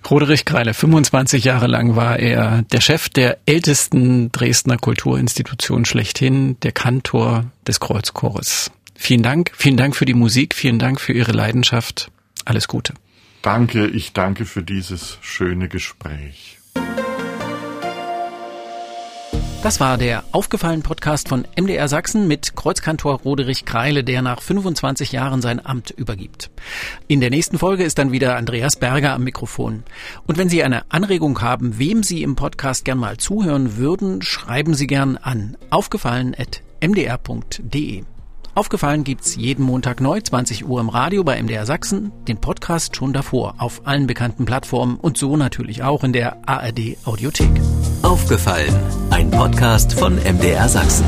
Roderich 0.10 0.46
Kreile, 0.46 0.74
25 0.74 1.44
Jahre 1.44 1.68
lang 1.68 1.96
war 1.96 2.18
er 2.18 2.64
der 2.64 2.82
Chef 2.82 3.10
der 3.10 3.38
ältesten 3.46 4.32
Dresdner 4.32 4.78
Kulturinstitution 4.78 5.86
schlechthin, 5.86 6.60
der 6.62 6.72
Kantor 6.72 7.46
des 7.68 7.80
Kreuzchores. 7.80 8.72
Vielen 8.96 9.22
Dank, 9.22 9.52
vielen 9.56 9.78
Dank 9.78 9.96
für 9.96 10.06
die 10.06 10.14
Musik, 10.14 10.56
vielen 10.56 10.80
Dank 10.80 11.00
für 11.00 11.14
Ihre 11.14 11.32
Leidenschaft. 11.32 12.12
Alles 12.46 12.68
Gute. 12.68 12.94
Danke, 13.42 13.88
ich 13.88 14.14
danke 14.14 14.46
für 14.46 14.64
dieses 14.64 15.20
schöne 15.22 15.70
Gespräch. 15.70 16.58
Das 19.62 19.82
war 19.82 19.98
der 19.98 20.24
Aufgefallen 20.32 20.84
Podcast 20.84 21.28
von 21.28 21.46
MDR 21.60 21.90
Sachsen 21.90 22.30
mit 22.30 22.56
Kreuzkantor 22.56 23.20
Roderich 23.20 23.66
Kreile, 23.66 24.06
der 24.06 24.22
nach 24.22 24.42
25 24.42 25.12
Jahren 25.12 25.42
sein 25.42 25.66
Amt 25.66 25.92
übergibt. 25.92 26.50
In 27.10 27.20
der 27.20 27.30
nächsten 27.30 27.58
Folge 27.58 27.84
ist 27.84 27.98
dann 27.98 28.14
wieder 28.14 28.38
Andreas 28.38 28.78
Berger 28.78 29.12
am 29.12 29.26
Mikrofon. 29.26 29.84
Und 30.26 30.38
wenn 30.38 30.48
Sie 30.48 30.64
eine 30.64 30.90
Anregung 30.90 31.42
haben, 31.42 31.78
wem 31.78 32.04
Sie 32.04 32.24
im 32.24 32.38
Podcast 32.38 32.86
gern 32.86 33.00
mal 33.00 33.18
zuhören 33.18 33.76
würden, 33.76 34.22
schreiben 34.22 34.76
Sie 34.76 34.88
gern 34.88 35.18
an 35.18 35.58
aufgefallen.mdr.de. 35.70 38.04
Aufgefallen 38.60 39.06
gibt's 39.06 39.38
jeden 39.38 39.64
Montag 39.64 40.02
neu, 40.02 40.20
20 40.20 40.68
Uhr 40.68 40.82
im 40.82 40.90
Radio 40.90 41.24
bei 41.24 41.42
MDR 41.42 41.66
Sachsen, 41.66 42.12
den 42.28 42.42
Podcast 42.42 42.98
schon 42.98 43.14
davor 43.14 43.56
auf 43.58 43.88
allen 43.88 44.06
bekannten 44.06 44.44
Plattformen 44.44 44.98
und 44.98 45.18
so 45.18 45.38
natürlich 45.38 45.82
auch 45.82 46.04
in 46.04 46.12
der 46.12 46.46
ARD 46.46 46.98
Audiothek. 47.06 47.52
Aufgefallen, 48.02 48.76
ein 49.12 49.32
Podcast 49.32 49.94
von 49.94 50.18
MDR 50.18 50.68
Sachsen. 50.68 51.06